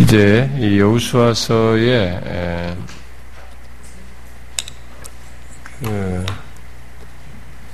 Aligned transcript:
이제 0.00 0.50
이 0.58 0.80
여우수아서의 0.80 2.76
그 5.78 6.26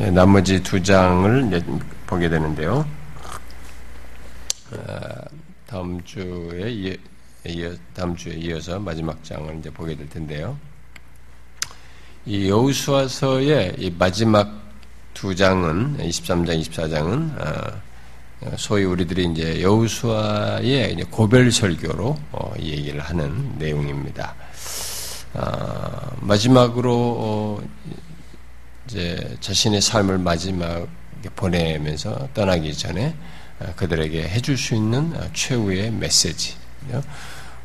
예, 0.00 0.10
나머지 0.10 0.62
두 0.62 0.82
장을 0.82 1.62
보게 2.06 2.28
되는데요. 2.28 2.86
어, 4.72 4.98
다음 5.66 6.02
주에 6.04 6.98
이어, 7.46 7.72
다음 7.94 8.14
주에 8.14 8.34
이어서 8.34 8.78
마지막 8.78 9.24
장을 9.24 9.58
이제 9.58 9.70
보게 9.70 9.96
될 9.96 10.06
텐데요. 10.10 10.58
이 12.26 12.50
여우수아서의 12.50 13.76
이 13.78 13.90
마지막 13.98 14.60
두 15.14 15.34
장은 15.34 15.96
23장, 15.96 16.60
24장은 16.60 17.80
소위 18.56 18.84
우리들이 18.84 19.26
이제 19.32 19.60
여우수아의 19.62 20.96
고별 21.10 21.52
설교로 21.52 22.16
어, 22.32 22.52
얘기를 22.58 23.00
하는 23.00 23.58
내용입니다. 23.58 24.34
아, 25.34 26.10
마지막으로 26.20 26.92
어, 26.94 27.62
이제 28.86 29.36
자신의 29.40 29.82
삶을 29.82 30.18
마지막에 30.18 30.86
보내면서 31.36 32.28
떠나기 32.32 32.74
전에 32.74 33.14
어, 33.60 33.72
그들에게 33.76 34.22
해줄 34.22 34.56
수 34.56 34.74
있는 34.74 35.12
최후의 35.34 35.90
메시지. 35.90 36.54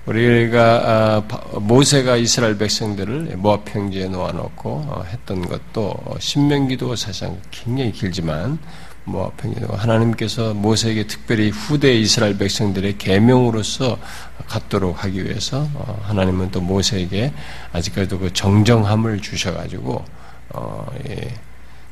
우리가 0.06 1.24
모세가 1.54 2.18
이스라엘 2.18 2.60
백성들을 2.60 3.38
모압 3.38 3.66
평지에 3.66 4.08
놓아놓고 4.10 5.04
했던 5.08 5.48
것도 5.48 5.96
신명기도 6.20 6.96
사실상 6.96 7.40
굉장히 7.50 7.92
길지만 7.92 8.60
뭐 9.06 9.32
하나님께서 9.70 10.54
모세에게 10.54 11.06
특별히 11.06 11.50
후대 11.50 11.94
이스라엘 11.94 12.38
백성들의 12.38 12.98
계명으로서 12.98 14.00
갖도록 14.48 15.04
하기 15.04 15.24
위해서 15.24 15.68
어, 15.76 16.00
하나님은 16.04 16.52
또 16.52 16.60
모세에게 16.62 17.32
아직까지도 17.72 18.20
그 18.20 18.34
정정함을 18.34 19.22
주셔가지고 19.22 20.04
어, 20.50 20.88
예, 21.08 21.34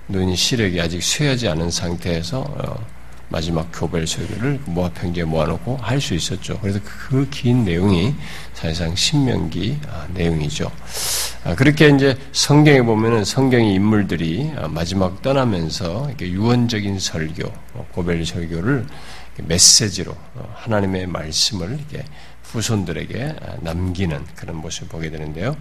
눈이 0.08 0.36
시력이 0.36 0.82
아직 0.82 1.02
쇠하지 1.02 1.48
않은 1.50 1.70
상태에서 1.70 2.40
어, 2.40 2.86
마지막 3.30 3.70
교별 3.74 4.06
설교를 4.06 4.60
모압 4.66 4.94
평지에 4.94 5.24
모아놓고 5.24 5.78
할 5.78 6.00
수 6.00 6.14
있었죠. 6.14 6.60
그래서 6.60 6.80
그 6.84 7.28
긴 7.32 7.64
내용이 7.66 8.14
사실상 8.54 8.96
신명기 8.96 9.80
아, 9.90 10.08
내용이죠. 10.14 10.70
아, 11.46 11.56
그렇게 11.56 11.90
이제 11.90 12.18
성경에 12.32 12.82
보면은 12.82 13.24
성경의 13.26 13.74
인물들이 13.74 14.52
아, 14.58 14.68
마지막 14.68 15.22
떠나면서 15.22 16.08
이렇게 16.10 16.30
유언적인 16.30 17.00
설교, 17.00 17.48
어, 17.74 17.88
고별 17.92 18.26
설교를 18.26 18.86
메시지로 19.38 20.12
어, 20.36 20.54
하나님의 20.58 21.08
말씀을 21.08 21.72
이렇게 21.80 22.06
후손들에게 22.44 23.36
남기는 23.62 24.26
그런 24.36 24.58
모습을 24.58 24.88
보게 24.88 25.10
되는데요. 25.10 25.56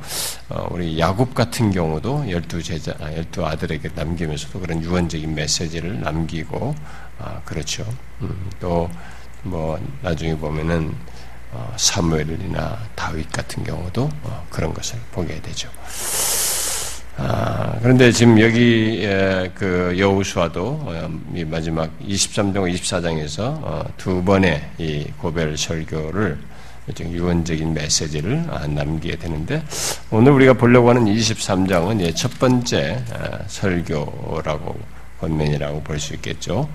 어, 0.50 0.68
우리 0.70 0.98
야곱 0.98 1.32
같은 1.34 1.70
경우도 1.70 2.30
열두 2.30 2.62
제자, 2.62 2.94
열두 3.00 3.46
아들에게 3.46 3.90
남기면서도 3.94 4.60
그런 4.60 4.82
유언적인 4.82 5.34
메시지를 5.34 6.00
남기고 6.02 6.74
아, 7.18 7.40
그렇죠. 7.44 7.84
음, 8.20 8.50
또뭐 8.60 9.78
나중에 10.02 10.36
보면은 10.36 10.94
어, 11.52 11.74
사무엘이나 11.76 12.78
다윗 12.94 13.30
같은 13.30 13.62
경우도 13.62 14.08
어, 14.22 14.46
그런 14.48 14.72
것을 14.72 14.98
보게 15.12 15.40
되죠. 15.40 15.68
아, 17.18 17.78
그런데 17.82 18.10
지금 18.10 18.40
여기 18.40 19.06
그 19.54 19.94
여우수아도 19.98 20.80
어, 20.82 21.10
이 21.34 21.44
마지막 21.44 21.90
23장 22.00 22.72
24장에서 22.74 23.40
어, 23.62 23.84
두 23.98 24.24
번의 24.24 24.62
이 24.78 25.04
고별 25.18 25.56
설교를 25.56 26.38
유언적인 27.00 27.74
메시지를 27.74 28.46
아, 28.50 28.66
남기게 28.66 29.16
되는데 29.16 29.62
오늘 30.10 30.32
우리가 30.32 30.54
보려고 30.54 30.88
하는 30.88 31.04
23장은 31.04 32.16
첫 32.16 32.38
번째 32.38 33.04
아, 33.12 33.38
설교라고 33.46 34.80
권면이라고 35.22 35.82
볼 35.82 36.00
수 36.00 36.14
있겠죠. 36.14 36.68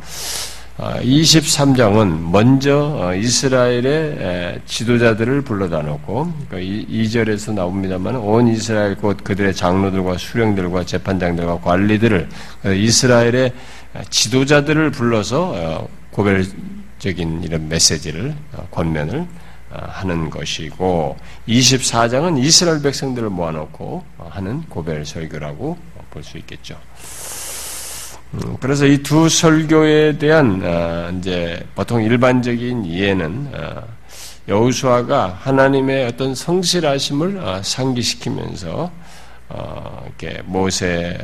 23장은 0.77 2.01
아, 2.01 2.29
먼저 2.31 2.77
어, 2.99 3.15
이스라엘의 3.15 4.61
지도자들을 4.67 5.41
불러다 5.41 5.81
놓고 5.81 6.31
2절에서 6.51 7.45
그러니까 7.45 7.53
나옵니다만 7.53 8.15
온 8.17 8.47
이스라엘 8.47 8.95
곧 8.95 9.23
그들의 9.23 9.55
장로들과 9.55 10.19
수령들과 10.19 10.85
재판장들과 10.85 11.61
관리들을 11.61 12.29
그 12.61 12.75
이스라엘의 12.75 13.53
지도자들을 14.11 14.91
불러서 14.91 15.51
어, 15.55 15.89
고별적인 16.11 17.43
이런 17.43 17.67
메시지를 17.67 18.35
어, 18.53 18.67
권면을 18.69 19.25
하는 19.69 20.29
것이고 20.29 21.17
24장은 21.47 22.39
이스라엘 22.39 22.81
백성들을 22.81 23.29
모아놓고 23.29 24.03
하는 24.29 24.61
고별 24.69 25.05
설교라고 25.05 25.77
볼 26.09 26.23
수 26.23 26.37
있겠죠. 26.37 26.79
음, 28.33 28.57
그래서 28.59 28.85
이 28.85 29.01
두 29.03 29.29
설교에 29.29 30.17
대한 30.17 30.61
어, 30.63 31.09
이제 31.17 31.65
보통 31.75 32.03
일반적인 32.03 32.85
이해는 32.85 33.51
어, 33.53 33.83
여우수아가 34.47 35.37
하나님의 35.41 36.05
어떤 36.07 36.35
성실하심을 36.35 37.37
어, 37.37 37.61
상기시키면서 37.63 38.91
이렇게 39.49 40.41
모세 40.43 41.17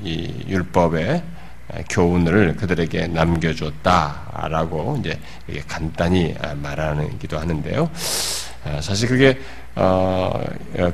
이 0.00 0.32
율법의 0.46 1.22
교훈을 1.90 2.54
그들에게 2.54 3.08
남겨줬다라고 3.08 4.98
이제 5.00 5.18
간단히 5.66 6.36
말하기도 6.62 7.36
하는데요. 7.36 7.90
사실 8.80 9.08
그게 9.08 9.40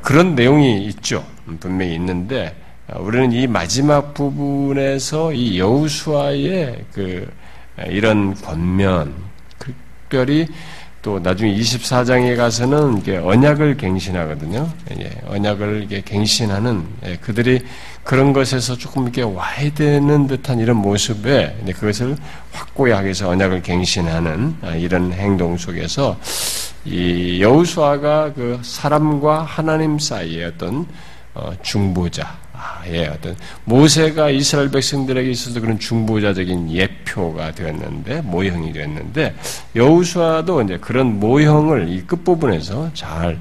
그런 0.01 0.35
내용이 0.35 0.87
있죠. 0.87 1.23
분명히 1.61 1.97
있는데 1.97 2.57
아, 2.57 2.62
우리는 2.97 3.33
이 3.33 3.47
마지막 3.47 4.13
부분에서 4.15 5.33
이 5.33 5.59
여우수아의 5.59 6.85
그 6.93 7.31
이런 7.89 8.35
권면, 8.35 9.15
특별히 9.59 10.49
또 11.03 11.19
나중에 11.19 11.53
24장에 11.57 12.37
가서는 12.37 12.99
이게 12.99 13.17
언약을 13.17 13.77
갱신하거든요. 13.77 14.71
예, 15.01 15.11
언약을 15.27 15.83
이게 15.85 16.01
갱신하는 16.01 16.87
예, 17.05 17.17
그들이 17.17 17.61
그런 18.05 18.33
것에서 18.33 18.77
조금 18.77 19.03
이렇게 19.03 19.23
와야 19.23 19.69
되는 19.75 20.29
듯한 20.29 20.61
이런 20.61 20.77
모습에 20.77 21.57
그것을 21.75 22.17
확고히 22.53 22.93
하기 22.93 23.07
위해서 23.07 23.29
언약을 23.29 23.63
갱신하는 23.63 24.57
아, 24.63 24.71
이런 24.77 25.13
행동 25.13 25.57
속에서 25.57 26.17
이 26.85 27.43
여우수아가 27.43 28.33
그 28.35 28.61
사람과 28.63 29.43
하나님 29.43 29.99
사이의 29.99 30.45
어떤 30.45 30.87
어, 31.35 31.53
중보자, 31.63 32.39
예, 32.89 33.07
어떤 33.07 33.37
모세가 33.65 34.31
이스라엘 34.31 34.71
백성들에게 34.71 35.31
있어서 35.31 35.61
그런 35.61 35.79
중보자적인 35.79 36.71
예표가 36.71 37.53
되었는데 37.53 38.23
모형이 38.23 38.73
되었는데 38.73 39.35
여우수아도 39.77 40.63
이제 40.63 40.79
그런 40.79 41.19
모형을 41.21 41.89
이 41.89 42.03
끝부분에서 42.03 42.91
잘 42.95 43.39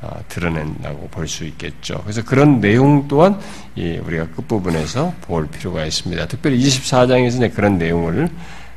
어, 0.00 0.20
드러낸다고 0.28 1.08
볼 1.08 1.26
수 1.26 1.44
있겠죠. 1.44 2.00
그래서 2.02 2.22
그런 2.22 2.60
내용 2.60 3.08
또한 3.08 3.40
우리가 3.76 4.28
끝부분에서 4.28 5.14
볼 5.22 5.46
필요가 5.46 5.84
있습니다. 5.86 6.26
특별히 6.26 6.58
24장에서 6.58 7.52
그런 7.54 7.78
내용을 7.78 8.28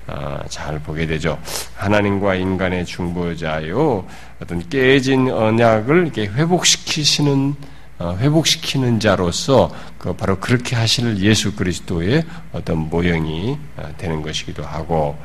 어, 0.07 0.39
잘 0.47 0.79
보게 0.79 1.05
되죠. 1.05 1.37
하나님과 1.75 2.35
인간의 2.35 2.85
중보자요, 2.85 4.05
어떤 4.41 4.69
깨진 4.69 5.29
언약을 5.29 6.03
이렇게 6.03 6.27
회복시키시는 6.27 7.55
어, 7.59 7.76
회복시키는 7.99 8.99
자로서 8.99 9.71
그 9.97 10.13
바로 10.13 10.39
그렇게 10.39 10.75
하실 10.75 11.17
예수 11.19 11.55
그리스도의 11.55 12.25
어떤 12.51 12.89
모형이 12.89 13.57
어, 13.77 13.93
되는 13.97 14.21
것이기도 14.21 14.63
하고 14.63 15.17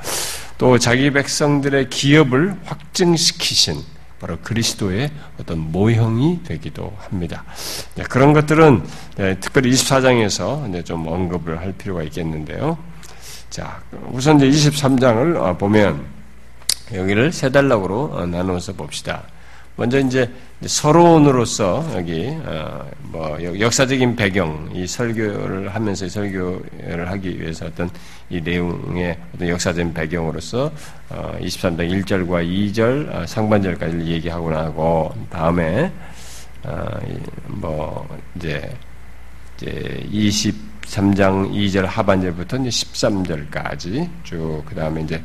또 0.59 0.78
자기 0.78 1.11
백성들의 1.11 1.91
기업을 1.91 2.56
확증시키신 2.65 3.82
바로 4.20 4.38
그리스도의 4.38 5.11
어떤 5.41 5.58
모형이 5.58 6.44
되기도 6.44 6.97
합니다. 7.00 7.44
그런 8.08 8.32
것들은 8.32 8.85
네, 9.17 9.41
특별히 9.41 9.73
24장에서 9.73 10.85
좀 10.85 11.08
언급을 11.08 11.61
할 11.61 11.73
필요가 11.73 12.05
있겠는데요. 12.05 12.79
자, 13.50 13.82
우선 14.12 14.41
이제 14.41 14.70
23장을 14.70 15.37
어, 15.37 15.58
보면 15.58 16.06
여기를 16.94 17.32
세 17.32 17.50
단락으로 17.50 18.26
나누어서 18.26 18.75
봅시다. 18.75 19.25
먼저 19.77 19.99
이제 19.99 20.31
서론으로서 20.65 21.85
여기 21.95 22.29
어, 22.45 22.87
뭐 23.05 23.39
역사적인 23.59 24.17
배경, 24.17 24.71
이 24.73 24.87
설교를 24.87 25.75
하면서 25.75 26.09
설교를 26.09 27.11
하기 27.11 27.41
위해서 27.41 27.67
어떤 27.67 27.91
이 28.29 28.41
내용의 28.41 29.19
어떤 29.35 29.49
역사적인 29.49 29.95
배경으로서 29.95 30.71
23장 31.11 31.81
어, 31.81 32.05
1절과 32.05 32.47
2절 32.47 33.15
어, 33.15 33.27
상반절까지를 33.27 34.07
얘기하고 34.07 34.51
나고 34.51 35.15
다음에 35.31 35.91
뭐 37.47 38.07
이제 38.37 38.71
이제 39.57 40.07
23장 40.13 41.51
2절 41.51 41.87
하반절부터 41.87 42.59
이제 42.59 42.69
13절까지 42.69 44.09
쭉 44.23 44.63
그 44.67 44.75
다음에 44.75 45.03
이제 45.03 45.21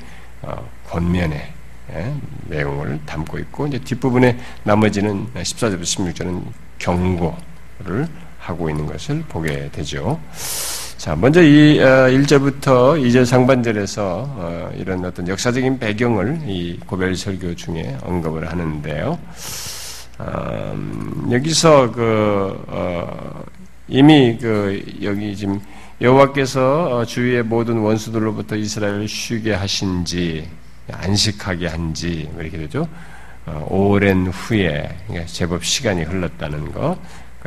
권면에 0.89 1.56
예, 1.93 2.13
내용을 2.47 2.99
담고 3.05 3.39
있고 3.39 3.67
이제 3.67 3.79
뒷부분에 3.79 4.37
나머지는 4.63 5.27
14절부터 5.33 5.81
16절은 5.81 6.43
경고를 6.79 8.07
하고 8.39 8.69
있는 8.69 8.85
것을 8.85 9.23
보게 9.27 9.69
되죠. 9.71 10.19
자, 10.97 11.15
먼저 11.15 11.41
이 11.41 11.77
1절부터 11.79 12.67
어, 12.67 12.93
2절 12.95 13.25
상반절에서 13.25 14.25
어, 14.35 14.71
이런 14.75 15.05
어떤 15.05 15.27
역사적인 15.27 15.79
배경을 15.79 16.41
이 16.47 16.79
고별 16.85 17.15
설교 17.15 17.55
중에 17.55 17.97
언급을 18.01 18.49
하는데요. 18.49 19.19
음, 20.19 21.29
여기서 21.31 21.91
그 21.91 22.63
어, 22.67 23.43
이미 23.87 24.37
그 24.41 24.83
여기 25.03 25.35
지금 25.35 25.61
여호와께서 26.01 27.05
주위의 27.05 27.43
모든 27.43 27.77
원수들로부터 27.77 28.55
이스라엘을 28.55 29.07
쉬게 29.07 29.53
하신지 29.53 30.47
안식하게 30.91 31.67
한지 31.67 32.29
뭐 32.33 32.41
이렇게 32.41 32.57
되죠. 32.57 32.87
오랜 33.67 34.27
후에 34.27 34.89
제법 35.25 35.63
시간이 35.63 36.03
흘렀다는 36.03 36.71
것. 36.71 36.97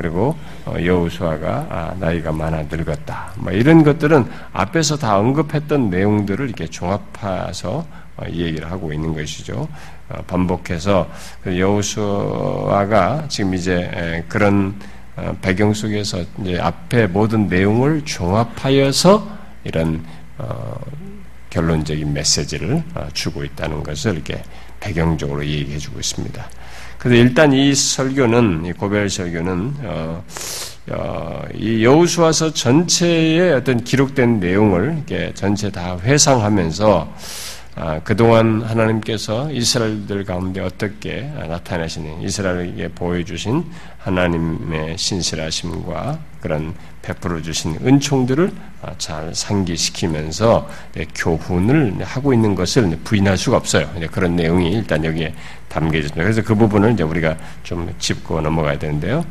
그리고 0.00 0.34
어, 0.64 0.76
여우수아가 0.82 1.66
아, 1.68 1.94
나이가 1.98 2.32
많아 2.32 2.62
늙었다. 2.70 3.32
뭐 3.36 3.52
이런 3.52 3.84
것들은 3.84 4.24
앞에서 4.52 4.96
다 4.96 5.18
언급했던 5.18 5.90
내용들을 5.90 6.46
이렇게 6.46 6.66
종합해서 6.66 7.86
어, 8.16 8.24
이 8.26 8.42
얘기를 8.42 8.70
하고 8.70 8.94
있는 8.94 9.14
것이죠. 9.14 9.68
어, 10.08 10.22
반복해서 10.26 11.10
그 11.42 11.58
여우수아가 11.58 13.26
지금 13.28 13.52
이제 13.54 14.24
그런 14.28 14.74
배경 15.42 15.74
속에서 15.74 16.24
이제 16.40 16.58
앞에 16.58 17.06
모든 17.08 17.48
내용을 17.48 18.02
종합하여서 18.06 19.28
이런 19.64 20.02
결론적인 21.50 22.12
메시지를 22.12 22.82
주고 23.12 23.44
있다는 23.44 23.82
것을 23.82 24.14
이렇게 24.14 24.42
배경적으로 24.78 25.44
얘기해 25.44 25.78
주고 25.78 26.00
있습니다. 26.00 26.48
그래서 26.98 27.22
일단 27.22 27.52
이 27.52 27.74
설교는 27.74 28.66
이 28.66 28.72
고별 28.72 29.08
설교는 29.08 29.74
어, 29.84 30.24
어, 30.90 31.42
이 31.54 31.84
여우수와서 31.84 32.52
전체의 32.52 33.54
어떤 33.54 33.82
기록된 33.82 34.40
내용을 34.40 34.94
이렇게 34.96 35.32
전체 35.34 35.70
다 35.70 35.98
회상하면서 35.98 37.14
아, 37.76 38.00
그동안 38.00 38.62
하나님께서 38.62 39.50
이스라엘들 39.50 40.24
가운데 40.24 40.60
어떻게 40.60 41.22
나타나시는 41.22 42.20
이스라엘에게 42.20 42.88
보여주신 42.88 43.64
하나님의 43.98 44.98
신실하심과 44.98 46.18
그런 46.40 46.74
베풀어 47.02 47.40
주신 47.42 47.76
은총들을 47.84 48.50
아, 48.82 48.92
잘 48.98 49.34
상기시키면서 49.34 50.68
교훈을 51.14 52.02
하고 52.02 52.32
있는 52.32 52.54
것을 52.54 52.98
부인할 53.04 53.36
수가 53.36 53.56
없어요. 53.56 53.88
그런 54.10 54.36
내용이 54.36 54.72
일단 54.72 55.04
여기에 55.04 55.34
담겨져 55.68 55.98
있습니다. 55.98 56.22
그래서 56.22 56.42
그 56.42 56.54
부분을 56.54 56.92
이제 56.92 57.02
우리가 57.02 57.36
좀 57.62 57.92
짚고 57.98 58.40
넘어가야 58.40 58.78
되는데요. 58.78 59.24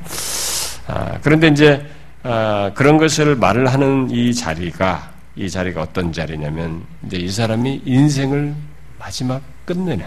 아, 0.88 1.18
그런데 1.22 1.48
이제 1.48 1.86
아, 2.24 2.72
그런 2.76 2.98
것을 2.98 3.36
말을 3.36 3.68
하는 3.68 4.10
이 4.10 4.34
자리가 4.34 5.12
이 5.36 5.50
자리가 5.50 5.82
어떤 5.82 6.12
자리냐면 6.12 6.84
이제 7.06 7.18
이 7.18 7.30
사람이 7.30 7.84
인생을 7.86 8.54
마지막 8.98 9.42
끝내는 9.66 10.06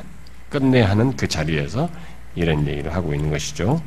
끝내야 0.50 0.91
하는 0.91 1.17
그 1.17 1.26
자리에서 1.26 1.88
이런 2.35 2.67
얘기를 2.67 2.94
하고 2.94 3.14
있는 3.14 3.31
것이죠. 3.31 3.81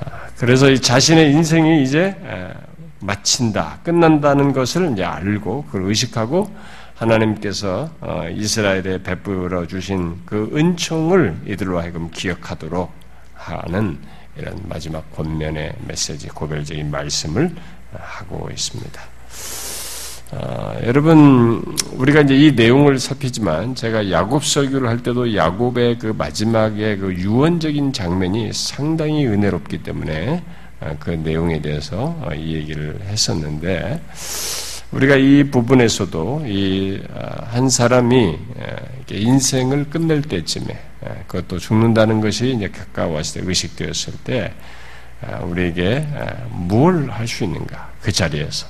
아, 0.00 0.04
그래서 0.36 0.74
자신의 0.74 1.32
인생이 1.32 1.82
이제 1.82 2.14
마친다, 3.02 3.78
끝난다는 3.82 4.52
것을 4.52 4.92
이제 4.92 5.04
알고 5.04 5.64
그걸 5.66 5.84
의식하고 5.84 6.50
하나님께서 6.94 7.90
어, 8.00 8.24
이스라엘에 8.30 9.02
베풀어 9.02 9.66
주신 9.66 10.20
그 10.24 10.50
은총을 10.54 11.36
이들로 11.46 11.80
하여금 11.80 12.10
기억하도록 12.10 12.90
하는 13.34 13.98
이런 14.36 14.60
마지막 14.68 15.10
권면의 15.14 15.74
메시지, 15.86 16.28
고별적인 16.28 16.90
말씀을 16.90 17.54
하고 17.92 18.48
있습니다. 18.50 19.02
어, 20.32 20.74
여러분 20.84 21.62
우리가 21.92 22.22
이제 22.22 22.34
이 22.34 22.52
내용을 22.52 22.98
살피지만 22.98 23.74
제가 23.74 24.10
야곱 24.10 24.46
설교를 24.46 24.88
할 24.88 25.02
때도 25.02 25.36
야곱의 25.36 25.98
그 25.98 26.14
마지막에 26.16 26.96
그 26.96 27.12
유언적인 27.12 27.92
장면이 27.92 28.50
상당히 28.54 29.26
은혜롭기 29.26 29.82
때문에 29.82 30.42
어, 30.42 30.61
그 30.98 31.10
내용에 31.10 31.60
대해서 31.60 32.16
이 32.34 32.54
얘기를 32.54 33.00
했었는데 33.04 34.00
우리가 34.92 35.16
이 35.16 35.44
부분에서도 35.44 36.42
이한 36.46 37.64
아, 37.64 37.68
사람이 37.68 38.38
인생을 39.10 39.88
끝낼 39.88 40.20
때쯤에 40.22 40.78
그것도 41.26 41.58
죽는다는 41.58 42.20
것이 42.20 42.52
이제 42.52 42.68
가까웠을 42.68 43.40
때 43.42 43.48
의식되었을 43.48 44.14
때 44.24 44.52
아, 45.22 45.38
우리에게 45.38 46.06
뭘 46.50 47.08
할 47.10 47.26
수 47.26 47.44
있는가? 47.44 47.90
그 48.02 48.12
자리에서. 48.12 48.66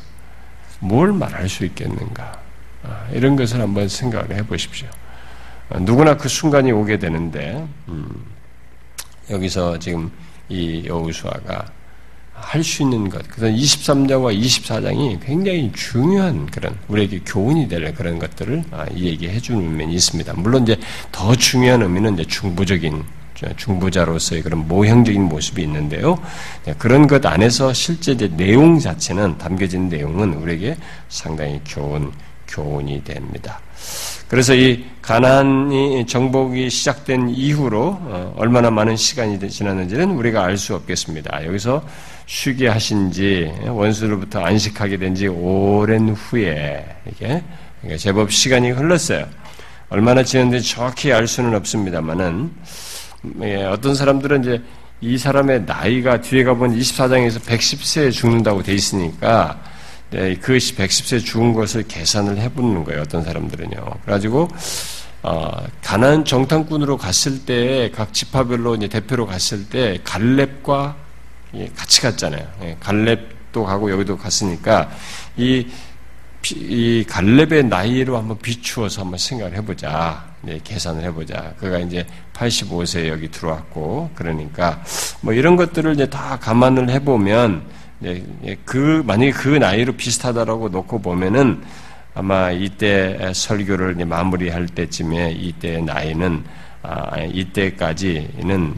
뭘 0.80 1.12
말할 1.12 1.48
수 1.48 1.64
있겠는가? 1.64 2.40
아, 2.82 3.06
이런 3.12 3.36
것을 3.36 3.60
한번 3.60 3.88
생각을 3.88 4.36
해보십시오. 4.36 4.88
누구나 5.80 6.16
그 6.16 6.28
순간이 6.28 6.70
오게 6.72 6.98
되는데 6.98 7.66
음, 7.88 8.24
여기서 9.30 9.78
지금 9.78 10.10
이 10.48 10.84
여우수아가 10.86 11.64
할 12.42 12.62
수 12.62 12.82
있는 12.82 13.08
것, 13.08 13.26
그래서 13.28 13.56
23장과 13.56 14.38
24장이 14.38 15.24
굉장히 15.24 15.70
중요한 15.74 16.46
그런 16.46 16.76
우리에게 16.88 17.20
교훈이 17.24 17.68
될 17.68 17.94
그런 17.94 18.18
것들을 18.18 18.64
아, 18.70 18.86
얘기해 18.94 19.40
주는 19.40 19.76
면이 19.76 19.94
있습니다. 19.94 20.32
물론 20.34 20.62
이제 20.64 20.76
더 21.10 21.34
중요한 21.34 21.82
의미는 21.82 22.14
이제 22.14 22.24
중부적인 22.24 23.02
중부자로서의 23.56 24.42
그런 24.42 24.68
모형적인 24.68 25.22
모습이 25.22 25.62
있는데요. 25.62 26.16
네, 26.64 26.74
그런 26.78 27.06
것 27.06 27.24
안에서 27.24 27.72
실제 27.72 28.12
이제 28.12 28.28
내용 28.28 28.78
자체는 28.78 29.38
담겨진 29.38 29.88
내용은 29.88 30.34
우리에게 30.34 30.76
상당히 31.08 31.60
교훈 31.66 32.12
교훈이 32.46 33.02
됩니다. 33.02 33.60
그래서 34.28 34.54
이 34.54 34.84
가나안이 35.00 36.06
정복이 36.06 36.70
시작된 36.70 37.30
이후로 37.30 37.98
어, 38.00 38.34
얼마나 38.36 38.70
많은 38.70 38.96
시간이 38.96 39.38
지났는지는 39.48 40.10
우리가 40.12 40.44
알 40.44 40.56
수 40.56 40.74
없겠습니다. 40.74 41.44
여기서 41.46 41.82
쉬게 42.26 42.68
하신지 42.68 43.52
원수로부터 43.66 44.40
안식하게 44.40 44.96
된 44.98 45.14
지 45.14 45.28
오랜 45.28 46.10
후에 46.10 46.86
이게 47.10 47.42
그러니까 47.80 47.98
제법 47.98 48.32
시간이 48.32 48.70
흘렀어요. 48.70 49.26
얼마나 49.90 50.22
지났는지 50.22 50.70
정확히 50.74 51.12
알 51.12 51.26
수는 51.26 51.54
없습니다만은 51.54 52.50
예, 53.42 53.64
어떤 53.64 53.94
사람들은 53.94 54.40
이제 54.42 54.62
이 55.00 55.18
사람의 55.18 55.64
나이가 55.66 56.20
뒤에 56.20 56.44
가보면 56.44 56.78
24장에서 56.78 57.40
110세에 57.40 58.10
죽는다고 58.12 58.62
돼 58.62 58.72
있으니까 58.74 59.60
네, 60.10 60.34
그 60.36 60.56
110세 60.56 61.24
죽은 61.24 61.52
것을 61.54 61.82
계산을 61.88 62.38
해보는 62.38 62.84
거예요. 62.84 63.02
어떤 63.02 63.22
사람들은요. 63.22 63.76
그래가지고 64.04 64.48
어, 65.24 65.50
가난 65.82 66.24
정탐꾼으로 66.24 66.96
갔을 66.96 67.44
때 67.44 67.90
각 67.94 68.12
지파별로 68.14 68.76
이제 68.76 68.88
대표로 68.88 69.26
갔을 69.26 69.68
때 69.68 69.98
갈렙과 70.04 70.96
예, 70.96 71.01
같이 71.76 72.00
갔잖아요. 72.00 72.46
예, 72.62 72.76
갈렙도 72.80 73.64
가고 73.64 73.90
여기도 73.90 74.16
갔으니까 74.16 74.90
이, 75.36 75.66
이 76.54 77.04
갈렙의 77.08 77.64
나이로 77.64 78.16
한번 78.16 78.38
비추어서 78.38 79.02
한번 79.02 79.18
생각을 79.18 79.56
해보자. 79.56 80.32
네, 80.42 80.58
계산을 80.62 81.04
해보자. 81.04 81.54
그가 81.58 81.78
이제 81.78 82.04
85세 82.32 83.08
여기 83.08 83.30
들어왔고, 83.30 84.10
그러니까 84.14 84.82
뭐 85.20 85.32
이런 85.32 85.54
것들을 85.56 85.94
이제 85.94 86.06
다 86.10 86.38
감안을 86.40 86.90
해보면, 86.90 87.62
네, 88.00 88.24
그, 88.64 89.02
만약에 89.06 89.30
그 89.30 89.48
나이로 89.48 89.92
비슷하다라고 89.92 90.70
놓고 90.70 91.00
보면은 91.00 91.62
아마 92.14 92.50
이때 92.50 93.30
설교를 93.32 93.94
마무리할 94.04 94.66
때쯤에 94.66 95.32
이때 95.32 95.80
나이는 95.80 96.44
아, 96.44 96.71
이때까지는 97.32 98.74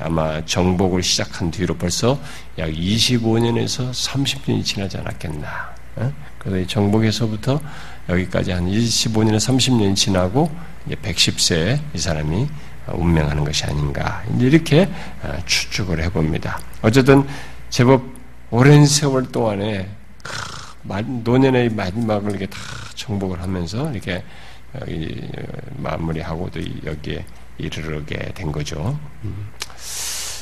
아마 0.00 0.44
정복을 0.44 1.02
시작한 1.02 1.50
뒤로 1.50 1.76
벌써 1.76 2.18
약 2.58 2.70
25년에서 2.70 3.90
30년이 3.90 4.64
지나지 4.64 4.98
않았겠나. 4.98 5.74
어? 5.96 6.12
그래서 6.38 6.66
정복에서부터 6.68 7.60
여기까지 8.08 8.52
한 8.52 8.66
25년에서 8.66 9.56
30년이 9.56 9.96
지나고 9.96 10.50
이제 10.86 10.94
110세에 10.96 11.80
이 11.94 11.98
사람이 11.98 12.48
운명하는 12.92 13.44
것이 13.44 13.64
아닌가. 13.64 14.22
이렇게 14.38 14.88
아, 15.22 15.36
추측을 15.44 16.02
해봅니다. 16.04 16.60
어쨌든 16.82 17.26
제법 17.70 18.02
오랜 18.50 18.86
세월 18.86 19.30
동안에 19.30 19.88
노년의 21.24 21.70
마지막을 21.70 22.30
이렇게 22.30 22.46
다 22.46 22.58
정복을 22.94 23.42
하면서 23.42 23.90
이렇게 23.92 24.22
마무리하고 25.76 26.50
도 26.50 26.60
여기에 26.86 27.24
이르게 27.58 28.16
된 28.34 28.52
거죠. 28.52 28.98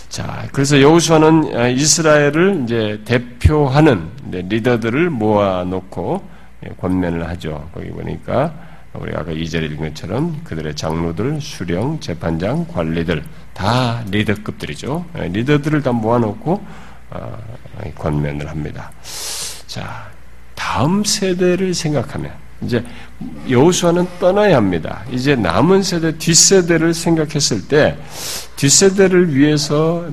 자, 0.09 0.49
그래서 0.53 0.81
여호수아는 0.81 1.57
아, 1.57 1.69
이스라엘을 1.69 2.63
이제 2.65 3.01
대표하는 3.05 4.09
리더들을 4.31 5.11
모아놓고 5.11 6.37
예, 6.65 6.71
권면을 6.81 7.29
하죠. 7.29 7.69
거기 7.75 7.91
보니까 7.91 8.55
우리 8.95 9.15
아까 9.15 9.31
2절에 9.33 9.65
읽은 9.65 9.89
것처럼 9.89 10.41
그들의 10.43 10.75
장로들, 10.75 11.41
수령, 11.43 12.01
재판장, 12.01 12.67
관리들 12.67 13.23
다 13.53 14.03
리더급들이죠. 14.11 15.05
예, 15.19 15.29
리더들을 15.29 15.83
다 15.83 15.93
모아놓고 15.93 16.65
어, 17.11 17.39
권면을 17.97 18.49
합니다. 18.49 18.91
자, 19.67 20.11
다음 20.55 21.05
세대를 21.05 21.75
생각하면 21.75 22.33
이제 22.63 22.85
여호수아는 23.49 24.07
떠나야 24.19 24.57
합니다. 24.57 25.05
이제 25.13 25.37
남은 25.37 25.83
세대 25.83 26.17
뒷세대를 26.17 26.95
생각했을 26.95 27.69
때 27.69 27.97
뒷세대를 28.57 29.35
위해서 29.35 30.07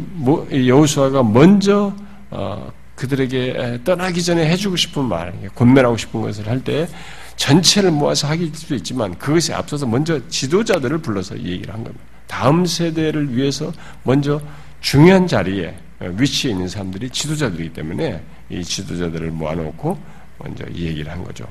여호수아가 0.51 1.23
먼저 1.23 1.93
어, 2.29 2.71
그들에게 2.95 3.79
떠나기 3.83 4.21
전에 4.23 4.47
해주고 4.49 4.75
싶은 4.75 5.05
말, 5.05 5.33
권면하고 5.55 5.97
싶은 5.97 6.21
것을 6.21 6.47
할 6.47 6.61
때 6.61 6.87
전체를 7.35 7.91
모아서 7.91 8.27
하길 8.27 8.53
수도 8.53 8.75
있지만 8.75 9.17
그것에 9.17 9.53
앞서서 9.53 9.85
먼저 9.87 10.19
지도자들을 10.29 10.99
불러서 10.99 11.35
이 11.35 11.51
얘기를 11.51 11.73
한 11.73 11.83
겁니다. 11.83 12.03
다음 12.27 12.65
세대를 12.65 13.35
위해서 13.35 13.71
먼저 14.03 14.39
중요한 14.81 15.27
자리에 15.27 15.75
위치에 15.99 16.51
있는 16.51 16.67
사람들이 16.67 17.09
지도자들이기 17.09 17.73
때문에 17.73 18.21
이 18.49 18.63
지도자들을 18.63 19.31
모아놓고 19.31 19.97
먼저 20.39 20.65
이 20.73 20.85
얘기를 20.85 21.11
한 21.11 21.23
거죠. 21.23 21.47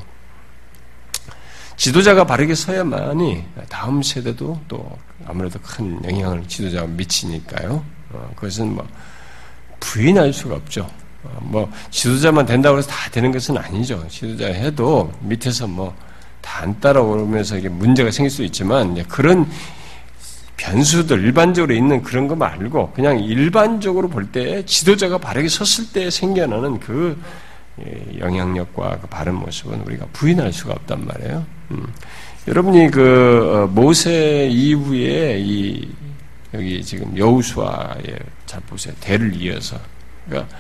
지도자가 1.77 2.25
바르게 2.27 2.55
서야만이 2.55 3.45
다음 3.69 4.03
세대도 4.03 4.61
또 4.69 4.99
아무래도 5.27 5.59
큰 5.61 6.03
영향을 6.05 6.47
지도자가 6.47 6.87
미치니까요. 6.87 7.85
어, 8.11 8.33
그것은 8.37 8.75
뭐 8.75 8.87
부인할 9.81 10.33
수가 10.33 10.57
없죠. 10.57 10.89
어, 11.25 11.39
뭐 11.41 11.71
지도자만 11.91 12.47
된다고 12.47 12.79
해서 12.79 12.89
다 12.89 13.11
되는 13.11 13.33
것은 13.33 13.57
아니죠. 13.57 14.05
지도자 14.09 14.47
해도 14.47 15.13
밑에서 15.21 15.67
뭐 15.67 15.95
다 16.43 16.63
안 16.63 16.79
따라오면서 16.81 17.57
이게 17.57 17.69
문제가 17.69 18.11
생길 18.11 18.31
수 18.31 18.43
있지만 18.43 19.01
그런 19.09 19.49
변수들 20.57 21.23
일반적으로 21.25 21.73
있는 21.75 22.03
그런 22.03 22.29
거 22.29 22.37
말고 22.37 22.93
그냥 22.93 23.19
일반적으로 23.21 24.09
볼 24.09 24.31
때 24.31 24.65
지도자가 24.65 25.19
바르게 25.19 25.49
섰을 25.49 25.93
때 25.93 26.11
생겨나는 26.11 26.79
그 26.81 27.19
예, 27.81 28.19
영향력과 28.19 28.99
그 29.01 29.07
바른 29.07 29.35
모습은 29.37 29.81
우리가 29.83 30.07
부인할 30.13 30.53
수가 30.53 30.75
없단 30.75 31.07
말이에요. 31.07 31.45
음. 31.73 31.87
여러분이 32.47 32.91
그 32.91 33.51
어, 33.53 33.67
모세 33.67 34.49
이후에 34.51 35.39
이 35.41 35.89
여기 36.55 36.85
지금 36.85 37.17
여우수아의 37.17 38.19
잘 38.47 38.61
보세요 38.63 38.95
대를 39.01 39.35
이어서 39.41 39.79
그러니까 40.27 40.55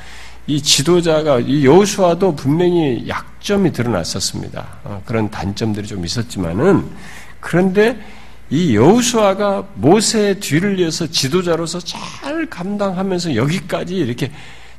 이 0.46 0.60
지도자가 0.60 1.40
이 1.40 1.64
여우수아도 1.64 2.34
분명히 2.34 3.06
약점이 3.06 3.72
드러났었습니다. 3.72 4.66
어, 4.84 5.02
그런 5.04 5.30
단점들이 5.30 5.86
좀 5.86 6.04
있었지만은 6.04 6.88
그런데 7.40 8.00
이 8.50 8.76
여우수아가 8.76 9.66
모세의 9.74 10.40
뒤를 10.40 10.78
이어서 10.80 11.06
지도자로서 11.06 11.80
잘 11.80 12.46
감당하면서 12.46 13.34
여기까지 13.36 13.96
이렇게 13.96 14.30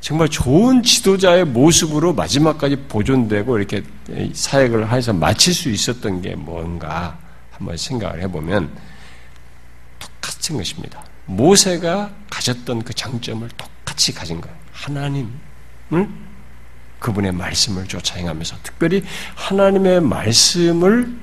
정말 0.04 0.28
좋은 0.28 0.84
지도자의 0.84 1.46
모습으로 1.46 2.12
마지막까지 2.14 2.76
보존되고 2.90 3.58
이렇게 3.58 3.84
사역을 4.34 4.92
해서 4.92 5.14
마칠 5.14 5.54
수 5.54 5.70
있었던 5.70 6.22
게 6.22 6.36
뭔가 6.36 7.18
한번 7.52 7.78
생각을 7.78 8.22
해보면 8.24 8.70
똑같은 10.00 10.58
것입니다. 10.58 11.02
모세가 11.26 12.12
가졌던 12.30 12.84
그 12.84 12.94
장점을 12.94 13.48
똑같이 13.56 14.14
가진 14.14 14.42
거예요. 14.42 14.54
하나님을 14.74 15.30
그분의 17.00 17.32
말씀을 17.32 17.88
쫓아 17.88 18.18
행하면서 18.18 18.58
특별히 18.62 19.06
하나님의 19.36 20.02
말씀을 20.02 21.18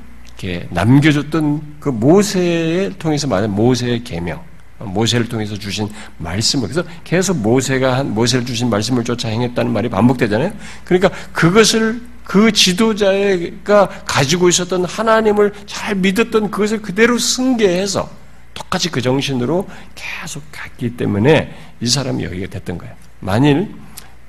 남겨줬던 0.71 1.77
그 1.81 1.91
모세를 1.91 2.95
통해서 2.99 3.27
말하는 3.27 3.55
모세의 3.55 4.05
계명 4.05 4.43
모세를 4.81 5.29
통해서 5.29 5.57
주신 5.57 5.89
말씀을 6.19 6.69
그래서 6.69 6.89
계속 7.05 7.37
모세가 7.39 7.99
한 7.99 8.15
모세를 8.15 8.47
주신 8.47 8.71
말씀을 8.71 9.05
쫓아 9.05 9.29
행했다는 9.29 9.73
말이 9.73 9.89
반복되잖아요. 9.89 10.53
그러니까 10.85 11.11
그것을 11.33 12.01
그 12.25 12.53
지도자가 12.53 13.89
가지고 14.07 14.49
있었던 14.49 14.85
하나님을 14.85 15.53
잘 15.67 15.97
믿었던 15.97 16.51
그것을 16.51 16.81
그대로 16.81 17.19
승계해서 17.19 18.09
똑같이 18.55 18.91
그 18.91 19.01
정신으로 19.01 19.69
계속 19.95 20.43
갔기 20.53 20.97
때문에 20.97 21.55
이 21.81 21.87
사람이 21.89 22.25
여기가 22.25 22.49
됐던 22.51 22.79
거예요. 22.79 22.95
만일 23.21 23.75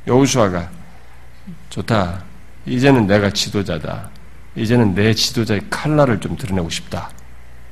여우수아가 0.08 0.70
좋다. 1.70 2.24
이제는 2.66 3.08
내가 3.08 3.30
지도자다. 3.30 4.10
이제는 4.56 4.96
내 4.96 5.14
지도자의 5.14 5.62
칼날을 5.70 6.20
좀 6.20 6.36
드러내고 6.36 6.70
싶다. 6.70 7.10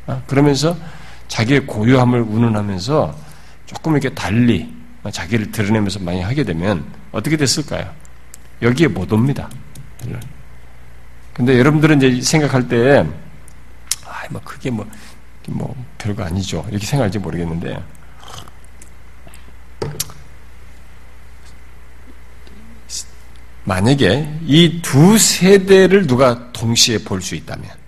아, 0.08 0.22
그러면서 0.28 0.78
자기의 1.30 1.66
고유함을 1.66 2.22
운운하면서 2.22 3.16
조금 3.66 3.94
이렇게 3.94 4.14
달리 4.14 4.70
자기를 5.10 5.52
드러내면서 5.52 6.00
많이 6.00 6.22
하게 6.22 6.44
되면 6.44 6.84
어떻게 7.12 7.38
됐을까요? 7.38 7.90
여기에 8.62 8.88
못 8.90 9.12
옵니다. 9.14 9.50
근데 11.34 11.58
여러분들은 11.58 12.02
이제 12.02 12.22
생각할 12.22 12.68
때, 12.68 13.08
아, 14.06 14.24
뭐, 14.30 14.42
그게 14.44 14.70
뭐, 14.70 14.86
뭐, 15.48 15.74
별거 15.98 16.24
아니죠. 16.26 16.66
이렇게 16.70 16.86
생각할지 16.86 17.18
모르겠는데, 17.20 17.82
만약에 23.64 24.40
이 24.48 24.82
두 24.82 25.18
세대를 25.18 26.08
누가 26.08 26.52
동시에 26.52 27.00
볼 27.00 27.22
수 27.22 27.36
있다면, 27.36 27.66
예, 27.70 27.79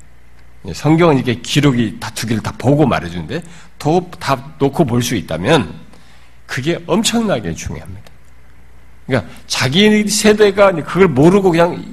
성경은 0.73 1.17
이게 1.17 1.35
기록이 1.35 1.97
다 1.99 2.11
두 2.11 2.27
개를 2.27 2.43
다 2.43 2.53
보고 2.57 2.85
말해주는데 2.85 3.41
다 4.19 4.53
놓고 4.59 4.85
볼 4.85 5.01
수 5.01 5.15
있다면 5.15 5.73
그게 6.45 6.79
엄청나게 6.85 7.55
중요합니다. 7.55 8.11
그러니까 9.07 9.31
자기 9.47 10.07
세대가 10.07 10.71
그걸 10.71 11.07
모르고 11.07 11.49
그냥 11.51 11.83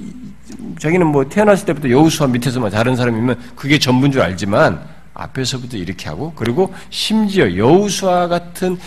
자기는 0.79 1.07
뭐 1.07 1.27
태어났을 1.27 1.65
때부터 1.65 1.89
여우수와 1.89 2.29
밑에서만 2.29 2.69
다른 2.69 2.95
사람이면 2.95 3.53
그게 3.55 3.79
전부인 3.79 4.11
줄 4.11 4.21
알지만 4.21 4.87
앞에서부터 5.13 5.77
이렇게 5.77 6.07
하고 6.07 6.31
그리고 6.35 6.73
심지어 6.91 7.57
여우수와 7.57 8.27
같은 8.27 8.77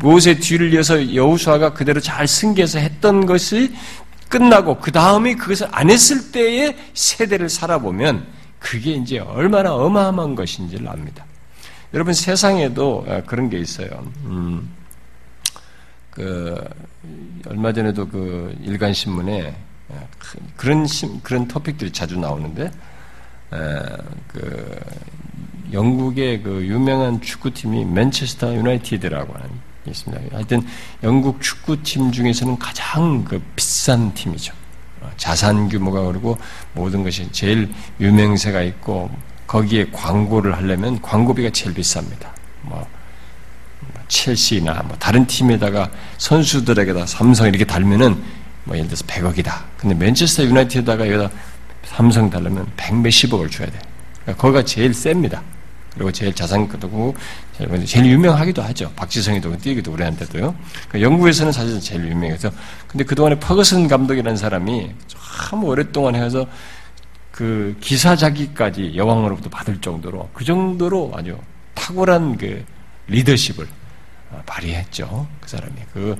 모세 0.00 0.34
뒤를 0.34 0.74
이어서 0.74 1.14
여우수아가 1.14 1.72
그대로 1.72 2.00
잘 2.00 2.26
승계해서 2.26 2.80
했던 2.80 3.24
것이 3.26 3.72
끝나고 4.28 4.78
그 4.78 4.90
다음에 4.90 5.34
그것을 5.34 5.68
안 5.70 5.88
했을 5.88 6.32
때의 6.32 6.76
세대를 6.94 7.48
살아보면 7.48 8.39
그게 8.60 8.92
이제 8.92 9.18
얼마나 9.18 9.74
어마어마한 9.74 10.36
것인지를 10.36 10.86
압니다. 10.86 11.24
여러분 11.92 12.14
세상에도 12.14 13.04
아, 13.08 13.20
그런 13.22 13.50
게 13.50 13.58
있어요. 13.58 13.88
음, 14.24 14.70
그 16.10 16.62
얼마 17.48 17.72
전에도 17.72 18.06
그 18.06 18.56
일간 18.62 18.92
신문에 18.92 19.56
아, 19.88 19.94
그런 20.56 20.86
그런 21.24 21.48
토픽들이 21.48 21.90
자주 21.90 22.16
나오는데 22.16 22.70
아, 23.50 23.96
그 24.28 24.78
영국의 25.72 26.42
그 26.42 26.64
유명한 26.66 27.20
축구팀이 27.20 27.86
맨체스터 27.86 28.54
유나이티드라고 28.54 29.32
하는 29.32 29.48
게 29.84 29.90
있습니다. 29.90 30.36
하여튼 30.36 30.62
영국 31.02 31.40
축구팀 31.40 32.12
중에서는 32.12 32.58
가장 32.58 33.24
그 33.24 33.42
비싼 33.56 34.12
팀이죠. 34.14 34.59
자산 35.20 35.68
규모가 35.68 36.02
그리고 36.04 36.38
모든 36.72 37.04
것이 37.04 37.30
제일 37.30 37.70
유명세가 38.00 38.62
있고 38.62 39.10
거기에 39.46 39.90
광고를 39.92 40.56
하려면 40.56 41.00
광고비가 41.02 41.50
제일 41.50 41.74
비쌉니다. 41.74 42.28
뭐 42.62 42.86
첼시나 44.08 44.82
뭐 44.86 44.96
다른 44.98 45.26
팀에다가 45.26 45.90
선수들에게다 46.16 47.04
삼성 47.04 47.46
이렇게 47.46 47.66
달면은 47.66 48.20
뭐 48.64 48.74
예를 48.76 48.88
들어서 48.88 49.04
100억이다. 49.04 49.52
근데 49.76 49.94
맨체스터 49.94 50.44
유나이티드에다가 50.44 51.06
여기다 51.10 51.30
삼성 51.84 52.30
달려면 52.30 52.66
100 52.78 52.96
몇십억을 52.96 53.50
줘야 53.50 53.68
돼. 53.68 53.78
그러니까 54.22 54.40
거기가 54.40 54.64
제일 54.64 54.94
셉니다. 54.94 55.42
그리고 55.94 56.12
제일 56.12 56.34
자산가도 56.34 57.14
제일 57.84 58.06
유명하기도 58.06 58.62
하죠. 58.62 58.92
박지성이도 58.96 59.58
뛰기도 59.58 59.92
우리한테도요. 59.92 60.54
그러니까 60.88 61.00
영국에서는 61.00 61.52
사실 61.52 61.80
제일 61.80 62.08
유명해서 62.08 62.50
근데 62.86 63.04
그동안에 63.04 63.38
퍼거슨 63.38 63.88
감독이라는 63.88 64.36
사람이 64.36 64.92
참 65.08 65.64
오랫동안 65.64 66.14
해서 66.14 66.46
그 67.30 67.76
기사자기까지 67.80 68.92
여왕으로부터 68.96 69.50
받을 69.50 69.80
정도로 69.80 70.28
그 70.32 70.44
정도로 70.44 71.12
아주 71.14 71.38
탁월한 71.74 72.36
그 72.36 72.64
리더십을 73.08 73.66
어, 74.30 74.42
발휘했죠. 74.46 75.26
그 75.40 75.48
사람이 75.48 75.74
그 75.92 76.16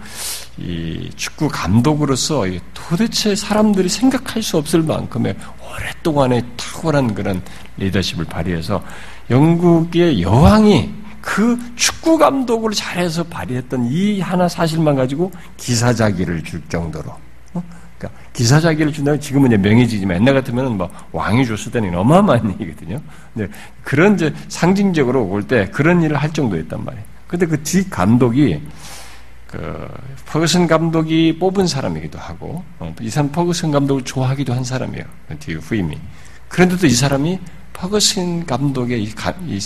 이 0.61 1.09
축구 1.17 1.49
감독으로서 1.49 2.45
도대체 2.75 3.35
사람들이 3.35 3.89
생각할 3.89 4.43
수 4.43 4.59
없을 4.59 4.83
만큼의 4.83 5.35
오랫동안의 5.59 6.45
탁월한 6.57 7.15
그런 7.15 7.43
리더십을 7.79 8.27
발휘해서 8.27 8.83
영국의 9.31 10.23
여왕이 10.23 10.93
그 11.21 11.59
축구 11.77 12.19
감독을 12.19 12.73
잘해서 12.73 13.23
발휘했던 13.25 13.87
이 13.91 14.21
하나 14.21 14.49
사실만 14.49 14.97
가지고 14.97 15.31
기사자기를 15.57 16.43
줄 16.43 16.61
정도로 16.69 17.11
어? 17.55 17.63
그러니까 17.99 18.21
기사자기를 18.33 18.93
준다면 18.93 19.21
지금은 19.21 19.53
이제 19.53 19.57
명예직이지만 19.59 20.17
옛날 20.17 20.35
같으면 20.35 20.77
뭐 20.77 20.91
왕이 21.13 21.47
줬을 21.47 21.71
때는 21.73 21.95
어마어마한 21.95 22.57
얘기거든요. 22.61 23.01
근데 23.35 23.53
그런 23.85 24.15
이제 24.15 24.35
상징적으로 24.49 25.27
올 25.27 25.43
때 25.43 25.67
그런 25.67 26.03
일을 26.03 26.17
할 26.17 26.33
정도였단 26.33 26.85
말이에요. 26.85 27.05
근데 27.27 27.47
그뒤 27.47 27.89
감독이 27.89 28.61
그 29.47 29.89
퍼거슨 30.27 30.67
감독이 30.67 31.37
뽑은 31.39 31.67
사람이기도 31.67 32.19
하고 32.19 32.65
어, 32.79 32.95
이 33.01 33.11
사람 33.11 33.31
퍼거슨 33.31 33.71
감독을 33.71 34.03
좋아하기도 34.05 34.55
한 34.55 34.65
사람이에요. 34.65 35.05
그뒤 35.29 35.55
후임이. 35.55 35.99
그런데도 36.49 36.87
이 36.87 36.91
사람이 36.91 37.39
퍼거슨 37.81 38.45
감독의 38.45 39.03
이, 39.03 39.15
가, 39.15 39.35
이 39.47 39.59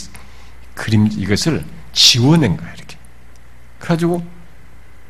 그림 0.74 1.08
이것을 1.10 1.64
지워낸 1.92 2.56
거야 2.56 2.72
이렇게. 2.72 2.96
그래가지고 3.78 4.24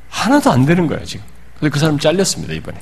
하나도 0.08 0.50
안 0.50 0.64
되는 0.64 0.86
거야 0.86 1.04
지금. 1.04 1.24
그래서 1.58 1.72
그 1.72 1.78
사람 1.78 1.98
잘렸습니다 1.98 2.54
이번에. 2.54 2.80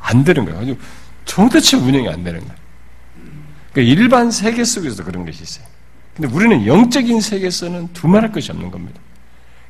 안 0.00 0.24
되는 0.24 0.44
거예요. 0.46 0.58
아주 0.58 0.78
도대체 1.26 1.76
운영이 1.76 2.08
안 2.08 2.24
되는 2.24 2.40
거예요. 2.40 2.54
그러니까 3.72 3.94
일반 3.94 4.30
세계 4.30 4.64
속에서도 4.64 5.04
그런 5.04 5.26
것이 5.26 5.42
있어요. 5.42 5.66
근데 6.16 6.34
우리는 6.34 6.66
영적인 6.66 7.20
세계에서는 7.20 7.92
두말할 7.92 8.32
것이 8.32 8.52
없는 8.52 8.70
겁니다. 8.70 9.00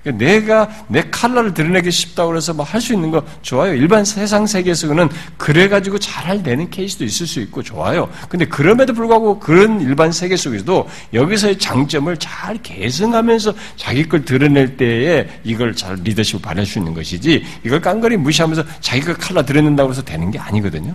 그러니까 0.04 0.25
내가 0.25 0.84
내 0.88 1.02
칼날을 1.11 1.54
드러내기 1.54 1.90
쉽다고 1.90 2.37
해서 2.37 2.52
뭐 2.52 2.64
할 2.64 2.80
수 2.80 2.92
있는 2.92 3.11
거 3.11 3.25
좋아요. 3.40 3.73
일반 3.75 4.04
세상 4.04 4.46
세계에서는 4.46 5.08
그래가지고 5.38 5.99
잘 5.99 6.42
되는 6.42 6.68
케이스도 6.68 7.04
있을 7.04 7.26
수 7.26 7.40
있고 7.40 7.62
좋아요. 7.62 8.11
근데 8.28 8.44
그럼에도 8.44 8.92
불구하고 8.92 9.40
그런 9.40 9.80
일반 9.80 10.12
세계 10.12 10.37
속에서도 10.37 10.88
여기서의 11.14 11.58
장점을 11.58 12.14
잘 12.18 12.58
개성하면서 12.62 13.54
자기 13.76 14.06
걸 14.06 14.25
드러낼 14.25 14.76
때에 14.76 15.26
이걸 15.44 15.75
잘 15.75 15.96
리더십을 15.96 16.42
발휘할 16.42 16.66
수 16.66 16.78
있는 16.78 16.92
것이지 16.92 17.42
이걸 17.64 17.80
깡그리 17.80 18.18
무시하면서 18.18 18.64
자기가 18.80 19.14
칼날 19.14 19.46
드러낸다고 19.46 19.90
해서 19.90 20.02
되는 20.02 20.30
게 20.30 20.38
아니거든요. 20.38 20.94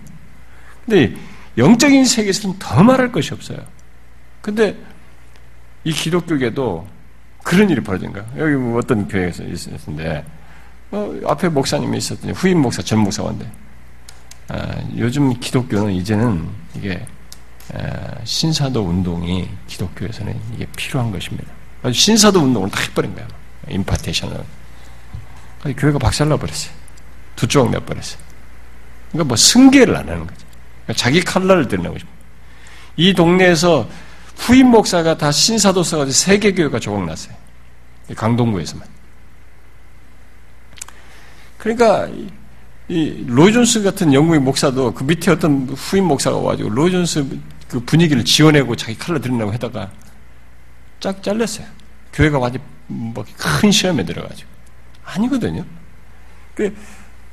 근데 0.85 1.13
영적인 1.57 2.05
세계에서는 2.05 2.59
더 2.59 2.83
말할 2.83 3.11
것이 3.11 3.33
없어요. 3.33 3.57
근데 4.41 4.77
이 5.83 5.91
기독교계도 5.91 6.98
그런 7.43 7.69
일이 7.69 7.81
벌어진 7.81 8.11
거야. 8.11 8.25
여기 8.37 8.53
뭐 8.53 8.79
어떤 8.79 9.07
교회에서 9.07 9.43
있었는데, 9.43 10.25
어, 10.91 11.19
앞에 11.25 11.49
목사님이 11.49 11.97
있었더니 11.97 12.33
후임 12.33 12.59
목사, 12.61 12.81
전 12.81 12.99
목사인데, 12.99 13.49
아, 14.49 14.75
요즘 14.97 15.39
기독교는 15.39 15.93
이제는 15.93 16.47
이게 16.75 17.05
아, 17.73 18.15
신사도 18.23 18.81
운동이 18.83 19.47
기독교에서는 19.67 20.35
이게 20.55 20.65
필요한 20.75 21.11
것입니다. 21.11 21.47
신사도 21.91 22.39
운동을 22.39 22.69
다 22.69 22.81
해버린 22.81 23.13
거야. 23.13 23.27
임파테이션을. 23.69 24.43
교회가 25.77 25.99
박살나 25.99 26.37
버렸어요. 26.37 26.73
두 27.35 27.47
조각 27.47 27.71
내 27.71 27.79
버렸어요. 27.79 28.19
그러니까 29.11 29.27
뭐 29.27 29.37
승계를 29.37 29.95
안 29.95 30.09
하는 30.09 30.25
거죠. 30.25 30.45
그러니까 30.85 30.93
자기 30.93 31.21
칼날을 31.21 31.67
드러내고 31.67 31.99
싶어. 31.99 32.09
이 32.97 33.13
동네에서 33.13 33.87
후임 34.39 34.67
목사가 34.67 35.17
다 35.17 35.31
신사도 35.31 35.83
써가지고 35.83 36.11
세계 36.13 36.53
교회가 36.53 36.79
조각났어요. 36.79 37.35
강동구에서만. 38.15 38.87
그러니까 41.57 42.09
이 42.87 43.23
로이존스 43.27 43.83
같은 43.83 44.13
영국의 44.13 44.39
목사도 44.39 44.93
그 44.93 45.03
밑에 45.03 45.29
어떤 45.31 45.67
후임 45.69 46.05
목사가 46.05 46.37
와가지고 46.37 46.69
로이존스 46.69 47.25
그 47.67 47.79
분위기를 47.81 48.25
지어내고 48.25 48.75
자기 48.75 48.97
칼로 48.97 49.19
드린다고 49.19 49.51
하다가 49.51 49.91
쫙 50.99 51.21
잘렸어요. 51.21 51.67
교회가 52.13 52.39
완전 52.39 52.61
뭐 52.87 53.23
큰 53.37 53.71
시험에 53.71 54.03
들어가지고 54.03 54.49
아니거든요. 55.05 55.63
그 56.55 56.75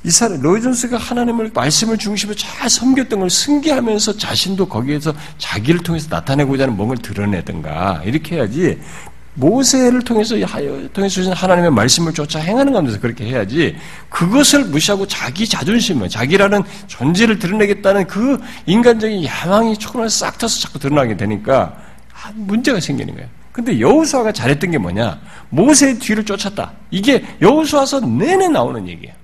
이 0.03 0.11
사람 0.11 0.39
로이존스가 0.41 0.97
하나님을 0.97 1.51
말씀을 1.53 1.97
중심으로 1.97 2.35
잘 2.35 2.69
섬겼던 2.69 3.19
걸 3.19 3.29
승계하면서 3.29 4.17
자신도 4.17 4.67
거기에서 4.67 5.13
자기를 5.37 5.81
통해서 5.81 6.07
나타내고자 6.09 6.63
하는 6.63 6.77
뭔가를 6.77 7.01
드러내든가 7.01 8.01
이렇게 8.05 8.35
해야지 8.35 8.79
모세를 9.33 10.01
통해서 10.01 10.35
통해서 10.93 11.13
주신 11.15 11.31
하나님의 11.33 11.71
말씀을 11.71 12.13
쫓아 12.13 12.39
행하는 12.39 12.73
가운데서 12.73 12.99
그렇게 12.99 13.25
해야지 13.25 13.75
그것을 14.09 14.65
무시하고 14.65 15.05
자기 15.07 15.47
자존심을 15.47 16.09
자기라는 16.09 16.63
존재를 16.87 17.37
드러내겠다는 17.37 18.07
그 18.07 18.39
인간적인 18.65 19.23
야망이 19.25 19.77
초반에 19.77 20.09
싹 20.09 20.37
터서 20.37 20.59
자꾸 20.59 20.79
드러나게 20.79 21.17
되니까 21.17 21.75
문제가 22.33 22.79
생기는 22.79 23.13
거예요. 23.13 23.29
근데 23.51 23.79
여우수아가 23.79 24.31
잘했던 24.31 24.71
게 24.71 24.77
뭐냐? 24.77 25.19
모세의 25.49 25.99
뒤를 25.99 26.23
쫓았다. 26.25 26.73
이게 26.91 27.25
여우수아서 27.41 27.99
내내 28.01 28.47
나오는 28.47 28.87
얘기예요. 28.87 29.15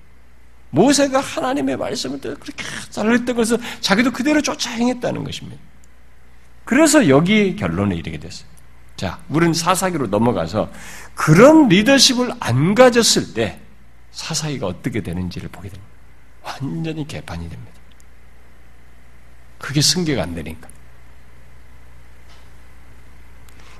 모세가 0.74 1.20
하나님의 1.20 1.78
말씀을 1.78 2.20
그렇게 2.20 2.52
잘했던 2.90 3.36
것을 3.36 3.60
자기도 3.80 4.12
그대로 4.12 4.42
쫓아 4.42 4.72
행했다는 4.72 5.24
것입니다. 5.24 5.62
그래서 6.66 7.08
여기 7.10 7.56
결론에 7.56 7.96
이르게 7.96 8.18
됐어요. 8.18 8.48
자, 8.96 9.20
우리는 9.30 9.54
사사기로 9.54 10.08
넘어가서 10.08 10.72
그런 11.14 11.68
리더십을 11.68 12.34
안 12.40 12.74
가졌을 12.74 13.34
때 13.36 13.60
사사기가 14.12 14.66
어떻게 14.66 15.02
되는지를 15.02 15.50
보게 15.50 15.70
됩니다. 15.70 15.92
완전히 16.44 17.08
개판이 17.08 17.50
됩니다. 17.50 17.72
그게 19.60 19.80
승계가 19.80 20.24
안 20.24 20.34
되니까. 20.34 20.68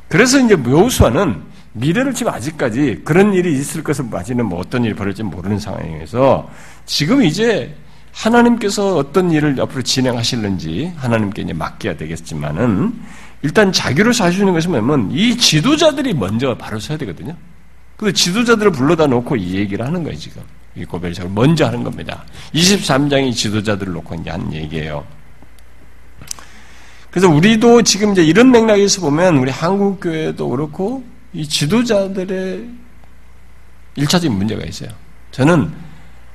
그래서 0.10 0.40
이제 0.40 0.56
묘수와는 0.56 1.54
미래를 1.74 2.14
지금 2.14 2.32
아직까지 2.32 3.02
그런 3.04 3.34
일이 3.34 3.52
있을 3.54 3.84
것을 3.84 4.06
맞이는 4.06 4.46
뭐 4.46 4.60
어떤 4.60 4.86
일이 4.86 4.94
벌어질지 4.94 5.24
모르는 5.24 5.58
상황에서 5.60 6.50
지금 6.86 7.24
이제 7.24 7.76
하나님께서 8.12 8.96
어떤 8.96 9.32
일을 9.32 9.60
앞으로 9.60 9.82
진행하실는지 9.82 10.94
하나님께 10.96 11.42
이제 11.42 11.54
맡겨야 11.54 11.98
되겠지만은 11.98 12.94
일단 13.42 13.72
자기를 13.72 14.14
사주는 14.14 14.54
것은 14.54 14.72
뭐냐면 14.72 15.12
이 15.12 15.36
지도자들이 15.36 16.14
먼저 16.14 16.56
바로 16.58 16.80
서야 16.80 16.98
되거든요. 17.00 17.36
그 17.98 18.14
지도자들을 18.14 18.72
불러다 18.72 19.08
놓고 19.08 19.36
이 19.36 19.56
얘기를 19.56 19.86
하는 19.86 20.04
거예요, 20.04 20.18
지금. 20.18 20.42
이 20.76 20.86
고벨적으로 20.86 21.32
먼저 21.34 21.66
하는 21.66 21.84
겁니다. 21.84 22.24
23장이 22.54 23.34
지도자들을 23.34 23.94
놓고 23.94 24.16
이제 24.16 24.30
하는 24.30 24.52
얘기예요. 24.54 25.06
그래서 27.12 27.30
우리도 27.30 27.84
지금 27.84 28.12
이제 28.14 28.24
이런 28.24 28.50
맥락에서 28.50 29.02
보면 29.02 29.38
우리 29.38 29.52
한국교회도 29.52 30.50
그렇고 30.50 31.04
이 31.32 31.48
지도자들의 31.48 32.68
일차적인 33.96 34.36
문제가 34.36 34.64
있어요. 34.66 34.90
저는 35.32 35.72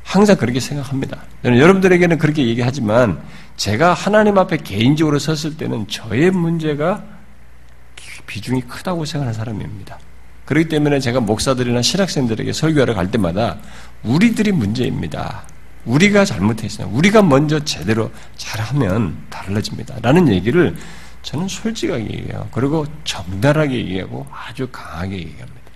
항상 0.09 0.37
그렇게 0.39 0.59
생각합니다. 0.59 1.19
저는 1.43 1.59
여러분들에게는 1.59 2.17
그렇게 2.17 2.47
얘기하지만 2.47 3.21
제가 3.59 3.93
하나님 3.93 4.39
앞에 4.39 4.57
개인적으로 4.57 5.19
섰을 5.19 5.59
때는 5.59 5.87
저의 5.87 6.31
문제가 6.31 7.05
비중이 8.27 8.63
크다고 8.63 9.05
생각하는 9.05 9.35
사람입니다. 9.35 9.99
그렇기 10.47 10.71
때문에 10.71 10.99
제가 10.99 11.21
목사들이나 11.21 11.83
신학생들에게 11.83 12.55
설교하러 12.55 12.95
갈 12.95 13.11
때마다 13.11 13.59
우리들이 14.03 14.51
문제입니다. 14.53 15.43
우리가 15.85 16.25
잘못했어요. 16.25 16.89
우리가 16.91 17.21
먼저 17.21 17.63
제대로 17.63 18.11
잘하면 18.39 19.15
달라집니다. 19.29 19.97
라는 20.01 20.29
얘기를 20.29 20.75
저는 21.21 21.49
솔직하게 21.49 22.05
얘기해요. 22.05 22.49
그리고 22.53 22.87
정달하게 23.05 23.77
얘기하고 23.77 24.27
아주 24.33 24.67
강하게 24.73 25.17
얘기합니다. 25.19 25.71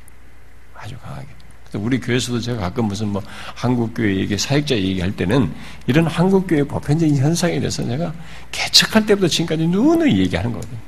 아주 0.75 0.97
강하게. 1.03 1.42
우리 1.75 1.99
교회에서도 2.01 2.41
제가 2.41 2.61
가끔 2.61 2.87
무슨 2.87 3.09
뭐 3.09 3.23
한국교회 3.55 4.17
얘기, 4.17 4.37
사역자 4.37 4.77
얘기할 4.77 5.13
때는 5.13 5.51
이런 5.87 6.07
한국교회 6.07 6.65
보편적인 6.65 7.17
현상에 7.17 7.59
대해서 7.59 7.83
내가 7.83 8.13
개척할 8.51 9.07
때부터 9.07 9.29
지금까지 9.29 9.67
누누이 9.67 10.19
얘기하는 10.19 10.53
거거든요. 10.53 10.79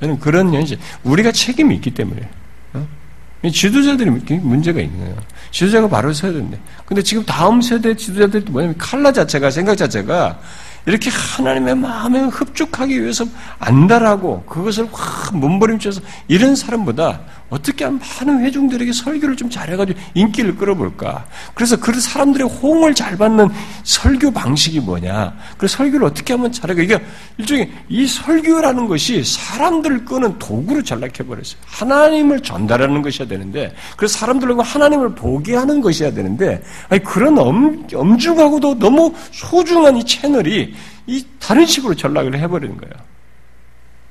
저는 0.00 0.18
그런 0.18 0.52
현실, 0.54 0.78
우리가 1.02 1.30
책임이 1.32 1.74
있기 1.76 1.90
때문에. 1.90 2.28
어? 2.72 2.86
지도자들이 3.50 4.10
문제가 4.40 4.80
있는 4.80 4.98
거예요. 4.98 5.16
지도자가 5.50 5.88
바로 5.88 6.12
서야 6.12 6.32
되는데. 6.32 6.58
근데 6.86 7.02
지금 7.02 7.24
다음 7.24 7.60
세대 7.60 7.94
지도자들이 7.94 8.44
뭐냐면 8.50 8.76
칼라 8.78 9.12
자체가, 9.12 9.50
생각 9.50 9.76
자체가 9.76 10.40
이렇게 10.86 11.10
하나님의 11.10 11.74
마음에 11.76 12.20
흡족하기 12.20 13.02
위해서 13.02 13.24
안달하고 13.58 14.42
그것을 14.44 14.88
확 14.90 15.36
몸부림쳐서 15.36 16.00
이런 16.28 16.56
사람보다 16.56 17.20
어떻게 17.50 17.84
하면 17.84 18.00
많은 18.00 18.44
회중들에게 18.44 18.92
설교를 18.92 19.36
좀 19.36 19.50
잘해가지고 19.50 19.98
인기를 20.14 20.56
끌어볼까? 20.56 21.26
그래서 21.54 21.76
그 21.76 21.92
사람들의 22.00 22.48
호응을 22.48 22.94
잘 22.94 23.16
받는 23.16 23.48
설교 23.82 24.30
방식이 24.30 24.80
뭐냐? 24.80 25.36
그 25.58 25.66
설교를 25.66 26.06
어떻게 26.06 26.32
하면 26.34 26.52
잘할까? 26.52 26.82
이게 26.82 27.02
일종의 27.38 27.70
이 27.88 28.06
설교라는 28.06 28.86
것이 28.86 29.22
사람들을 29.24 30.04
끄는 30.04 30.38
도구로 30.38 30.82
전락해버렸어요. 30.82 31.60
하나님을 31.66 32.40
전달하는 32.40 33.02
것이어야 33.02 33.28
되는데, 33.28 33.74
그래서 33.96 34.18
사람들과 34.18 34.62
하나님을 34.62 35.14
보게 35.14 35.56
하는 35.56 35.80
것이어야 35.80 36.12
되는데, 36.12 36.62
아니, 36.88 37.02
그런 37.02 37.36
엄, 37.38 37.86
엄중하고도 37.92 38.78
너무 38.78 39.12
소중한 39.32 39.96
이 39.96 40.04
채널이 40.04 40.72
이 41.06 41.26
다른 41.40 41.66
식으로 41.66 41.94
전락을 41.94 42.38
해버리는 42.38 42.76
거예요. 42.76 43.09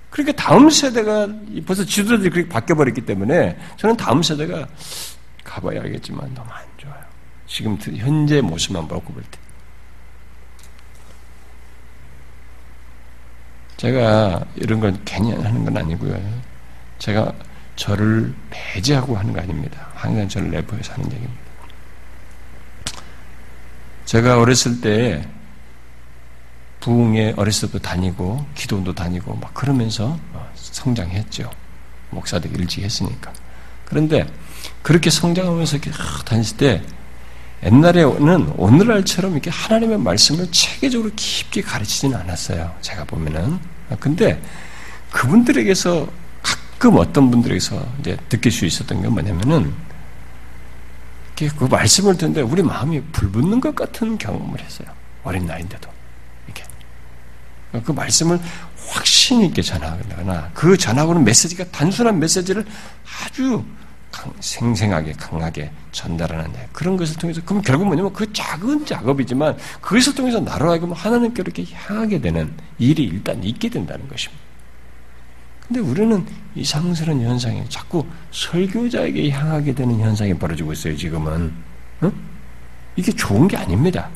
그러니까 0.09 0.35
다음 0.41 0.69
세대가 0.69 1.27
벌써 1.65 1.85
지도자들이 1.85 2.29
그렇게 2.29 2.49
바뀌어버렸기 2.49 3.01
때문에 3.01 3.57
저는 3.77 3.95
다음 3.95 4.23
세대가 4.23 4.67
가봐야 5.43 5.81
알겠지만 5.81 6.33
너무 6.33 6.49
안 6.51 6.63
좋아요. 6.77 7.03
지금 7.47 7.77
현재 7.77 8.41
모습만 8.41 8.87
보고 8.87 9.13
볼 9.13 9.23
때. 9.23 9.39
제가 13.77 14.43
이런 14.55 14.79
건 14.79 14.99
괜히 15.05 15.31
하는 15.31 15.63
건 15.63 15.77
아니고요. 15.77 16.19
제가 16.97 17.31
저를 17.77 18.33
배제하고 18.49 19.15
하는 19.15 19.31
거 19.31 19.39
아닙니다. 19.39 19.87
항상 19.93 20.27
저를 20.27 20.51
내포해서 20.51 20.93
하는 20.93 21.05
얘기입니다. 21.05 21.41
제가 24.03 24.39
어렸을 24.39 24.81
때 24.81 25.25
부흥에 26.79 27.33
어렸을 27.35 27.69
때도 27.69 27.79
다니고 27.79 28.45
기도원도 28.55 28.95
다니고 28.95 29.35
막 29.35 29.53
그러면서 29.53 30.17
성장했죠. 30.55 31.49
목사되기 32.11 32.55
일찍 32.57 32.83
했으니까. 32.83 33.31
그런데 33.85 34.31
그렇게 34.81 35.09
성장하면서 35.09 35.77
이렇게 35.77 35.91
다녔을 36.25 36.57
때 36.57 36.83
옛날에는 37.63 38.53
오늘날처럼 38.55 39.33
이렇게 39.33 39.49
하나님의 39.49 39.97
말씀을 39.99 40.49
체계적으로 40.51 41.11
깊게 41.15 41.61
가르치지는 41.61 42.17
않았어요. 42.17 42.73
제가 42.81 43.03
보면은. 43.03 43.59
근데 43.99 44.41
그분들에게서 45.11 46.07
가끔 46.41 46.95
어떤 46.95 47.29
분들에게서 47.29 47.85
이제 47.99 48.17
느낄 48.29 48.51
수 48.51 48.65
있었던 48.65 49.01
게 49.01 49.07
뭐냐면은 49.09 49.73
그 51.35 51.65
말씀을 51.65 52.17
듣는데 52.17 52.41
우리 52.41 52.61
마음이 52.61 53.01
불붙는 53.11 53.59
것 53.59 53.75
같은 53.75 54.17
경험을 54.17 54.61
했어요. 54.61 54.87
어린 55.23 55.45
나이인데도. 55.45 55.89
그 57.83 57.91
말씀을 57.91 58.39
확신 58.87 59.41
있게 59.41 59.61
전하거나 59.61 60.51
그 60.53 60.77
전하고는 60.77 61.23
메시지가 61.23 61.65
단순한 61.65 62.19
메시지를 62.19 62.65
아주 63.23 63.63
생생하게 64.39 65.13
강하게 65.13 65.71
전달하는 65.91 66.51
그런 66.73 66.97
것을 66.97 67.15
통해서 67.17 67.41
그럼 67.45 67.61
결국 67.61 67.85
뭐냐면 67.85 68.11
그 68.11 68.31
작은 68.33 68.85
작업이지만 68.85 69.55
그것을 69.81 70.15
통해서 70.15 70.39
나로 70.39 70.71
하여금 70.71 70.91
하나님께 70.91 71.43
이렇게 71.43 71.65
향하게 71.71 72.19
되는 72.19 72.51
일이 72.79 73.03
일단 73.03 73.43
있게 73.43 73.69
된다는 73.69 74.07
것입니다. 74.07 74.43
근데 75.67 75.81
우리는 75.81 76.25
이상스러운 76.55 77.21
현상이 77.21 77.63
자꾸 77.69 78.03
설교자에게 78.31 79.29
향하게 79.29 79.75
되는 79.75 79.99
현상이 79.99 80.33
벌어지고 80.33 80.73
있어요, 80.73 80.97
지금은. 80.97 81.53
어? 82.01 82.11
이게 82.95 83.11
좋은 83.11 83.47
게 83.47 83.55
아닙니다. 83.55 84.09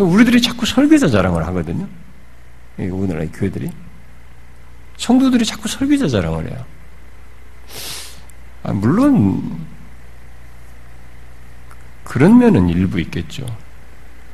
어? 0.00 0.04
우리들이 0.04 0.40
자꾸 0.40 0.66
설교자 0.66 1.08
자랑을 1.08 1.46
하거든요. 1.48 1.86
오늘날 2.78 3.28
교회들이. 3.32 3.70
성도들이 4.96 5.44
자꾸 5.44 5.68
설교자 5.68 6.08
자랑을 6.08 6.50
해요. 6.50 6.64
아, 8.62 8.72
물론 8.72 9.66
그런 12.04 12.38
면은 12.38 12.68
일부 12.68 12.98
있겠죠. 13.00 13.46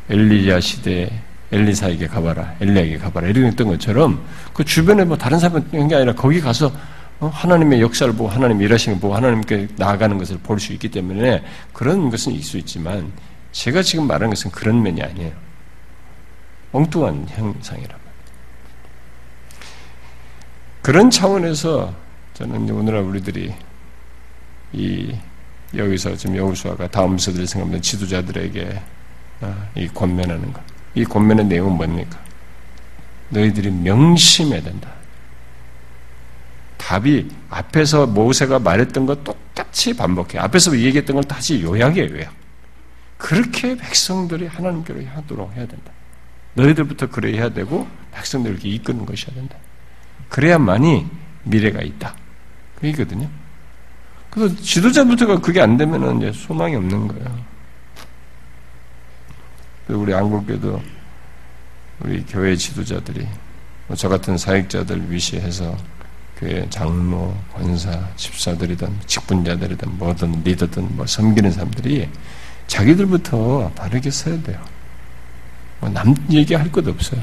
엘리야 0.09 0.61
시대 0.61 1.11
엘리사에게 1.53 2.07
가봐라, 2.07 2.57
엘리야에게 2.61 2.99
가봐라 2.99 3.29
이런 3.29 3.47
했던 3.47 3.69
것처럼 3.69 4.25
그 4.53 4.65
주변에 4.65 5.05
뭐 5.05 5.17
다른 5.17 5.39
사람이 5.39 5.89
게 5.89 5.95
아니라 5.95 6.13
거기 6.15 6.41
가서 6.41 6.73
어, 7.19 7.29
하나님의 7.29 7.81
역사를 7.81 8.13
보고 8.13 8.29
하나님 8.29 8.61
일하시는 8.61 8.97
걸 8.97 9.01
보고 9.01 9.15
하나님께 9.15 9.69
나아가는 9.77 10.19
것을 10.19 10.39
볼 10.39 10.59
수 10.59 10.73
있기 10.73 10.91
때문에 10.91 11.45
그런 11.73 12.11
것은 12.11 12.33
있을 12.33 12.43
수 12.43 12.59
있지만 12.59 13.11
제가 13.53 13.83
지금 13.83 14.07
말하는 14.07 14.31
것은 14.31 14.51
그런 14.51 14.83
면이 14.83 15.03
아니에요. 15.03 15.46
엉뚱한 16.73 17.27
형상이란 17.29 18.07
그런 20.87 21.11
차원에서 21.11 21.93
저는 22.35 22.71
오늘날 22.71 23.03
우리들이 23.03 23.53
이 24.73 25.17
여기서 25.75 26.15
지금 26.15 26.37
여우수아가 26.37 26.87
다음 26.89 27.19
서들 27.19 27.45
생각하면 27.45 27.83
지도자들에게 27.83 28.81
어, 29.41 29.69
이 29.75 29.89
권면하는 29.89 30.53
것. 30.53 30.63
이 30.95 31.05
권면의 31.05 31.47
내용은 31.47 31.77
뭡니까? 31.77 32.21
너희들이 33.31 33.71
명심해야 33.71 34.63
된다. 34.63 34.91
답이 36.77 37.29
앞에서 37.51 38.07
모세가 38.07 38.61
말했던 38.61 39.07
것 39.07 39.25
똑같이 39.25 39.93
반복해. 39.93 40.39
앞에서 40.39 40.79
얘기했던 40.79 41.17
걸 41.17 41.25
다시 41.25 41.61
요약해 41.63 42.09
요약. 42.09 42.33
그렇게 43.19 43.77
백성들이 43.77 44.47
하나님께로 44.47 45.05
하도록 45.05 45.53
해야 45.57 45.67
된다. 45.67 45.91
너희들부터 46.57 47.09
그래야 47.09 47.51
되고 47.51 47.87
백성들을 48.13 48.57
이렇게 48.57 48.69
이끄는 48.71 49.07
것이어야 49.07 49.35
된다. 49.35 49.57
그래야만이 50.29 51.07
미래가 51.45 51.83
있다. 51.83 52.15
그거거든요. 52.81 53.29
그래서 54.31 54.55
지도자부터가 54.57 55.41
그게 55.41 55.61
안 55.61 55.77
되면은 55.77 56.19
이제 56.19 56.33
소망이 56.33 56.75
없는 56.75 57.09
거예요. 57.09 57.45
우리 59.89 60.13
안국교도 60.13 60.83
우리 62.01 62.25
교회 62.27 62.57
지도자들이 62.57 63.27
뭐저 63.87 64.09
같은 64.09 64.37
사역자들 64.37 65.11
위시해서 65.11 65.77
교회 66.37 66.69
장로, 66.69 67.35
권사, 67.55 68.07
집사들이든 68.17 68.95
직분자들이든 69.07 69.97
뭐든 69.97 70.43
리더든 70.45 70.97
뭐 70.97 71.07
섬기는 71.07 71.51
사람들이 71.51 72.09
자기들부터 72.67 73.71
바르게 73.75 74.11
써야 74.11 74.43
돼요. 74.43 74.61
뭐남 75.87 76.15
얘기할 76.31 76.71
것 76.73 76.87
없어요. 76.87 77.21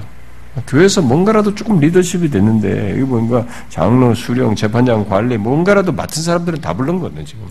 교회에서 0.68 1.02
뭔가라도 1.02 1.54
조금 1.56 1.80
리더십이 1.80 2.30
됐는데, 2.30 2.92
이게 2.92 3.02
뭔가 3.02 3.46
장로, 3.70 4.14
수령, 4.14 4.56
재판장, 4.56 5.08
관리, 5.08 5.38
뭔가라도 5.38 5.92
맡은 5.92 6.22
사람들은 6.22 6.62
다 6.62 6.74
불른 6.74 7.00
거거든요, 7.00 7.26
지금. 7.26 7.48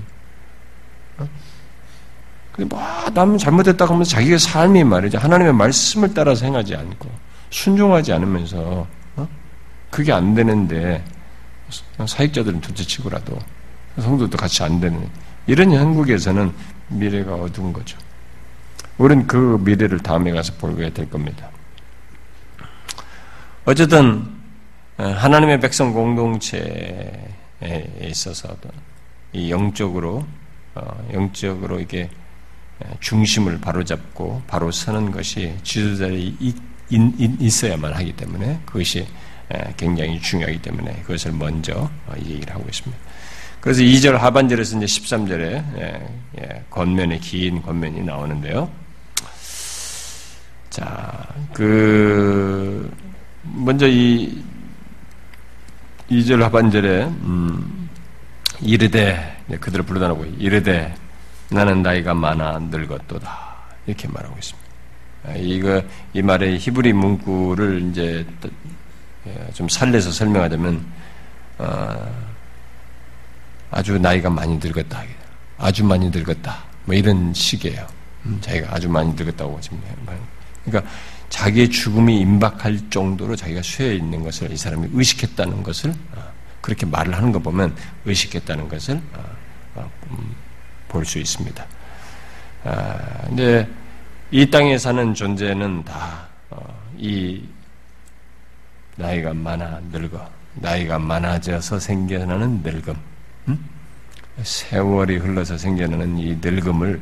근데 2.52 2.68
뭐, 2.68 2.80
남 3.12 3.36
잘못했다고 3.36 3.94
하면서 3.94 4.10
자기가 4.10 4.38
삶이 4.38 4.84
말이죠. 4.84 5.18
하나님의 5.18 5.52
말씀을 5.54 6.14
따라서 6.14 6.46
행하지 6.46 6.76
않고, 6.76 7.10
순종하지 7.50 8.12
않으면서, 8.12 8.86
어? 9.16 9.28
그게 9.90 10.12
안 10.12 10.34
되는데, 10.34 11.02
사익자들은 12.06 12.60
둘째 12.60 12.84
치고라도, 12.84 13.36
성도도 14.00 14.36
같이 14.36 14.62
안 14.62 14.80
되는, 14.80 15.08
이런 15.46 15.74
한국에서는 15.74 16.52
미래가 16.88 17.34
어두운 17.34 17.72
거죠. 17.72 17.98
우리는 19.02 19.26
그 19.26 19.58
미래를 19.64 19.98
다음에 19.98 20.30
가서 20.30 20.52
보게 20.54 20.88
될 20.90 21.10
겁니다. 21.10 21.50
어쨌든, 23.64 24.24
어, 24.96 25.04
하나님의 25.04 25.58
백성 25.58 25.92
공동체에 25.92 27.28
있어서 28.02 28.56
이 29.32 29.50
영적으로, 29.50 30.24
어, 30.76 31.08
영적으로 31.12 31.80
이게 31.80 32.08
중심을 33.00 33.60
바로잡고 33.60 34.42
바로 34.46 34.70
서는 34.70 35.10
것이 35.10 35.52
지도자들이 35.64 36.36
있어야만 36.88 37.92
하기 37.94 38.12
때문에 38.12 38.60
그것이 38.66 39.04
굉장히 39.76 40.20
중요하기 40.20 40.62
때문에 40.62 41.02
그것을 41.02 41.32
먼저 41.32 41.90
어, 42.06 42.14
얘기를 42.18 42.54
하고 42.54 42.64
있습니다. 42.68 43.02
그래서 43.60 43.82
2절 43.82 44.12
하반절에서 44.12 44.76
이제 44.76 44.86
13절에 44.86 46.70
권면의 46.70 47.18
긴 47.18 47.62
권면이 47.62 48.02
나오는데요. 48.02 48.81
자, 50.72 51.28
그 51.52 52.90
먼저 53.42 53.86
이 53.86 54.42
2절 56.08 56.40
하반절에 56.40 57.04
음, 57.04 57.90
이르되 58.62 59.36
그들을 59.60 59.84
불러다놓고 59.84 60.24
이르되 60.38 60.94
나는 61.50 61.82
나이가 61.82 62.14
많아 62.14 62.58
늙었도다. 62.58 63.52
이렇게 63.86 64.08
말하고 64.08 64.34
있습니다. 64.38 64.68
아, 65.24 65.32
이거, 65.36 65.82
이 66.14 66.22
말의 66.22 66.58
히브리 66.58 66.94
문구를 66.94 67.90
이제 67.90 68.26
예, 69.26 69.52
좀 69.52 69.68
살려서 69.68 70.10
설명하자면, 70.10 70.84
어, 71.58 72.24
아주 73.70 73.98
나이가 73.98 74.30
많이 74.30 74.56
늙었다. 74.56 75.02
아주 75.58 75.84
많이 75.84 76.08
늙었다. 76.08 76.64
뭐 76.86 76.94
이런 76.94 77.34
식이에요. 77.34 77.86
음, 78.24 78.38
자기가 78.40 78.74
아주 78.74 78.88
많이 78.88 79.12
늙었다고 79.12 79.60
지금. 79.60 79.78
그러니까 80.64 80.90
자기의 81.28 81.70
죽음이 81.70 82.20
임박할 82.20 82.90
정도로 82.90 83.36
자기가 83.36 83.62
쇠해 83.62 83.94
있는 83.94 84.22
것을 84.22 84.50
이 84.52 84.56
사람이 84.56 84.88
의식했다는 84.92 85.62
것을 85.62 85.90
어, 86.14 86.32
그렇게 86.60 86.86
말을 86.86 87.14
하는 87.14 87.32
거 87.32 87.38
보면 87.38 87.74
의식했다는 88.04 88.68
것을 88.68 89.00
어, 89.14 89.36
어, 89.76 89.90
음, 90.10 90.34
볼수 90.88 91.18
있습니다. 91.18 91.66
아, 92.64 93.24
근데 93.26 93.68
이 94.30 94.48
땅에 94.48 94.78
사는 94.78 95.14
존재는 95.14 95.84
다이 95.84 95.96
어, 96.50 96.82
나이가 98.96 99.32
많아 99.32 99.80
늙어 99.90 100.30
나이가 100.54 100.98
많아져서 100.98 101.78
생겨나는 101.78 102.62
늙음, 102.62 102.94
음? 103.48 103.68
세월이 104.42 105.16
흘러서 105.16 105.56
생겨나는 105.56 106.18
이 106.18 106.38
늙음을 106.42 107.00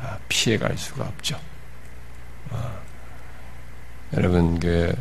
아, 0.00 0.16
피해갈 0.28 0.78
수가 0.78 1.04
없죠. 1.04 1.38
어, 4.14 4.16
여러분 4.16 4.58
그 4.58 4.94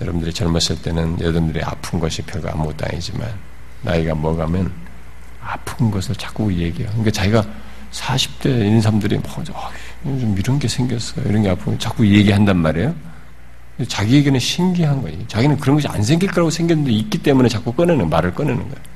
여러분들이 0.00 0.32
젊었을 0.32 0.82
때는 0.82 1.20
여러분들이 1.20 1.62
아픈 1.64 1.98
것이 1.98 2.22
별거 2.22 2.48
아무것도 2.50 2.86
아니지만 2.86 3.28
나이가 3.82 4.14
먹으면 4.14 4.70
아픈 5.42 5.90
것을 5.90 6.14
자꾸 6.16 6.52
얘기해요. 6.52 6.88
그러니까 6.90 7.10
자기가 7.10 7.46
40대인 7.92 8.80
사람들이 8.80 9.18
뭐, 9.18 10.18
좀 10.18 10.36
이런 10.38 10.58
게 10.58 10.68
생겼어요. 10.68 11.26
이런 11.28 11.42
게 11.42 11.48
아프면 11.50 11.78
자꾸 11.78 12.06
얘기한단 12.06 12.56
말이에요. 12.58 12.94
자기에게는 13.88 14.40
신기한 14.40 15.02
거예요. 15.02 15.26
자기는 15.28 15.58
그런 15.58 15.76
것이 15.76 15.86
안 15.88 16.02
생길 16.02 16.30
거라고 16.30 16.50
생겼는데 16.50 16.92
있기 16.92 17.18
때문에 17.18 17.48
자꾸 17.48 17.72
꺼내는 17.72 18.08
말을 18.08 18.34
꺼내는 18.34 18.58
거예요. 18.58 18.95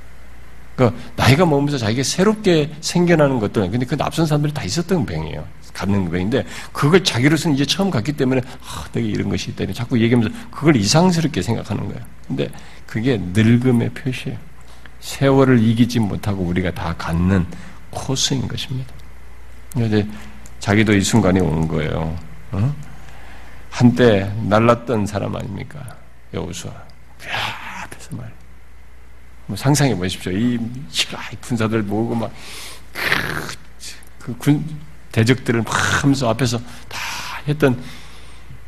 그러니까 0.77 1.01
나이가 1.17 1.45
먹으면서 1.45 1.79
자기가 1.79 2.03
새롭게 2.03 2.73
생겨나는 2.81 3.39
것들, 3.39 3.71
근데 3.71 3.85
그 3.85 3.97
앞선 4.01 4.27
사람들이 4.27 4.55
다 4.55 4.63
있었던 4.63 5.05
병이에요. 5.05 5.45
갖는 5.73 6.11
병인데 6.11 6.45
그걸 6.73 7.03
자기로서는 7.03 7.55
이제 7.55 7.65
처음 7.65 7.91
갔기 7.91 8.13
때문에 8.13 8.41
아, 8.41 8.85
내가 8.93 9.07
이런 9.07 9.29
것이 9.29 9.51
있다. 9.51 9.73
자꾸 9.73 10.01
얘기하면서 10.01 10.35
그걸 10.51 10.77
이상스럽게 10.77 11.43
생각하는 11.43 11.87
거예요. 11.87 12.01
근데 12.27 12.51
그게 12.87 13.19
늙음의 13.33 13.91
표시예요. 13.91 14.39
세월을 15.01 15.63
이기지 15.63 16.01
못하고 16.01 16.43
우리가 16.45 16.73
다 16.73 16.95
갖는 16.99 17.47
코스인 17.91 18.47
것입니다. 18.47 18.93
이제 19.77 20.07
자기도 20.59 20.93
이 20.95 21.01
순간이 21.01 21.41
온 21.41 21.67
거예요. 21.67 22.17
어? 22.53 22.75
한때 23.71 24.31
날랐던 24.43 25.07
사람 25.07 25.35
아닙니까? 25.37 25.97
여우수아. 26.35 26.73
앞에서 27.85 28.17
말. 28.17 28.27
뭐 28.27 28.40
상상해 29.57 29.95
보십시오. 29.95 30.33
이 30.33 30.59
군사들 31.41 31.83
모으고 31.83 32.15
막, 32.15 32.33
그, 32.93 33.57
그 34.19 34.37
군, 34.37 34.81
대적들을 35.13 35.63
막 35.63 36.03
하면서 36.03 36.29
앞에서 36.29 36.59
다 36.89 36.99
했던 37.47 37.83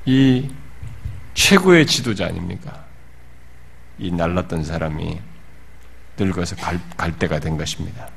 이 0.05 0.49
최고의 1.35 1.87
지도자 1.87 2.27
아닙니까? 2.27 2.85
이 3.99 4.11
날랐던 4.11 4.65
사람이 4.65 5.21
늙어서 6.19 6.57
갈, 6.57 6.81
갈 6.97 7.17
때가 7.19 7.39
된 7.39 7.57
것입니다. 7.57 8.09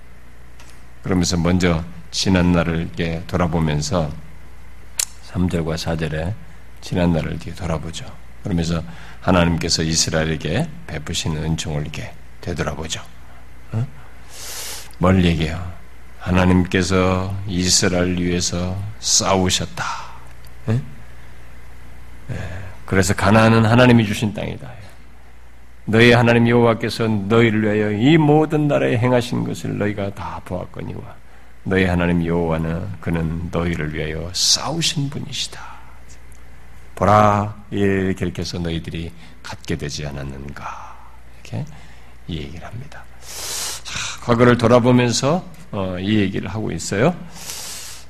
그러면서 1.04 1.38
먼저 1.38 1.84
지난 2.12 2.52
날을 2.52 2.78
이렇게 2.82 3.24
돌아보면서 3.28 4.12
3절과 5.32 5.76
4절에 5.76 6.34
지난 6.82 7.14
날을 7.14 7.32
이렇게 7.32 7.54
돌아보죠. 7.54 8.06
그러면서 8.44 8.84
하나님께서 9.22 9.84
이스라엘에게 9.84 10.70
베푸시는 10.88 11.44
은총을 11.44 11.82
이렇게 11.82 12.14
되돌아보죠. 12.46 13.02
어? 13.72 13.88
뭘 15.00 15.26
얘기해요? 15.26 15.74
하나님께서 16.20 17.36
이스라엘 17.48 18.18
위해서 18.18 18.78
싸우셨다. 19.00 19.84
네? 20.68 20.82
그래서 22.86 23.14
가나안은 23.16 23.66
하나님이 23.66 24.06
주신 24.06 24.34
땅이다. 24.34 24.70
너희 25.86 26.12
하나님 26.12 26.48
여호와께서 26.48 27.08
너희를 27.08 27.64
위하여 27.64 27.92
이 27.92 28.18
모든 28.18 28.68
나라에 28.68 28.98
행하신 28.98 29.44
것을 29.44 29.78
너희가 29.78 30.14
다 30.16 30.42
보았거니와 30.46 31.02
너희 31.64 31.86
하나님 31.86 32.26
여호와는 32.26 33.00
그는 33.02 33.50
너희를 33.52 33.94
위하여 33.94 34.30
싸우신 34.34 35.10
분이시다. 35.10 35.62
보라 36.96 37.56
이렇게 37.70 38.32
해서 38.42 38.58
너희들이 38.58 39.12
갖게 39.44 39.76
되지 39.76 40.08
않았는가 40.08 40.96
이렇게 41.44 41.66
이 42.28 42.38
얘기를 42.38 42.66
합니다. 42.66 43.04
자, 43.84 44.22
과거를 44.24 44.58
돌아보면서 44.58 45.46
어, 45.72 45.98
이 46.00 46.20
얘기를 46.20 46.48
하고 46.50 46.72
있어요. 46.72 47.16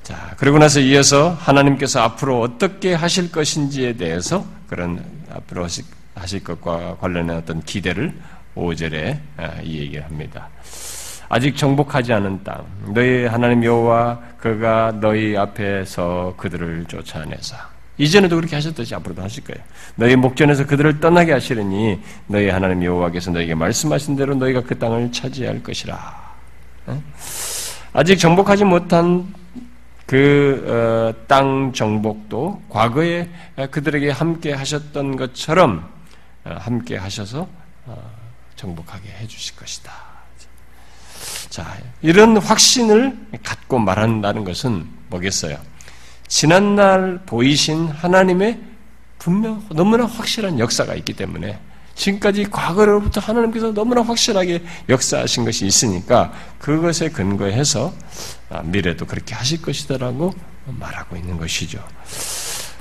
자 0.03 0.35
그리고 0.37 0.59
나서 0.59 0.79
이어서 0.81 1.31
하나님께서 1.31 1.99
앞으로 1.99 2.39
어떻게 2.39 2.93
하실 2.93 3.31
것인지에 3.31 3.93
대해서 3.93 4.45
그런 4.67 5.03
앞으로 5.33 5.65
하실 6.13 6.43
것과 6.43 6.97
관련한 6.97 7.37
어떤 7.37 7.59
기대를 7.63 8.13
5절에 8.55 9.19
아, 9.37 9.61
이 9.63 9.79
얘기를 9.79 10.05
합니다. 10.05 10.47
아직 11.27 11.57
정복하지 11.57 12.13
않은 12.13 12.43
땅, 12.43 12.65
너희 12.93 13.25
하나님 13.25 13.63
여호와 13.63 14.19
그가 14.37 14.93
너희 15.01 15.35
앞에서 15.35 16.35
그들을 16.37 16.85
쫓아내사. 16.87 17.74
이전에도 17.97 18.35
그렇게 18.35 18.55
하셨듯이 18.55 18.93
앞으로도 18.95 19.21
하실 19.21 19.43
거예요. 19.43 19.63
너희 19.95 20.15
목전에서 20.15 20.65
그들을 20.65 20.99
떠나게 20.99 21.31
하시려니 21.31 21.99
너희 22.27 22.49
하나님 22.49 22.83
여호와께서 22.83 23.31
너희에게 23.31 23.55
말씀하신 23.55 24.15
대로 24.15 24.35
너희가 24.35 24.61
그 24.61 24.77
땅을 24.77 25.11
차지할 25.11 25.63
것이라. 25.63 26.35
아직 27.93 28.17
정복하지 28.17 28.65
못한 28.65 29.33
그땅 30.05 31.69
어, 31.69 31.71
정복도 31.73 32.61
과거에 32.69 33.29
그들에게 33.71 34.11
함께 34.11 34.53
하셨던 34.53 35.15
것처럼 35.15 35.89
어, 36.43 36.55
함께 36.59 36.97
하셔서 36.97 37.47
어, 37.85 38.11
정복하게 38.55 39.09
해주실 39.09 39.55
것이다. 39.55 39.91
자, 41.49 41.77
이런 42.01 42.37
확신을 42.37 43.17
갖고 43.41 43.79
말한다는 43.79 44.43
것은 44.43 44.85
뭐겠어요? 45.09 45.57
지난날 46.27 47.21
보이신 47.25 47.87
하나님의 47.87 48.59
분명 49.19 49.63
너무나 49.69 50.05
확실한 50.05 50.59
역사가 50.59 50.95
있기 50.95 51.13
때문에 51.13 51.59
지금까지 51.95 52.45
과거로부터 52.51 53.21
하나님께서 53.21 53.73
너무나 53.73 54.01
확실하게 54.01 54.63
역사하신 54.89 55.45
것이 55.45 55.65
있으니까 55.65 56.33
그것에 56.59 57.09
근거해서 57.09 57.93
아, 58.49 58.61
미래도 58.63 59.05
그렇게 59.05 59.33
하실 59.33 59.61
것이다라고 59.61 60.33
말하고 60.65 61.15
있는 61.15 61.37
것이죠. 61.37 61.83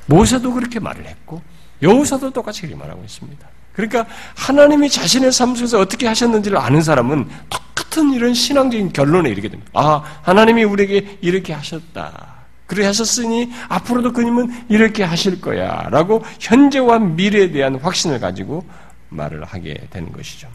모세도 0.07 0.53
그렇게 0.53 0.81
말을 0.81 1.07
했고 1.07 1.43
여호사도 1.81 2.31
똑같이 2.31 2.63
그렇게 2.63 2.77
말하고 2.77 3.03
있습니다. 3.05 3.49
그러니까 3.73 4.07
하나님이 4.37 4.91
자신의 4.91 5.33
삶 5.33 5.55
속에서 5.55 5.81
어떻게 5.81 6.07
하셨는지를 6.07 6.59
아는 6.59 6.83
사람은 6.83 7.29
똑같은 7.51 8.13
이런 8.13 8.35
신앙적인 8.35 8.93
결론에 8.93 9.31
이르게 9.31 9.49
됩니다. 9.49 9.71
아, 9.75 10.03
하나님이 10.23 10.65
우리에게 10.65 11.19
이렇게 11.21 11.53
하셨다. 11.53 12.34
그렇게 12.67 12.87
하셨으니 12.87 13.51
앞으로도 13.69 14.13
그님은 14.13 14.67
이렇게 14.69 15.03
하실 15.03 15.41
거야. 15.41 15.89
라고 15.91 16.23
현재와 16.41 16.99
미래에 16.99 17.51
대한 17.51 17.77
확신을 17.77 18.21
가지고 18.21 18.65
말을 19.11 19.45
하게 19.45 19.87
되는 19.91 20.11
것이죠. 20.13 20.49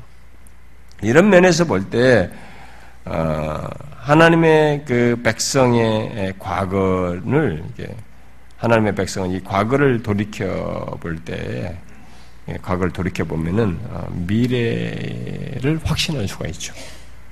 이런 1.02 1.30
면에서 1.30 1.66
볼 1.66 1.90
때, 1.90 2.30
어, 3.06 3.68
하나님의 3.98 4.84
그 4.86 5.20
백성의 5.24 6.34
과거를, 6.40 7.64
하나님의 8.58 8.96
백성은 8.96 9.32
이 9.32 9.44
과거를 9.44 10.04
돌이켜 10.04 10.98
볼때 11.00 11.78
예, 12.50 12.58
과거를 12.62 12.92
돌이켜 12.92 13.24
보면은 13.24 13.78
어, 13.90 14.08
미래를 14.12 15.80
확신할 15.84 16.28
수가 16.28 16.48
있죠. 16.48 16.74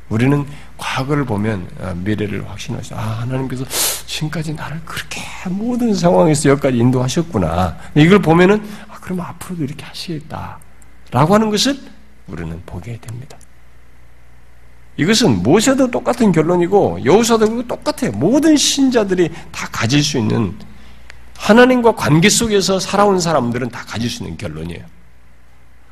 우리는 0.10 0.46
과거를 0.78 1.26
보면 1.26 1.68
어, 1.80 1.94
미래를 1.98 2.42
수. 2.42 2.96
아 2.96 3.00
하나님께서 3.22 3.66
지금까지 4.06 4.54
나를 4.54 4.82
그렇게 4.86 5.22
모든 5.50 5.94
상황에서 5.94 6.50
여기까지 6.50 6.78
인도하셨구나. 6.78 7.78
이걸 7.96 8.20
보면은 8.20 8.64
아, 8.90 9.00
그럼 9.00 9.22
앞으로도 9.22 9.64
이렇게 9.64 9.84
하시겠다 9.84 10.60
라고 11.12 11.34
하는 11.34 11.50
것을 11.50 11.78
우리는 12.28 12.62
보게 12.66 12.98
됩니다. 13.00 13.38
이것은 14.98 15.44
모세도 15.44 15.92
똑같은 15.92 16.32
결론이고 16.32 17.06
여호사도 17.06 17.68
똑같아요. 17.68 18.12
모든 18.14 18.58
신자들이 18.58 19.30
다 19.52 19.68
가질 19.72 20.04
수 20.04 20.18
있는 20.18 20.56
하나님과 21.38 21.96
관계 21.96 22.30
속에서 22.30 22.80
살아온 22.80 23.20
사람들은 23.20 23.70
다 23.70 23.84
가질 23.86 24.10
수 24.10 24.24
있는 24.24 24.38
결론이에요. 24.38 24.84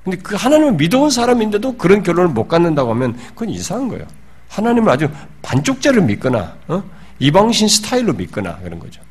근데 0.06 0.18
그 0.20 0.36
하나님을 0.36 0.74
믿어온 0.74 1.10
사람인데도 1.10 1.78
그런 1.78 2.04
결론을 2.04 2.30
못 2.30 2.48
갖는다고 2.48 2.92
하면 2.92 3.18
그건 3.30 3.50
이상한 3.50 3.90
거예요. 3.90 4.06
하나님을 4.50 4.90
아주 4.90 5.10
반쪽짜리로 5.42 6.04
믿거나 6.04 6.56
어? 6.68 6.84
이방신 7.18 7.68
스타일로 7.68 8.14
믿거나 8.14 8.58
그런 8.60 8.78
거죠. 8.78 9.02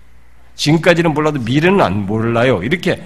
지금까지는 0.55 1.13
몰라도 1.13 1.41
미래는 1.41 1.81
안 1.81 2.07
몰라요. 2.07 2.63
이렇게 2.63 3.03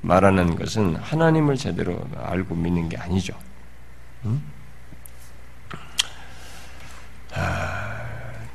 말하는 0.00 0.56
것은 0.56 0.96
하나님을 0.96 1.56
제대로 1.56 2.04
알고 2.20 2.56
믿는 2.56 2.88
게 2.88 2.96
아니죠. 2.96 3.34
음? 4.24 4.42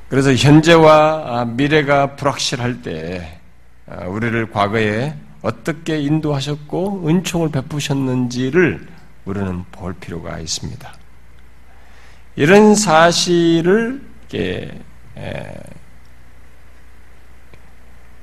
그래서 0.09 0.33
현재와 0.33 1.45
미래가 1.45 2.17
불확실할 2.17 2.81
때 2.81 3.39
아, 3.87 4.05
우리를 4.07 4.51
과거에 4.51 5.15
어떻게 5.43 5.99
인도하셨고 5.99 7.07
은총을 7.07 7.51
베푸셨는지를 7.51 8.87
우리는 9.25 9.63
볼 9.71 9.93
필요가 9.93 10.39
있습니다. 10.39 10.93
이런 12.35 12.73
사실을 12.73 14.01
이렇게 14.29 14.79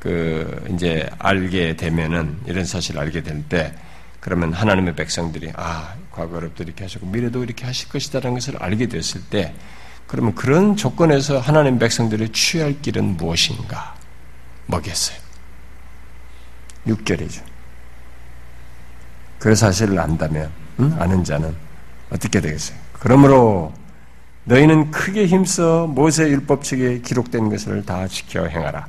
그 0.01 0.67
이제 0.75 1.09
알게 1.19 1.77
되면은 1.77 2.41
이런 2.47 2.65
사실을 2.65 3.01
알게 3.01 3.23
될 3.23 3.45
때 3.49 3.73
그러면 4.19 4.53
하나님의 4.53 4.97
백성들이 4.97 5.53
아 5.57 5.95
과거로부터 6.11 6.65
이렇게 6.65 6.87
미래도 7.03 7.43
이렇게 7.43 7.65
하실 7.65 7.89
것이다라는 7.89 8.35
것을 8.35 8.63
알게 8.63 8.87
됐을 8.87 9.23
때 9.23 9.55
그러면 10.07 10.35
그런 10.35 10.77
조건에서 10.77 11.39
하나님 11.39 11.79
백성들이 11.79 12.31
취할 12.31 12.81
길은 12.83 13.17
무엇인가 13.17 13.95
뭐겠어요? 14.67 15.30
6절이죠. 16.87 17.43
그 19.39 19.55
사실을 19.55 19.99
안다면, 19.99 20.51
응? 20.81 20.97
아는 20.99 21.25
자는 21.25 21.55
어떻게 22.11 22.41
되겠어요? 22.41 22.79
그러므로 22.93 23.73
너희는 24.45 24.91
크게 24.91 25.27
힘써 25.27 25.87
모세 25.87 26.29
율법책에 26.29 27.01
기록된 27.01 27.49
것을 27.51 27.85
다 27.85 28.07
지켜 28.09 28.47
행하라. 28.47 28.87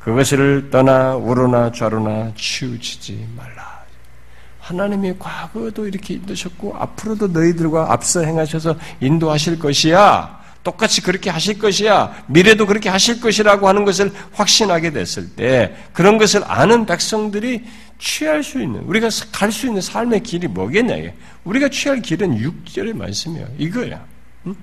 그것을 0.00 0.70
떠나 0.70 1.14
우로나 1.14 1.72
좌로나 1.72 2.32
치우치지 2.36 3.28
말라. 3.36 3.82
하나님이 4.60 5.14
과거도 5.18 5.86
이렇게 5.86 6.14
인도셨고 6.14 6.76
앞으로도 6.76 7.28
너희들과 7.28 7.92
앞서 7.92 8.22
행하셔서 8.22 8.76
인도하실 9.00 9.58
것이야. 9.58 10.41
똑같이 10.62 11.00
그렇게 11.00 11.28
하실 11.28 11.58
것이야. 11.58 12.24
미래도 12.28 12.66
그렇게 12.66 12.88
하실 12.88 13.20
것이라고 13.20 13.68
하는 13.68 13.84
것을 13.84 14.12
확신하게 14.32 14.90
됐을 14.90 15.30
때 15.30 15.74
그런 15.92 16.18
것을 16.18 16.42
아는 16.46 16.86
백성들이 16.86 17.64
취할 17.98 18.42
수 18.42 18.60
있는 18.60 18.80
우리가 18.80 19.08
갈 19.32 19.50
수 19.50 19.66
있는 19.66 19.80
삶의 19.80 20.22
길이 20.22 20.46
뭐겠냐. 20.48 20.94
우리가 21.44 21.68
취할 21.68 22.00
길은 22.00 22.38
6절의 22.38 22.96
말씀이야. 22.96 23.46
이거야. 23.58 24.04
응? 24.46 24.56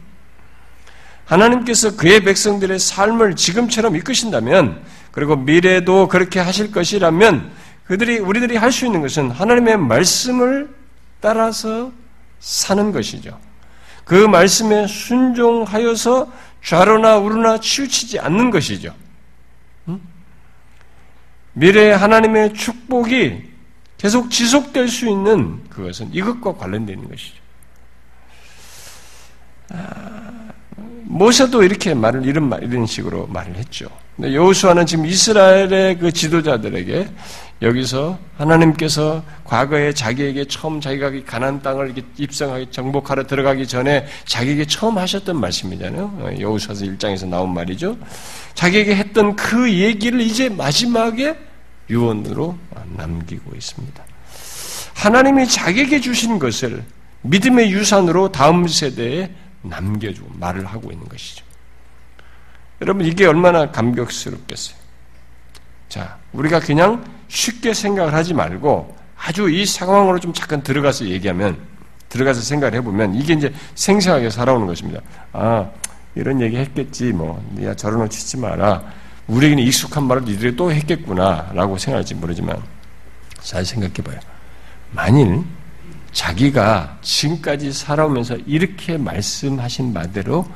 하나님께서 1.26 1.96
그의 1.96 2.24
백성들의 2.24 2.80
삶을 2.80 3.36
지금처럼 3.36 3.96
이끄신다면 3.96 4.82
그리고 5.12 5.36
미래도 5.36 6.08
그렇게 6.08 6.40
하실 6.40 6.72
것이라면 6.72 7.52
그들이 7.86 8.20
우리들이 8.20 8.56
할 8.56 8.72
수 8.72 8.86
있는 8.86 9.02
것은 9.02 9.32
하나님의 9.32 9.78
말씀을 9.78 10.70
따라서 11.20 11.92
사는 12.40 12.92
것이죠. 12.92 13.38
그 14.10 14.16
말씀에 14.16 14.88
순종하여서 14.88 16.32
좌로나 16.64 17.20
우로나 17.20 17.60
치우치지 17.60 18.18
않는 18.18 18.50
것이죠. 18.50 18.92
미래의 21.54 21.96
하나님의 21.96 22.56
축복이 22.56 23.44
계속 24.00 24.32
지속될 24.32 24.88
수 24.88 25.08
있는 25.08 25.64
그것은 25.70 26.12
이것과 26.12 26.56
관련되어 26.56 26.96
있는 26.96 27.08
것이죠. 27.08 27.36
아, 29.74 30.50
모세도 31.04 31.62
이렇게 31.62 31.94
말을 31.94 32.26
이런 32.26 32.50
말 32.50 32.64
이런 32.64 32.88
식으로 32.88 33.28
말을 33.28 33.58
했죠. 33.58 33.90
여호수아는 34.20 34.88
지금 34.88 35.06
이스라엘의 35.06 36.00
그 36.00 36.12
지도자들에게 36.12 37.10
여기서 37.62 38.18
하나님께서 38.38 39.22
과거에 39.44 39.94
자기에게 39.94 40.46
처음 40.46 40.80
자기가 40.80 41.12
가난 41.26 41.62
땅을 41.62 41.94
입성하기 42.18 42.72
정복하러 42.72 43.28
들어가기 43.28 43.68
전에 43.68 44.08
자기에게 44.26 44.66
처음 44.66 44.98
하셨던 44.98 45.38
말씀이잖아요. 45.38 46.38
여호수아서 46.40 46.86
1장에서 46.86 47.28
나온 47.28 47.54
말이죠. 47.54 47.98
자기에게 48.54 48.96
했던 48.96 49.36
그 49.36 49.70
얘기를 49.72 50.22
이제 50.22 50.48
마지막에 50.48 51.38
유언으로 51.90 52.58
남기고 52.96 53.56
있습니다. 53.56 54.06
하나님이 54.94 55.48
자기에게 55.48 56.00
주신 56.00 56.40
것을 56.40 56.84
믿음의 57.24 57.72
유산으로 57.72 58.32
다음 58.32 58.68
세대에 58.68 59.30
남겨주고 59.62 60.32
말을 60.36 60.66
하고 60.66 60.92
있는 60.92 61.08
것이죠. 61.10 61.44
여러분 62.82 63.06
이게 63.06 63.26
얼마나 63.26 63.70
감격스럽겠어요. 63.72 64.79
자, 65.90 66.18
우리가 66.34 66.60
그냥 66.60 67.04
쉽게 67.28 67.74
생각을 67.74 68.14
하지 68.14 68.34
말고 68.34 68.96
아주 69.18 69.50
이 69.50 69.66
상황으로 69.66 70.20
좀 70.20 70.32
잠깐 70.34 70.62
들어가서 70.62 71.06
얘기하면 71.06 71.58
들어가서 72.08 72.42
생각을 72.42 72.76
해보면 72.76 73.16
이게 73.16 73.34
이제 73.34 73.54
생생하게 73.76 74.30
살아오는 74.30 74.66
것입니다. 74.66 75.02
아 75.34 75.70
이런 76.16 76.42
얘기 76.42 76.58
했겠지 76.58 77.12
뭐 77.12 77.44
야 77.62 77.74
저런 77.76 78.02
옷 78.02 78.10
치지 78.10 78.38
마라. 78.38 78.84
우리에게는 79.28 79.64
익숙한 79.64 80.06
말을 80.06 80.24
니들이 80.24 80.56
또 80.56 80.72
했겠구나 80.72 81.52
라고 81.54 81.78
생각할지 81.78 82.16
모르지만 82.16 82.60
잘 83.42 83.64
생각해봐요. 83.66 84.20
만일 84.92 85.44
자기가 86.12 86.98
지금까지 87.02 87.72
살아오면서 87.72 88.38
이렇게 88.48 88.98
말씀하신 88.98 89.94
바대로 89.94 90.48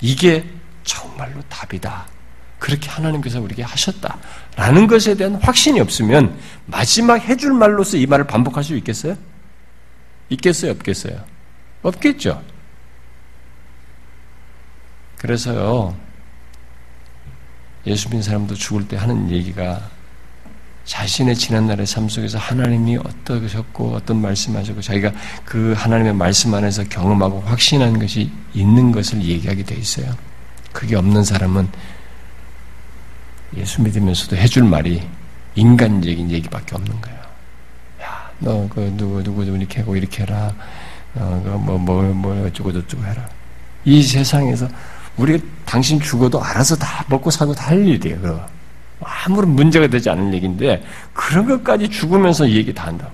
이게 0.00 0.44
정말로 0.82 1.40
답이다. 1.48 2.06
그렇게 2.58 2.88
하나님께서 2.88 3.40
우리에게 3.40 3.62
하셨다 3.62 4.18
라는 4.56 4.86
것에 4.86 5.14
대한 5.14 5.34
확신이 5.36 5.80
없으면 5.80 6.36
마지막 6.64 7.16
해줄 7.16 7.52
말로서 7.52 7.98
이 7.98 8.06
말을 8.06 8.26
반복할 8.26 8.64
수 8.64 8.74
있겠어요? 8.76 9.16
있겠어요? 10.30 10.72
없겠어요? 10.72 11.22
없겠죠. 11.82 12.42
그래서요, 15.18 15.94
예수 17.86 18.08
믿는 18.08 18.22
사람도 18.22 18.54
죽을 18.54 18.88
때 18.88 18.96
하는 18.96 19.30
얘기가 19.30 19.90
자신의 20.84 21.34
지난날의 21.34 21.84
삶 21.84 22.08
속에서 22.08 22.38
하나님이 22.38 22.96
어떠셨고 22.96 23.94
어떤 23.94 24.20
말씀하셨고 24.22 24.80
자기가 24.80 25.12
그 25.44 25.74
하나님의 25.76 26.14
말씀 26.14 26.54
안에서 26.54 26.84
경험하고 26.84 27.40
확신한 27.40 27.98
것이 27.98 28.30
있는 28.54 28.92
것을 28.92 29.22
얘기하게 29.22 29.64
돼 29.64 29.74
있어요. 29.74 30.14
그게 30.72 30.96
없는 30.96 31.24
사람은 31.24 31.68
예수 33.56 33.82
믿으면서도 33.82 34.36
해줄 34.36 34.64
말이 34.64 35.02
인간적인 35.54 36.30
얘기밖에 36.30 36.74
없는 36.74 37.00
거예요. 37.00 37.18
야, 38.02 38.30
너 38.40 38.68
그 38.68 38.92
누구 38.96 39.22
누구 39.22 39.44
이렇게 39.44 39.80
하고 39.80 39.96
이렇게 39.96 40.22
해라. 40.22 40.52
어, 41.14 41.40
뭐뭐 41.64 41.78
뭐, 41.78 42.02
뭐 42.12 42.46
어쩌고 42.46 42.72
저쩌고 42.72 43.04
해라. 43.04 43.26
이 43.84 44.02
세상에서 44.02 44.68
우리가 45.16 45.42
당신 45.64 45.98
죽어도 46.00 46.42
알아서 46.42 46.76
다 46.76 47.04
먹고 47.08 47.30
사고 47.30 47.54
다 47.54 47.68
할 47.70 47.86
일이에요. 47.86 48.20
그거. 48.20 48.46
아무런 49.00 49.50
문제가 49.50 49.86
되지 49.86 50.08
않은 50.10 50.32
얘기인데 50.34 50.82
그런 51.12 51.46
것까지 51.46 51.88
죽으면서 51.88 52.48
얘기 52.50 52.72
다 52.74 52.86
한다. 52.86 53.08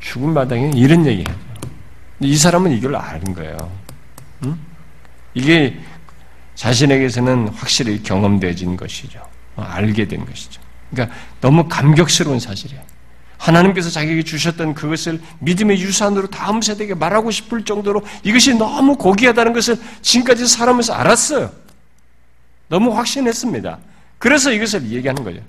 죽은 0.00 0.32
마당에 0.32 0.70
이런 0.74 1.04
얘기 1.06 1.24
해요. 1.28 1.36
이 2.20 2.36
사람은 2.36 2.72
이걸 2.72 2.96
아는 2.96 3.34
거예요. 3.34 3.56
응? 4.44 4.58
이게 5.34 5.78
자신에게서는 6.60 7.48
확실히 7.48 8.02
경험되어진 8.02 8.76
것이죠. 8.76 9.18
어, 9.56 9.62
알게 9.62 10.06
된 10.06 10.26
것이죠. 10.26 10.60
그러니까 10.90 11.16
너무 11.40 11.66
감격스러운 11.66 12.38
사실이에요. 12.38 12.82
하나님께서 13.38 13.88
자기에게 13.88 14.22
주셨던 14.24 14.74
그것을 14.74 15.22
믿음의 15.38 15.80
유산으로 15.80 16.26
다음 16.26 16.60
세대에게 16.60 16.96
말하고 16.96 17.30
싶을 17.30 17.64
정도로 17.64 18.02
이것이 18.24 18.52
너무 18.52 18.96
고귀하다는 18.96 19.54
것을 19.54 19.78
지금까지 20.02 20.46
살아면서 20.46 20.92
알았어요. 20.92 21.50
너무 22.68 22.94
확신했습니다. 22.94 23.78
그래서 24.18 24.52
이것을 24.52 24.90
얘기하는 24.90 25.24
거죠. 25.24 25.40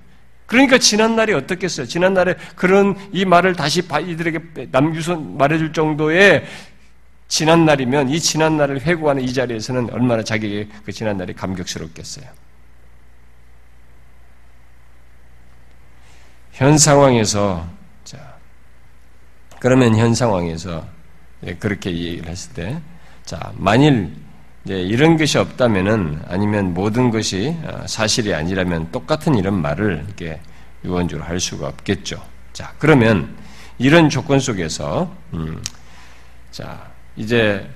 그러니까 0.46 0.78
지난날이 0.78 1.34
어떻겠어요? 1.34 1.88
지난날에 1.88 2.36
그런 2.56 2.96
이 3.12 3.26
말을 3.26 3.56
다시 3.56 3.82
이들에게 3.82 4.70
남유선 4.72 5.38
말해줄 5.38 5.74
정도의 5.74 6.46
지난 7.32 7.66
날이면 7.66 8.10
이 8.10 8.20
지난 8.20 8.58
날을 8.58 8.82
회고하는 8.82 9.24
이 9.24 9.34
자리에서는 9.34 9.92
얼마나 9.94 10.22
자기에게 10.22 10.70
그 10.84 10.92
지난 10.92 11.16
날이 11.16 11.34
감격스럽겠어요. 11.34 12.26
현 16.52 16.78
상황에서 16.78 17.66
자 18.04 18.36
그러면 19.60 19.96
현 19.96 20.14
상황에서 20.14 20.86
그렇게 21.60 21.92
얘기를 21.92 22.28
했을 22.28 22.54
때 22.54 22.82
자 23.26 23.54
만일 23.56 24.14
이런 24.66 25.16
것이 25.16 25.38
없다면은 25.38 26.22
아니면 26.28 26.74
모든 26.74 27.12
것이 27.12 27.56
어, 27.64 27.88
사실이 27.88 28.34
아니라면 28.34 28.92
똑같은 28.92 29.36
이런 29.36 29.62
말을 29.62 30.04
이렇게 30.06 30.42
유언주로 30.84 31.24
할 31.24 31.40
수가 31.40 31.70
없겠죠. 31.70 32.22
자 32.52 32.74
그러면 32.78 33.34
이런 33.78 34.10
조건 34.10 34.40
속에서 34.42 35.16
음, 35.34 35.64
자 36.52 36.91
이제 37.16 37.70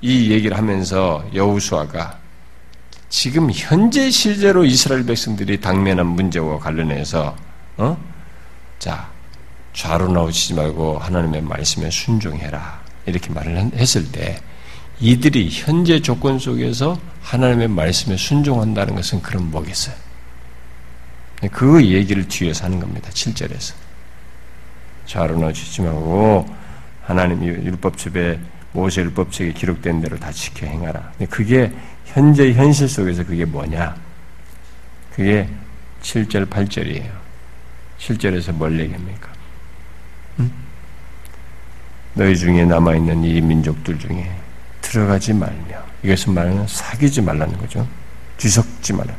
이 0.00 0.30
얘기를 0.30 0.56
하면서 0.56 1.24
여우수아가 1.34 2.18
지금 3.08 3.50
현재 3.52 4.10
실제로 4.10 4.64
이스라엘 4.64 5.06
백성들이 5.06 5.60
당면한 5.60 6.06
문제와 6.06 6.58
관련해서 6.58 7.36
어? 7.76 7.96
자 8.78 9.08
좌로 9.72 10.08
나오지 10.08 10.54
말고 10.54 10.98
하나님의 10.98 11.42
말씀에 11.42 11.90
순종해라 11.90 12.82
이렇게 13.06 13.30
말을 13.30 13.70
했을 13.74 14.10
때 14.10 14.38
이들이 15.00 15.48
현재 15.50 16.00
조건 16.00 16.38
속에서 16.38 16.98
하나님의 17.22 17.68
말씀에 17.68 18.16
순종한다는 18.16 18.94
것은 18.94 19.22
그럼 19.22 19.50
뭐겠어요? 19.50 19.94
그 21.50 21.84
얘기를 21.84 22.26
뒤에서 22.26 22.64
하는 22.64 22.80
겁니다. 22.80 23.10
7절에서. 23.10 23.74
좌로 25.06 25.38
나오지 25.38 25.82
말고 25.82 26.63
하나님 27.06 27.44
율법집에 27.44 28.38
모세 28.72 29.02
율법책에 29.02 29.52
기록된 29.52 30.00
대로 30.00 30.18
다 30.18 30.32
지켜 30.32 30.66
행하라. 30.66 31.12
그게 31.30 31.72
현재 32.06 32.52
현실 32.52 32.88
속에서 32.88 33.24
그게 33.24 33.44
뭐냐? 33.44 33.94
그게 35.14 35.48
7절, 36.02 36.48
8절이에요. 36.48 37.10
7절에서 37.98 38.52
뭘 38.52 38.78
얘기합니까? 38.80 39.28
응? 40.40 40.50
너희 42.14 42.36
중에 42.36 42.64
남아 42.64 42.96
있는 42.96 43.22
이 43.24 43.40
민족들 43.40 43.98
중에 43.98 44.30
들어가지 44.80 45.32
말며 45.32 45.82
이것은 46.02 46.34
말하는 46.34 46.66
사귀지 46.66 47.22
말라는 47.22 47.56
거죠. 47.58 47.86
뒤섞지 48.36 48.92
말라. 48.92 49.14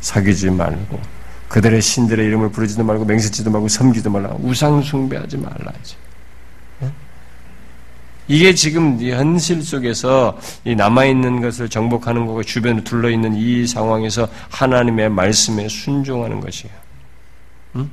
사귀지 0.00 0.50
말고 0.50 1.00
그들의 1.48 1.80
신들의 1.80 2.26
이름을 2.26 2.50
부르지도 2.50 2.84
말고 2.84 3.04
맹세치도 3.04 3.50
말고 3.50 3.68
섬기도 3.68 4.10
말라. 4.10 4.34
우상 4.40 4.82
숭배하지 4.82 5.38
말라지. 5.38 5.96
이게 8.28 8.54
지금 8.54 9.00
현실 9.00 9.62
속에서 9.62 10.38
남아있는 10.64 11.40
것을 11.40 11.68
정복하는 11.68 12.26
거고 12.26 12.42
주변에 12.42 12.84
둘러있는 12.84 13.34
이 13.34 13.66
상황에서 13.66 14.28
하나님의 14.50 15.08
말씀에 15.08 15.66
순종하는 15.68 16.40
것이에요. 16.40 16.74
응? 17.76 17.90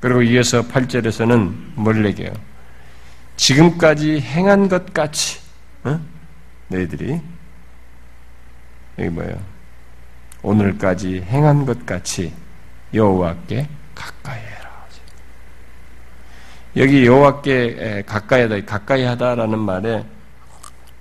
그리고 0.00 0.22
이어서 0.22 0.62
8절에서는 0.62 1.54
뭘 1.76 2.04
얘기해요? 2.04 2.32
지금까지 3.36 4.20
행한 4.20 4.68
것 4.68 4.92
같이, 4.92 5.38
어? 5.84 6.00
너희들이, 6.68 7.20
여기 8.98 9.08
뭐예요? 9.08 9.38
오늘까지 10.42 11.22
행한 11.28 11.64
것 11.64 11.86
같이 11.86 12.32
여호와께 12.92 13.68
가까이. 13.94 14.59
여기 16.76 17.04
여호와께 17.04 18.04
가까이하다, 18.06 18.64
가까이하다라는 18.64 19.58
말에 19.58 20.04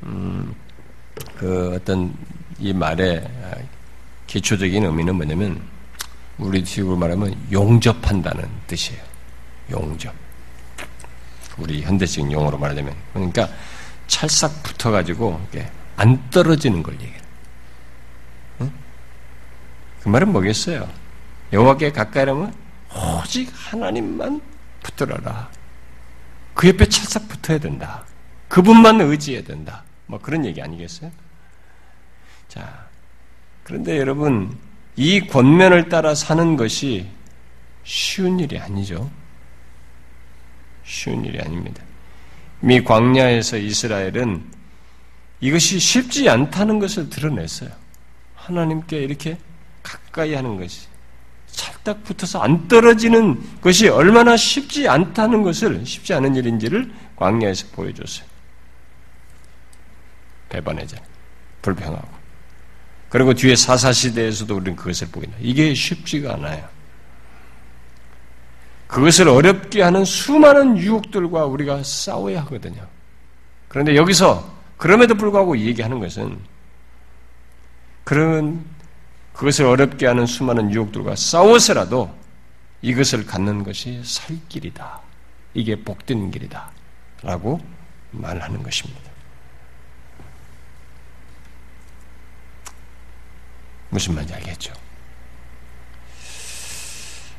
음, 0.03 0.55
그 1.37 1.75
어떤 1.75 2.13
이 2.57 2.73
말의 2.73 3.27
기초적인 4.27 4.83
의미는 4.83 5.15
뭐냐면 5.15 5.61
우리 6.37 6.63
식으로 6.63 6.95
말하면 6.95 7.35
용접한다는 7.51 8.49
뜻이에요. 8.67 9.01
용접. 9.71 10.13
우리 11.57 11.81
현대식 11.81 12.31
용어로 12.31 12.57
말하자면 12.57 12.95
그러니까 13.13 13.49
찰싹 14.07 14.63
붙어가지고 14.63 15.39
안 15.97 16.29
떨어지는 16.29 16.81
걸 16.81 16.93
얘기해요. 16.95 17.21
응? 18.61 18.71
그 20.01 20.09
말은 20.09 20.31
뭐겠어요? 20.31 20.87
여호와께 21.51 21.91
가까이 21.91 22.25
하면 22.25 22.53
오직 23.21 23.51
하나님만 23.53 24.41
붙들어라. 24.81 25.49
그 26.59 26.67
옆에 26.67 26.87
찰싹 26.87 27.29
붙어야 27.29 27.57
된다. 27.57 28.03
그분만 28.49 28.99
의지해야 28.99 29.43
된다. 29.45 29.85
뭐 30.07 30.19
그런 30.19 30.43
얘기 30.43 30.61
아니겠어요? 30.61 31.09
자, 32.49 32.85
그런데 33.63 33.97
여러분 33.97 34.57
이 34.97 35.21
권면을 35.21 35.87
따라 35.87 36.13
사는 36.13 36.57
것이 36.57 37.07
쉬운 37.85 38.41
일이 38.41 38.59
아니죠. 38.59 39.09
쉬운 40.83 41.23
일이 41.23 41.39
아닙니다. 41.39 41.81
미 42.59 42.83
광야에서 42.83 43.55
이스라엘은 43.55 44.43
이것이 45.39 45.79
쉽지 45.79 46.27
않다는 46.27 46.79
것을 46.79 47.09
드러냈어요. 47.09 47.69
하나님께 48.35 48.99
이렇게 48.99 49.37
가까이 49.81 50.33
하는 50.33 50.57
것이 50.57 50.88
찰딱 51.59 52.03
붙어서 52.05 52.41
안 52.41 52.67
떨어지는 52.69 53.41
것이 53.61 53.89
얼마나 53.89 54.37
쉽지 54.37 54.87
않다는 54.87 55.43
것을 55.43 55.85
쉽지 55.85 56.13
않은 56.13 56.35
일인지를 56.35 56.89
광야에서 57.17 57.67
보여줬어요. 57.73 58.25
배반해자 60.47 60.97
불평하고 61.61 62.07
그리고 63.09 63.33
뒤에 63.33 63.55
사사시대에서도 63.55 64.55
우리는 64.55 64.75
그것을 64.75 65.07
보인다. 65.07 65.35
이게 65.41 65.73
쉽지가 65.73 66.35
않아요. 66.35 66.65
그것을 68.87 69.27
어렵게 69.27 69.81
하는 69.81 70.05
수많은 70.05 70.77
유혹들과 70.77 71.45
우리가 71.45 71.83
싸워야 71.83 72.41
하거든요. 72.41 72.87
그런데 73.67 73.95
여기서 73.95 74.57
그럼에도 74.77 75.13
불구하고 75.15 75.57
얘기하는 75.57 75.99
것은 75.99 76.39
그런 78.03 78.63
그것을 79.39 79.67
어렵게 79.67 80.05
하는 80.05 80.25
수많은 80.25 80.69
유혹들과 80.73 81.15
싸워서라도 81.15 82.13
이것을 82.81 83.25
갖는 83.25 83.63
것이 83.63 84.01
살 84.03 84.37
길이다. 84.49 84.99
이게 85.53 85.81
복되는 85.81 86.29
길이다. 86.29 86.69
라고 87.23 87.61
말하는 88.11 88.61
것입니다. 88.61 88.99
무슨 93.87 94.15
말인지 94.15 94.33
알겠죠? 94.33 94.73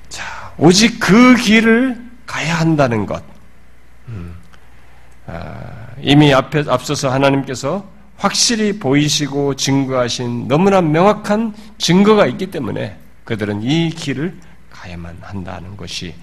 자, 0.09 0.55
오직 0.57 0.99
그 0.99 1.37
길을 1.37 2.03
가야 2.25 2.61
한다는 2.61 3.05
것. 3.05 3.23
음, 4.09 4.41
아, 5.27 5.89
이미 6.01 6.33
앞에, 6.33 6.65
앞서서 6.67 7.11
하나님께서 7.11 7.87
확실히 8.21 8.79
보이시고 8.79 9.57
증거하신 9.57 10.47
너무나 10.47 10.83
명확한 10.83 11.55
증거가 11.79 12.27
있기 12.27 12.51
때문에 12.51 12.99
그들은 13.25 13.63
이 13.63 13.89
길을 13.89 14.39
가야만 14.69 15.17
한다는 15.23 15.75
것이 15.75 16.15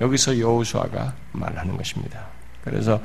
여기서 0.00 0.38
여호수아가 0.38 1.12
말하는 1.32 1.76
것입니다. 1.76 2.24
그래서 2.62 3.02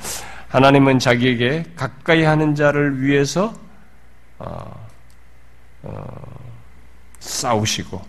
하나님은 0.50 1.00
자기에게 1.00 1.72
가까이 1.76 2.22
하는 2.22 2.54
자를 2.54 3.02
위해서 3.02 3.52
어, 4.38 4.88
어, 5.82 6.06
싸우시고 7.20 8.00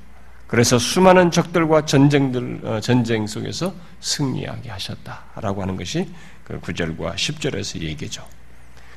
그래서 0.46 0.78
수많은 0.78 1.30
적들과 1.30 1.86
전쟁들 1.86 2.60
어, 2.62 2.80
전쟁 2.80 3.26
속에서 3.26 3.74
승리하게 4.00 4.68
하셨다라고 4.68 5.62
하는 5.62 5.76
것이 5.76 6.12
그 6.44 6.60
9절과 6.60 7.14
10절에서 7.14 7.80
얘기죠. 7.80 8.22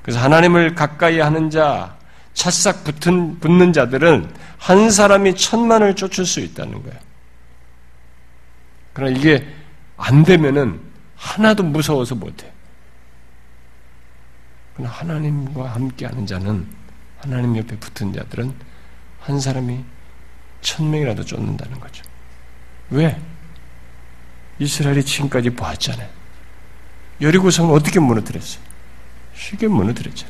그래서 0.10 0.22
하나님을 0.22 0.74
가까이 0.74 1.20
하는 1.20 1.51
자, 1.51 1.95
찰싹 2.34 2.84
붙은, 2.84 3.39
붙는 3.39 3.74
자들은 3.74 4.34
한 4.57 4.89
사람이 4.89 5.36
천만을 5.36 5.95
쫓을 5.95 6.26
수 6.26 6.39
있다는 6.39 6.82
거예요. 6.82 6.97
그러나 8.91 9.16
이게 9.16 9.47
안 9.97 10.24
되면은 10.24 10.82
하나도 11.16 11.62
무서워서 11.62 12.16
못해. 12.16 12.51
그러나 14.74 14.91
하나님과 14.93 15.76
함께 15.76 16.07
하는 16.07 16.26
자는 16.26 16.66
하나님 17.20 17.55
옆에 17.55 17.78
붙은 17.78 18.12
자들은 18.12 18.51
한 19.20 19.39
사람이 19.39 19.86
천 20.62 20.89
명이라도 20.89 21.24
쫓는다는 21.24 21.80
거죠. 21.80 22.03
왜? 22.89 23.16
이스라엘이 24.57 25.05
지금까지 25.05 25.51
보았잖아요. 25.51 26.10
여리고성은 27.22 27.76
어떻게 27.76 27.99
무너뜨렸어요? 27.99 28.68
쉽게 29.40 29.68
무너뜨렸죠. 29.68 30.28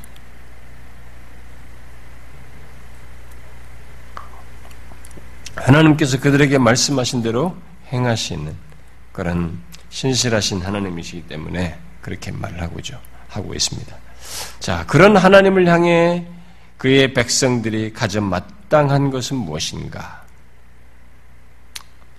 하나님께서 5.55 6.19
그들에게 6.19 6.57
말씀하신 6.57 7.23
대로 7.23 7.57
행하시는 7.91 8.55
그런 9.11 9.59
신실하신 9.89 10.61
하나님이시기 10.61 11.23
때문에 11.23 11.77
그렇게 12.01 12.31
말을 12.31 12.61
하고죠. 12.61 12.99
하고 13.27 13.53
있습니다. 13.53 13.95
자, 14.59 14.85
그런 14.85 15.17
하나님을 15.17 15.67
향해 15.67 16.25
그의 16.77 17.13
백성들이 17.13 17.93
가져 17.93 18.21
마땅한 18.21 19.09
것은 19.09 19.37
무엇인가? 19.37 20.23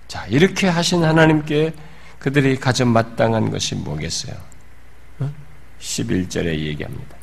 자, 0.07 0.25
이렇게 0.27 0.67
하신 0.67 1.03
하나님께 1.03 1.73
그들이 2.19 2.59
가져 2.59 2.85
마땅한 2.85 3.49
것이 3.49 3.75
뭐겠어요? 3.75 4.50
11절에 5.81 6.47
얘기합니다. 6.47 7.17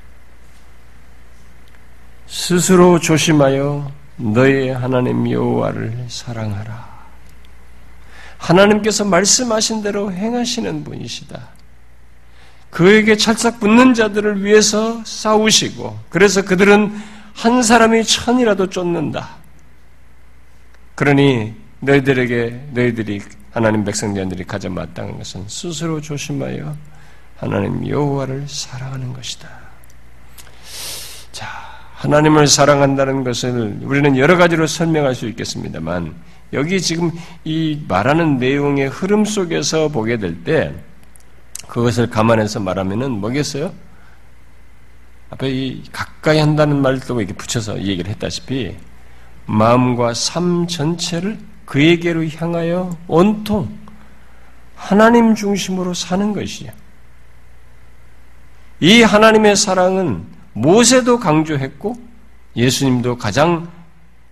스스로 2.27 2.99
조심하여 2.99 3.91
너의 4.17 4.75
하나님 4.75 5.31
여호와를 5.31 6.07
사랑하라. 6.09 6.89
하나님께서 8.37 9.05
말씀하신 9.05 9.83
대로 9.83 10.13
행하시는 10.13 10.85
분이시다. 10.85 11.49
그에게 12.71 13.17
찰싹 13.17 13.61
붙는 13.61 13.95
자들을 13.95 14.45
위해서 14.45 15.03
싸우시고, 15.05 15.99
그래서 16.11 16.43
그들은 16.43 16.95
한 17.35 17.63
사람이 17.63 18.05
천이라도 18.05 18.69
쫓는다. 18.69 19.37
그러니 20.95 21.55
너희들에게 21.81 22.69
너희들이 22.73 23.21
하나님 23.53 23.85
백성들이 23.85 24.45
가져 24.45 24.69
마땅한 24.69 25.19
것은 25.19 25.45
스스로 25.49 26.01
조심하여 26.01 26.77
하나님 27.39 27.87
여호와를 27.87 28.45
사랑하는 28.49 29.13
것이다. 29.13 29.49
자, 31.31 31.47
하나님을 31.95 32.47
사랑한다는 32.49 33.23
것을 33.25 33.79
우리는 33.83 34.17
여러 34.19 34.37
가지로 34.37 34.67
설명할 34.67 35.15
수 35.15 35.29
있겠습니다만 35.29 36.15
여기 36.53 36.81
지금 36.81 37.13
이 37.45 37.81
말하는 37.87 38.39
내용의 38.39 38.89
흐름 38.89 39.25
속에서 39.25 39.89
보게 39.89 40.17
될 40.17 40.43
때 40.43 40.75
그것을 41.69 42.09
감안해서 42.09 42.61
말하면은 42.61 43.11
뭐겠어요? 43.13 43.73
앞에 45.31 45.51
이 45.51 45.83
가까이 45.93 46.39
한다는 46.39 46.81
말도 46.81 47.21
이렇게 47.21 47.35
붙여서 47.35 47.83
얘기를 47.83 48.11
했다시피 48.11 48.75
마음과 49.47 50.15
삶 50.15 50.67
전체를 50.67 51.39
그에게로 51.67 52.27
향하여 52.29 52.97
온통 53.07 53.69
하나님 54.75 55.35
중심으로 55.35 55.93
사는 55.93 56.33
것이요. 56.33 56.71
이 58.81 59.03
하나님의 59.03 59.57
사랑은 59.57 60.25
모세도 60.53 61.19
강조했고 61.19 61.97
예수님도 62.57 63.19
가장 63.19 63.71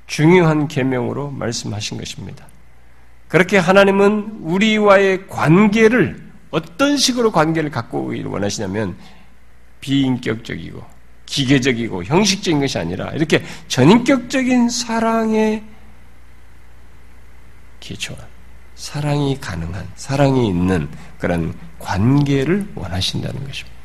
중요한 0.07 0.69
계명으로 0.69 1.31
말씀하신 1.31 1.99
것입니다. 1.99 2.47
그렇게 3.29 3.59
하나님은 3.59 4.39
우리와의 4.43 5.27
관계를 5.27 6.25
어떤 6.51 6.97
식으로 6.97 7.33
관계를 7.33 7.71
갖고 7.71 8.13
원하시냐면 8.25 8.97
비인격적이고 9.81 10.83
기계적이고 11.27 12.05
형식적인 12.05 12.61
것이 12.61 12.79
아니라 12.79 13.11
이렇게 13.11 13.45
전인격적인 13.67 14.69
사랑에 14.69 15.65
기초한 17.81 18.25
사랑이 18.77 19.39
가능한, 19.41 19.89
사랑이 19.97 20.49
있는 20.49 20.89
그런 21.19 21.55
관계를 21.79 22.69
원하신다는 22.75 23.45
것입니다. 23.45 23.76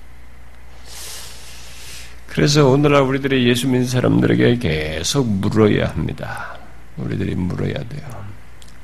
그래서 2.31 2.69
오늘날 2.69 3.01
우리들의 3.01 3.45
예수 3.45 3.67
믿는 3.67 3.85
사람들에게 3.85 4.57
계속 4.59 5.27
물어야 5.27 5.89
합니다. 5.89 6.57
우리들이 6.95 7.35
물어야 7.35 7.73
돼요. 7.73 8.25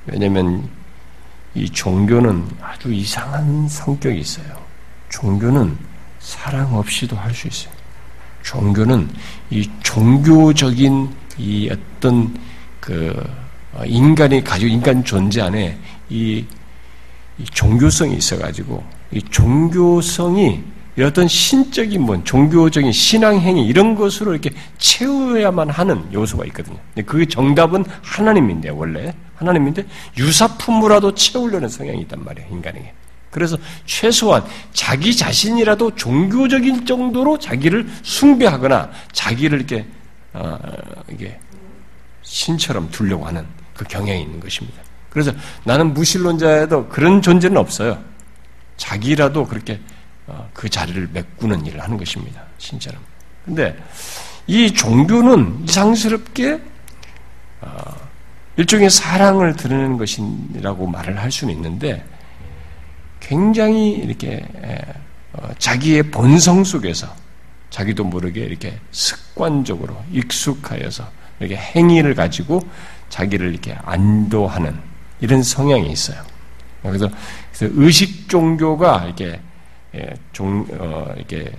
왜냐면 0.05 0.67
이 1.55 1.69
종교는 1.69 2.45
아주 2.61 2.91
이상한 2.91 3.69
성격이 3.69 4.19
있어요. 4.19 4.45
종교는 5.07 5.77
사랑 6.19 6.75
없이도 6.75 7.15
할 7.15 7.33
수 7.33 7.47
있어요. 7.47 7.73
종교는 8.43 9.09
이 9.49 9.69
종교적인 9.81 11.09
이 11.37 11.69
어떤 11.71 12.37
그 12.81 13.15
인간이 13.85 14.43
가지고 14.43 14.73
인간 14.73 15.01
존재 15.05 15.41
안에 15.41 15.77
이, 16.09 16.45
이 17.37 17.45
종교성이 17.45 18.17
있어가지고 18.17 18.83
이 19.11 19.21
종교성이 19.21 20.61
어떤 21.03 21.27
신적인 21.27 22.01
뭐 22.01 22.23
종교적인 22.23 22.91
신앙 22.91 23.39
행위 23.39 23.67
이런 23.67 23.95
것으로 23.95 24.31
이렇게 24.31 24.49
채워야만 24.77 25.69
하는 25.69 26.11
요소가 26.11 26.45
있거든요. 26.45 26.77
그 27.05 27.27
정답은 27.27 27.85
하나님인데 28.01 28.69
원래 28.69 29.13
하나님인데 29.35 29.85
유사품으로라도 30.17 31.13
채우려는 31.13 31.69
성향이 31.69 32.01
있단 32.01 32.23
말이에요 32.23 32.47
인간에게. 32.49 32.93
그래서 33.29 33.57
최소한 33.85 34.43
자기 34.73 35.15
자신이라도 35.15 35.95
종교적인 35.95 36.85
정도로 36.85 37.37
자기를 37.37 37.87
숭배하거나 38.01 38.89
자기를 39.11 39.59
이렇게 39.59 39.85
어, 40.33 40.57
이게 41.11 41.39
신처럼 42.23 42.89
두려고 42.89 43.25
하는 43.27 43.45
그 43.75 43.85
경향이 43.85 44.21
있는 44.23 44.39
것입니다. 44.39 44.81
그래서 45.09 45.31
나는 45.63 45.93
무신론자에도 45.93 46.87
그런 46.87 47.21
존재는 47.21 47.57
없어요. 47.57 47.99
자기라도 48.77 49.45
그렇게 49.45 49.73
어, 49.73 49.77
그 50.53 50.69
자리를 50.69 51.09
메꾸는 51.13 51.65
일을 51.65 51.81
하는 51.81 51.97
것입니다. 51.97 52.43
신처럼. 52.57 53.01
근데 53.45 53.77
이 54.45 54.73
종교는 54.73 55.63
이상스럽게 55.63 56.61
어, 57.61 57.95
일종의 58.57 58.89
사랑을 58.89 59.55
드러내는 59.55 59.97
것이라고 59.97 60.87
말을 60.87 61.19
할 61.21 61.31
수는 61.31 61.53
있는데 61.53 62.05
굉장히 63.19 63.91
이렇게 63.91 64.45
어, 65.33 65.49
자기의 65.57 66.03
본성 66.11 66.63
속에서 66.63 67.13
자기도 67.69 68.03
모르게 68.03 68.41
이렇게 68.41 68.79
습관적으로 68.91 70.01
익숙하여서 70.11 71.09
이렇게 71.39 71.55
행위를 71.55 72.15
가지고 72.15 72.61
자기를 73.09 73.51
이렇게 73.51 73.77
안도하는 73.83 74.77
이런 75.21 75.43
성향이 75.43 75.91
있어요. 75.91 76.21
그래서, 76.81 77.09
의식 77.59 78.29
종교가 78.29 79.05
이렇게 79.05 79.25
예, 79.25 79.41
종, 80.33 80.65
어, 80.79 81.13
이렇게 81.17 81.51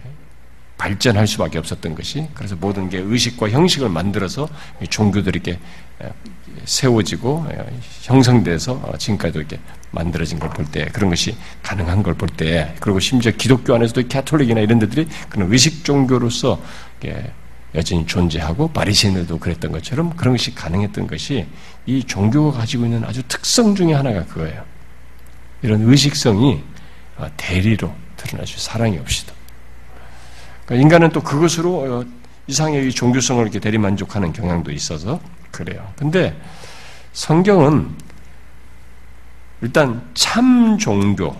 발전할 0.76 1.26
수밖에 1.26 1.58
없었던 1.58 1.94
것이 1.96 2.28
그래서 2.34 2.54
모든 2.54 2.88
게 2.88 2.98
의식과 2.98 3.50
형식을 3.50 3.88
만들어서 3.88 4.48
종교들이 4.88 5.40
이렇게 5.42 5.58
예, 6.04 6.12
세워지고 6.64 7.46
예, 7.50 7.66
형성돼서 8.02 8.74
어, 8.74 8.96
지금까지도 8.96 9.40
이렇게 9.40 9.58
만들어진 9.90 10.38
걸 10.38 10.50
볼 10.50 10.64
때 10.66 10.84
그런 10.92 11.10
것이 11.10 11.36
가능한 11.62 12.02
걸 12.04 12.14
볼 12.14 12.28
때 12.28 12.74
그리고 12.80 13.00
심지어 13.00 13.32
기독교 13.32 13.74
안에서도 13.74 14.06
캐톨릭이나 14.06 14.60
이런 14.60 14.78
데들이 14.78 15.08
그런 15.28 15.50
의식 15.52 15.84
종교로서 15.84 16.60
여전히 17.74 18.06
존재하고 18.06 18.68
바리새인들도 18.68 19.38
그랬던 19.38 19.72
것처럼 19.72 20.14
그런 20.16 20.34
것이 20.34 20.54
가능했던 20.54 21.06
것이 21.08 21.46
이 21.86 22.04
종교가 22.04 22.58
가지고 22.58 22.84
있는 22.84 23.04
아주 23.04 23.22
특성 23.26 23.74
중에 23.74 23.92
하나가 23.94 24.24
그거예요. 24.26 24.62
이런 25.62 25.82
의식성이 25.82 26.62
어, 27.16 27.26
대리로 27.36 27.92
드러나죠. 28.28 28.58
사랑이 28.58 28.98
없이도. 28.98 29.32
그러니까 30.66 30.82
인간은 30.82 31.10
또 31.10 31.22
그것으로 31.22 32.00
어, 32.00 32.04
이상의 32.46 32.90
종교성을 32.92 33.42
이렇게 33.42 33.58
대리 33.58 33.78
만족하는 33.78 34.32
경향도 34.32 34.70
있어서 34.72 35.20
그래요. 35.50 35.92
근데 35.96 36.40
성경은 37.12 37.90
일단 39.60 40.08
참 40.14 40.78
종교, 40.78 41.34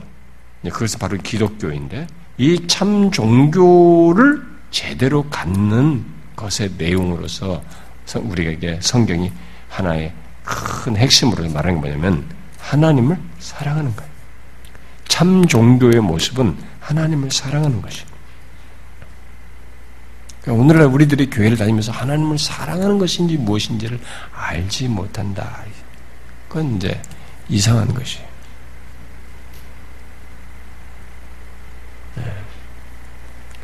그것은 0.65 0.99
바로 0.99 1.17
기독교인데 1.19 2.07
이 2.39 2.67
참 2.67 3.11
종교를 3.11 4.43
제대로 4.71 5.25
갖는 5.29 6.05
것의 6.37 6.73
내용으로서 6.77 7.63
우리에게 8.15 8.79
성경이 8.81 9.33
하나의 9.69 10.13
큰 10.45 10.97
핵심으로 10.97 11.49
말하는 11.51 11.81
게 11.81 11.89
뭐냐면 11.89 12.25
하나님을 12.61 13.19
사랑하는 13.39 13.95
거예요. 13.95 14.11
참 15.09 15.47
종교의 15.47 16.01
모습은 16.01 16.57
하나님을 16.89 17.31
사랑하는 17.31 17.83
것입니다. 17.83 18.17
그러니까 20.41 20.65
오늘날 20.65 20.87
우리들이 20.87 21.29
교회를 21.29 21.59
다니면서 21.59 21.93
하나님을 21.93 22.39
사랑하는 22.39 22.99
것인지 22.99 23.37
무엇인지를 23.37 24.01
알지 24.33 24.89
못한다. 24.89 25.65
그건 26.49 26.77
이제 26.77 27.01
이상한 27.51 27.93
것이에요. 27.93 28.27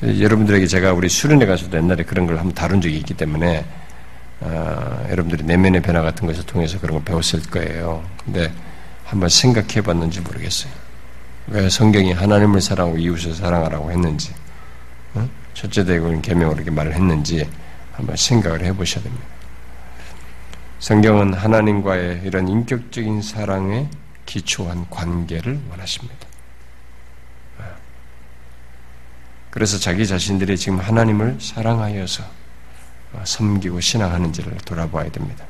네. 0.03 0.21
여러분들에게 0.21 0.67
제가 0.67 0.93
우리 0.93 1.09
수련회 1.09 1.47
가서도 1.47 1.79
옛날에 1.79 2.05
그런 2.05 2.27
걸 2.27 2.37
한번 2.37 2.53
다룬 2.55 2.83
적이 2.83 2.99
있기 2.99 3.15
때문에 3.15 3.65
어, 4.41 5.07
여러분들이 5.09 5.45
내면의 5.45 5.81
변화 5.81 6.03
같은 6.03 6.27
것을 6.27 6.45
통해서 6.45 6.79
그런 6.79 6.97
걸 6.97 7.05
배웠을 7.05 7.41
거예요. 7.51 8.05
근데 8.23 8.53
한번 9.05 9.31
생각해 9.31 9.81
봤는지 9.81 10.21
모르겠어요. 10.21 10.84
왜 11.49 11.69
성경이 11.69 12.13
하나님을 12.13 12.61
사랑하고 12.61 12.99
이웃을 12.99 13.35
사랑하라고 13.35 13.91
했는지, 13.91 14.33
어? 15.15 15.29
첫째 15.53 15.85
대국은 15.85 16.23
계명으로 16.23 16.57
이렇게 16.57 16.71
말을 16.71 16.95
했는지 16.95 17.49
한번 17.93 18.17
생각을 18.17 18.65
해보셔야 18.65 19.03
됩니다. 19.05 19.25
성경은 20.81 21.35
하나님과의 21.35 22.23
이런 22.25 22.49
인격적인 22.49 23.23
사랑에 23.23 23.89
기초한 24.27 24.89
관계를 24.91 25.61
원하십니다. 25.71 26.27
어. 27.59 27.65
그래서 29.51 29.79
자기 29.79 30.07
자신들이 30.07 30.57
지금 30.59 30.79
하나님을 30.79 31.39
사랑하여서 31.41 32.25
어, 33.13 33.23
섬기고 33.25 33.81
신앙하는지를 33.81 34.57
돌아봐야 34.65 35.11
됩니다. 35.11 35.45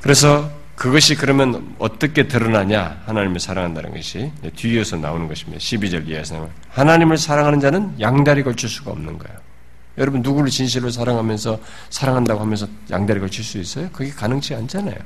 그래서 0.00 0.50
그것이 0.76 1.14
그러면 1.14 1.74
어떻게 1.78 2.28
드러나냐? 2.28 3.02
하나님을 3.06 3.40
사랑한다는 3.40 3.92
것이 3.92 4.30
뒤에서 4.54 4.96
나오는 4.96 5.26
것입니다. 5.26 5.58
12절 5.58 6.06
이하에서 6.06 6.48
하나님을 6.68 7.16
사랑하는 7.16 7.60
자는 7.60 7.98
양다리 7.98 8.42
걸칠 8.42 8.68
수가 8.68 8.90
없는 8.90 9.18
거예요. 9.18 9.38
여러분 9.96 10.20
누구를 10.20 10.50
진실로 10.50 10.90
사랑하면서 10.90 11.58
사랑한다고 11.88 12.40
하면서 12.40 12.68
양다리 12.90 13.20
걸칠 13.20 13.42
수 13.42 13.58
있어요? 13.58 13.88
그게 13.90 14.10
가능치 14.10 14.54
않잖아요. 14.54 14.96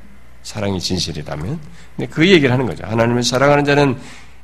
사랑이 0.42 0.80
진실이라면. 0.80 1.60
근데 1.96 2.10
그 2.10 2.28
얘기를 2.28 2.52
하는 2.52 2.66
거죠. 2.66 2.84
하나님을 2.86 3.22
사랑하는 3.22 3.64
자는 3.64 3.96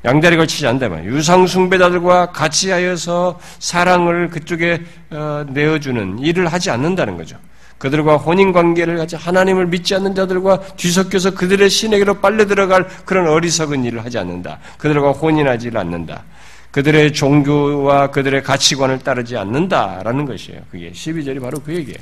양다리 0.04 0.36
걸치지 0.36 0.64
않다면 0.68 1.06
유상 1.06 1.48
숭배자들과 1.48 2.30
같이 2.30 2.70
하여서 2.70 3.40
사랑을 3.58 4.30
그쪽에 4.30 4.84
어, 5.10 5.44
내어주는 5.48 6.20
일을 6.20 6.46
하지 6.46 6.70
않는다는 6.70 7.16
거죠. 7.16 7.36
그들과 7.78 8.16
혼인 8.16 8.52
관계를 8.52 8.96
가지 8.96 9.16
하나님을 9.16 9.66
믿지 9.66 9.94
않는 9.94 10.14
자들과 10.14 10.60
뒤섞여서 10.76 11.34
그들의 11.34 11.68
신에게로 11.68 12.20
빨려 12.20 12.46
들어갈 12.46 12.86
그런 13.04 13.28
어리석은 13.28 13.84
일을 13.84 14.04
하지 14.04 14.18
않는다. 14.18 14.58
그들과 14.78 15.12
혼인하지 15.12 15.70
않는다. 15.74 16.24
그들의 16.70 17.12
종교와 17.12 18.10
그들의 18.10 18.42
가치관을 18.42 18.98
따르지 19.00 19.36
않는다라는 19.36 20.24
것이에요. 20.26 20.60
그게 20.70 20.90
12절이 20.90 21.40
바로 21.40 21.58
그 21.58 21.74
얘기예요. 21.74 21.98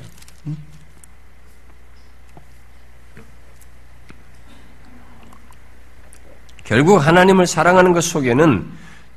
결국 6.63 6.97
하나님을 6.97 7.45
사랑하는 7.45 7.93
것 7.93 8.03
속에는 8.03 8.65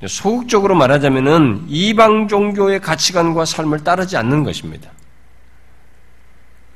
소극적으로 0.07 0.75
말하자면은 0.77 1.65
이방 1.67 2.29
종교의 2.29 2.81
가치관과 2.81 3.45
삶을 3.45 3.83
따르지 3.83 4.17
않는 4.17 4.45
것입니다. 4.45 4.91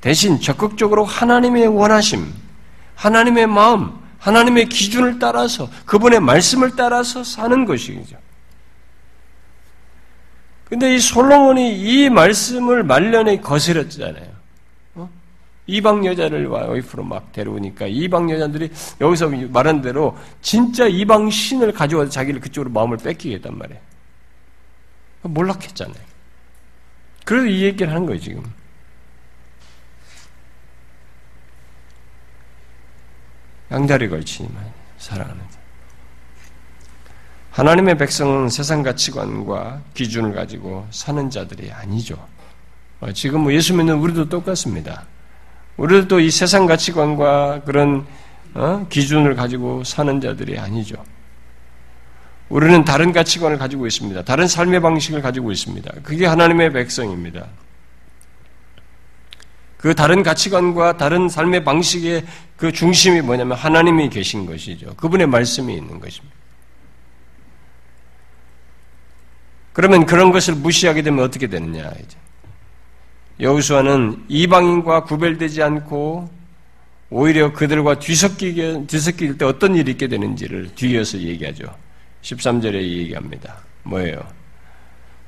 대신 0.02 0.40
적극적으로 0.40 1.04
하나님의 1.04 1.68
원하심, 1.68 2.26
하나님의 2.96 3.46
마음, 3.46 3.98
하나님의 4.18 4.68
기준을 4.68 5.20
따라서 5.20 5.70
그분의 5.86 6.20
말씀을 6.20 6.72
따라서 6.76 7.24
사는 7.24 7.64
것이죠. 7.64 8.16
근데 10.64 10.96
이 10.96 10.98
솔로몬이 10.98 11.78
이 11.78 12.10
말씀을 12.10 12.82
말년에 12.82 13.40
거스렸잖아요. 13.40 14.28
어? 14.96 15.08
이방 15.68 16.04
여자를 16.04 16.46
와이프로 16.46 17.04
막 17.04 17.30
데려오니까 17.32 17.86
이방 17.86 18.28
여자들이 18.28 18.70
여기서 19.00 19.28
말한 19.28 19.82
대로 19.82 20.18
진짜 20.40 20.86
이방 20.88 21.30
신을 21.30 21.72
가져와서 21.72 22.10
자기를 22.10 22.40
그쪽으로 22.40 22.72
마음을 22.72 22.96
뺏기겠단 22.96 23.56
말이에요. 23.56 23.80
몰락했잖아요. 25.22 26.02
그래서 27.24 27.46
이 27.46 27.62
얘기를 27.62 27.92
하는 27.92 28.06
거예요, 28.06 28.20
지금. 28.20 28.61
양다리 33.72 34.08
걸치니만 34.08 34.62
사랑하는 34.98 35.40
자. 35.50 35.58
하나님의 37.50 37.98
백성은 37.98 38.48
세상 38.48 38.82
가치관과 38.82 39.80
기준을 39.94 40.34
가지고 40.34 40.86
사는 40.90 41.28
자들이 41.28 41.72
아니죠. 41.72 42.16
어, 43.00 43.12
지금 43.12 43.40
뭐 43.40 43.52
예수 43.52 43.74
믿는 43.74 43.96
우리도 43.96 44.28
똑같습니다. 44.28 45.04
우리도 45.76 46.20
이 46.20 46.30
세상 46.30 46.66
가치관과 46.66 47.62
그런 47.64 48.06
어? 48.54 48.86
기준을 48.88 49.34
가지고 49.34 49.82
사는 49.84 50.20
자들이 50.20 50.58
아니죠. 50.58 51.02
우리는 52.48 52.84
다른 52.84 53.12
가치관을 53.12 53.56
가지고 53.56 53.86
있습니다. 53.86 54.22
다른 54.24 54.46
삶의 54.46 54.80
방식을 54.80 55.22
가지고 55.22 55.52
있습니다. 55.52 55.90
그게 56.02 56.26
하나님의 56.26 56.72
백성입니다. 56.72 57.46
그 59.82 59.96
다른 59.96 60.22
가치관과 60.22 60.96
다른 60.96 61.28
삶의 61.28 61.64
방식의 61.64 62.24
그 62.56 62.70
중심이 62.70 63.20
뭐냐면 63.20 63.58
하나님이 63.58 64.10
계신 64.10 64.46
것이죠. 64.46 64.94
그분의 64.94 65.26
말씀이 65.26 65.74
있는 65.74 65.98
것입니다. 65.98 66.36
그러면 69.72 70.06
그런 70.06 70.30
것을 70.30 70.54
무시하게 70.54 71.02
되면 71.02 71.24
어떻게 71.24 71.48
되느냐, 71.48 71.90
이제. 71.98 72.16
여우수아는 73.40 74.26
이방인과 74.28 75.02
구별되지 75.02 75.64
않고 75.64 76.30
오히려 77.10 77.52
그들과 77.52 77.98
뒤섞이게, 77.98 78.86
뒤섞일 78.86 79.36
때 79.36 79.44
어떤 79.44 79.74
일이 79.74 79.90
있게 79.90 80.06
되는지를 80.06 80.76
뒤이어서 80.76 81.18
얘기하죠. 81.18 81.64
13절에 82.22 82.74
얘기합니다. 82.74 83.56
뭐예요? 83.82 84.22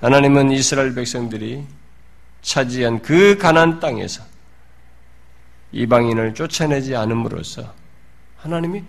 하나님은 0.00 0.52
이스라엘 0.52 0.94
백성들이 0.94 1.64
차지한 2.42 3.02
그 3.02 3.36
가난 3.36 3.80
땅에서 3.80 4.33
이방인을 5.74 6.34
쫓아내지 6.34 6.94
않음으로써 6.94 7.74
하나님이 8.36 8.82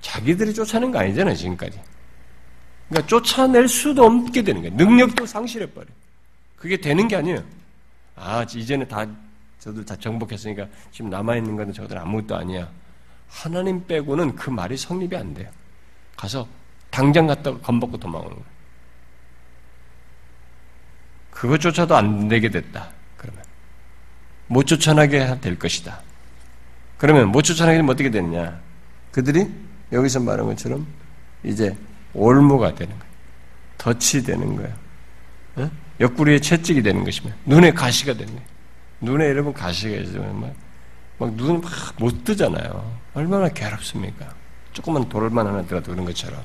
자기들이 0.00 0.54
쫓아낸 0.54 0.92
거 0.92 1.00
아니잖아요, 1.00 1.34
지금까지. 1.34 1.80
그러니까 2.88 3.08
쫓아낼 3.08 3.66
수도 3.66 4.04
없게 4.04 4.42
되는 4.42 4.62
거예요. 4.62 4.76
능력도 4.76 5.26
상실해버려. 5.26 5.86
그게 6.56 6.76
되는 6.76 7.08
게 7.08 7.16
아니에요. 7.16 7.42
아, 8.14 8.44
이제는 8.44 8.86
다, 8.86 9.04
저들 9.58 9.84
다 9.84 9.96
정복했으니까 9.96 10.66
지금 10.92 11.10
남아있는 11.10 11.56
거는 11.56 11.72
저들 11.72 11.98
아무것도 11.98 12.36
아니야. 12.36 12.68
하나님 13.28 13.84
빼고는 13.86 14.36
그 14.36 14.50
말이 14.50 14.76
성립이 14.76 15.16
안 15.16 15.34
돼요. 15.34 15.50
가서 16.16 16.46
당장 16.90 17.26
갔다가 17.26 17.58
겁먹고 17.58 17.98
도망오는 17.98 18.30
거예요. 18.30 18.58
그것조차도 21.30 21.96
안 21.96 22.28
되게 22.28 22.48
됐다. 22.48 22.90
그러면. 23.16 23.42
못 24.46 24.64
쫓아나게 24.64 25.40
될 25.40 25.58
것이다. 25.58 26.00
그러면 26.98 27.28
못 27.28 27.42
쫓아나게 27.42 27.78
되면 27.78 27.90
어떻게 27.90 28.10
되느냐? 28.10 28.60
그들이 29.12 29.48
여기서 29.92 30.20
말한 30.20 30.46
것처럼 30.46 30.86
이제 31.42 31.76
올무가 32.12 32.74
되는 32.74 32.96
거예요. 32.98 33.08
덫이 33.78 34.22
되는 34.24 34.56
거예요. 34.56 34.74
어? 35.56 35.70
옆구리에 36.00 36.40
채찍이 36.40 36.82
되는 36.82 37.04
것이며 37.04 37.32
눈에 37.46 37.72
가시가 37.72 38.12
되는 38.14 38.26
거예요. 38.26 38.46
눈에 39.00 39.28
여러분 39.28 39.52
가시가 39.52 39.96
있으면 39.96 40.40
막, 40.40 40.54
막못 41.18 42.24
뜨잖아요. 42.24 42.98
얼마나 43.14 43.48
괴롭습니까? 43.48 44.34
조그만 44.72 45.08
돌만 45.08 45.46
하나 45.46 45.62
들어도 45.62 45.92
그런 45.92 46.04
것처럼. 46.04 46.40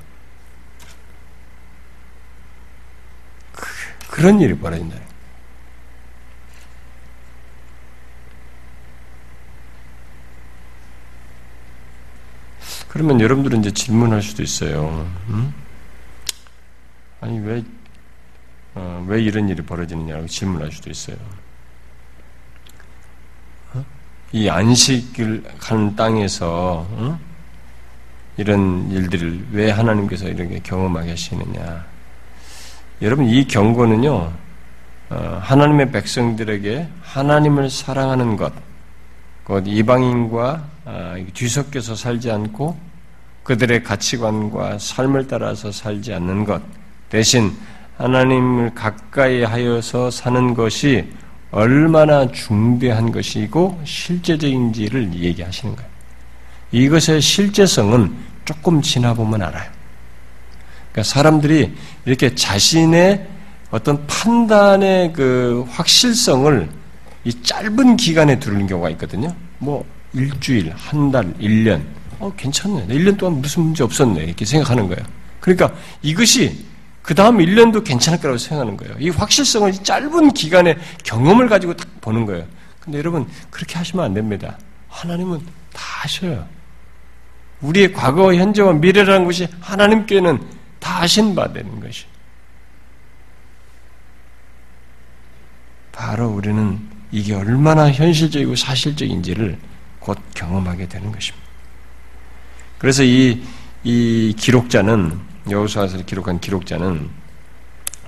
그, 4.10 4.22
런 4.22 4.40
일이 4.40 4.58
벌어진다. 4.58 4.96
그러면 12.94 13.20
여러분들은 13.20 13.62
이제 13.62 13.72
질문할 13.72 14.22
수도 14.22 14.44
있어요. 14.44 15.10
음? 15.30 15.52
아니 17.22 17.40
왜, 17.40 17.64
어, 18.76 19.04
왜 19.08 19.20
이런 19.20 19.50
일이 19.50 19.64
벌어지느냐고 19.64 20.28
질문할 20.28 20.72
수도 20.72 20.92
있어요. 20.92 21.18
어? 23.74 23.84
이 24.32 24.48
안식을 24.48 25.44
간 25.58 25.96
땅에서 25.96 26.86
어? 26.88 27.20
이런 28.38 28.92
일들을 28.92 29.48
왜 29.54 29.72
하나님께서 29.72 30.28
이렇게 30.28 30.60
경험하게 30.60 31.10
하시느냐? 31.10 31.84
여러분 33.02 33.26
이 33.26 33.48
경고는요 33.48 34.32
어, 35.10 35.40
하나님의 35.42 35.92
백성들에게 35.92 36.90
하나님을 37.02 37.72
사랑하는 37.72 38.38
것, 38.38 38.54
곧 39.46 39.64
이방인과 39.66 40.50
아, 40.52 40.73
뒤섞여서 41.34 41.96
살지 41.96 42.32
않고 42.32 42.78
그들의 43.44 43.84
가치관과 43.84 44.80
삶을 44.80 45.28
따라서 45.28 45.72
살지 45.72 46.14
않는 46.14 46.46
것 46.46 46.62
대신 47.10 47.56
하나님을 47.98 48.74
가까이 48.74 49.44
하여서 49.44 50.10
사는 50.10 50.54
것이 50.54 51.08
얼마나 51.52 52.30
중대한 52.32 53.12
것이고 53.12 53.80
실제적인지를 53.86 55.14
얘기하시는 55.14 55.76
거예요. 55.76 55.90
이것의 56.72 57.22
실제성은 57.22 58.14
조금 58.46 58.82
지나보면 58.82 59.42
알아요. 59.44 59.70
그러니까 60.92 61.04
사람들이 61.04 61.76
이렇게 62.06 62.34
자신의 62.34 63.28
어떤 63.70 64.06
판단의 64.08 65.14
그 65.14 65.66
확실성을 65.70 66.70
이 67.26 67.44
짧은 67.44 67.98
기간에 67.98 68.40
두는 68.40 68.68
경우가 68.68 68.90
있거든요. 68.92 69.34
뭐 69.60 69.86
일주일, 70.14 70.74
한 70.76 71.12
달, 71.12 71.34
일 71.40 71.64
년, 71.64 71.86
어 72.20 72.32
괜찮네. 72.36 72.88
1년 72.88 73.18
동안 73.18 73.42
무슨 73.42 73.64
문제 73.64 73.84
없었네. 73.84 74.24
이렇게 74.24 74.46
생각하는 74.46 74.88
거예요. 74.88 75.04
그러니까 75.40 75.74
이것이 76.02 76.66
그 77.02 77.14
다음 77.14 77.38
1년도 77.38 77.84
괜찮을 77.84 78.20
거라고 78.20 78.38
생각하는 78.38 78.78
거예요. 78.78 78.96
이 79.00 79.10
확실성을 79.10 79.72
짧은 79.74 80.32
기간의 80.32 80.78
경험을 81.04 81.50
가지고 81.50 81.76
딱 81.76 81.88
보는 82.00 82.26
거예요. 82.26 82.46
근데 82.80 82.98
여러분 82.98 83.28
그렇게 83.50 83.78
하시면 83.78 84.06
안 84.06 84.14
됩니다. 84.14 84.58
하나님은 84.88 85.40
다 85.74 85.82
아셔요. 86.04 86.48
우리의 87.62 87.94
과거, 87.94 88.34
현재와 88.34 88.74
미래라는 88.74 89.26
것이 89.26 89.48
하나님께는 89.60 90.40
다 90.80 91.02
아신 91.02 91.34
바 91.34 91.52
되는 91.52 91.80
것이. 91.80 92.06
바로 95.92 96.28
우리는 96.30 96.80
이게 97.12 97.34
얼마나 97.36 97.92
현실적이고 97.92 98.56
사실적인지를 98.56 99.58
곧 100.04 100.18
경험하게 100.36 100.88
되는 100.88 101.12
것입니다. 101.12 101.48
그래서 102.78 103.04
이, 103.04 103.42
이 103.84 104.36
기록자는, 104.38 105.18
여호수아서 105.50 105.98
기록한 106.04 106.40
기록자는 106.40 107.10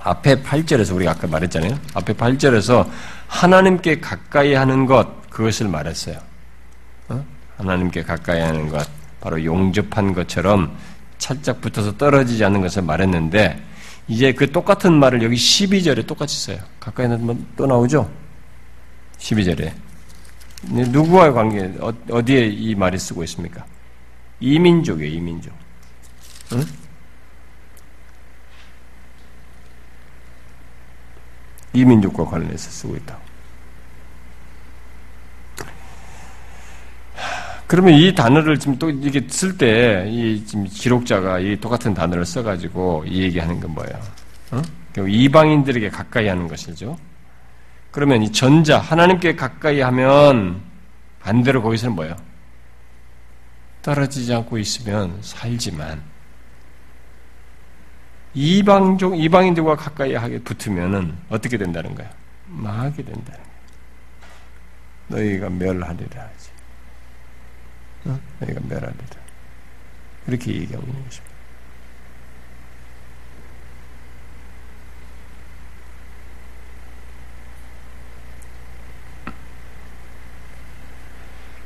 앞에 0.02 0.42
8절에서 0.42 0.94
우리가 0.94 1.12
아까 1.12 1.26
말했잖아요. 1.26 1.78
앞에 1.94 2.12
8절에서 2.12 2.88
하나님께 3.26 4.00
가까이 4.00 4.52
하는 4.54 4.84
것, 4.86 5.28
그것을 5.30 5.68
말했어요. 5.68 6.18
어? 7.08 7.24
하나님께 7.56 8.02
가까이 8.02 8.40
하는 8.40 8.68
것, 8.68 8.86
바로 9.20 9.42
용접한 9.42 10.12
것처럼 10.12 10.76
찰짝 11.18 11.62
붙어서 11.62 11.96
떨어지지 11.96 12.44
않는 12.44 12.60
것을 12.60 12.82
말했는데, 12.82 13.62
이제 14.08 14.32
그 14.32 14.52
똑같은 14.52 14.92
말을 14.92 15.22
여기 15.22 15.34
12절에 15.34 16.06
똑같이 16.06 16.36
써요. 16.38 16.58
가까이 16.78 17.06
하면 17.06 17.46
또 17.56 17.66
나오죠? 17.66 18.08
12절에. 19.18 19.85
누구와의 20.68 21.32
관계, 21.32 21.72
어, 21.80 22.24
디에 22.24 22.46
이 22.46 22.74
말이 22.74 22.98
쓰고 22.98 23.22
있습니까? 23.24 23.64
이민족이에요, 24.40 25.12
이민족. 25.12 25.52
응? 26.52 26.64
이민족과 31.72 32.24
관련해서 32.24 32.70
쓰고 32.70 32.96
있다. 32.96 33.18
그러면 37.66 37.94
이 37.94 38.14
단어를 38.14 38.58
지금 38.58 38.78
또 38.78 38.90
이렇게 38.90 39.26
쓸 39.28 39.58
때, 39.58 40.06
이 40.08 40.44
지금 40.46 40.64
기록자가 40.64 41.40
이 41.40 41.58
똑같은 41.60 41.94
단어를 41.94 42.24
써가지고 42.24 43.04
이 43.08 43.22
얘기하는 43.22 43.60
건 43.60 43.72
뭐예요? 43.72 44.00
어? 44.52 44.62
이방인들에게 45.06 45.90
가까이 45.90 46.28
하는 46.28 46.48
것이죠. 46.48 46.96
그러면 47.90 48.22
이 48.22 48.30
전자, 48.30 48.78
하나님께 48.78 49.36
가까이 49.36 49.80
하면 49.80 50.62
반대로 51.20 51.62
거기서는 51.62 51.94
뭐예요? 51.96 52.16
떨어지지 53.82 54.34
않고 54.34 54.58
있으면 54.58 55.18
살지만 55.22 56.02
이방족, 58.34 59.18
이방인들과 59.18 59.76
가까이 59.76 60.14
하게 60.14 60.38
붙으면은 60.40 61.16
어떻게 61.28 61.56
된다는 61.56 61.94
거야? 61.94 62.10
망하게 62.46 63.02
된다는 63.02 63.40
거야. 63.40 63.46
너희가 65.08 65.48
멸하리라 65.48 66.22
하지. 66.22 66.50
어? 68.04 68.20
너희가 68.40 68.60
멸하리라. 68.68 68.92
이렇게 70.26 70.52
얘기하고 70.52 70.86
있는 70.86 71.04
것입니다. 71.04 71.25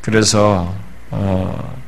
그래서 0.00 0.74
어, 1.10 1.80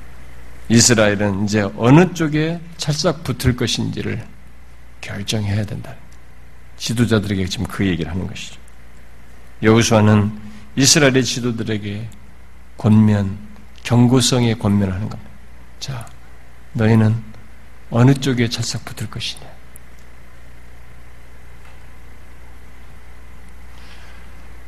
이스라엘은 0.68 1.44
이제 1.44 1.68
어느 1.76 2.12
쪽에 2.14 2.60
찰싹 2.76 3.24
붙을 3.24 3.56
것인지를 3.56 4.24
결정해야 5.00 5.64
된다. 5.64 5.94
지도자들에게 6.76 7.46
지금 7.46 7.66
그 7.66 7.86
얘기를 7.86 8.10
하는 8.10 8.26
것이죠. 8.26 8.60
여호수아는 9.62 10.32
이스라엘의 10.76 11.24
지도들에게 11.24 12.08
권면, 12.78 13.38
경고성의 13.84 14.58
권면을 14.58 14.92
하는 14.92 15.08
겁니다. 15.08 15.30
자, 15.78 16.06
너희는 16.72 17.14
어느 17.90 18.14
쪽에 18.14 18.48
찰싹 18.48 18.84
붙을 18.84 19.10
것이냐? 19.10 19.51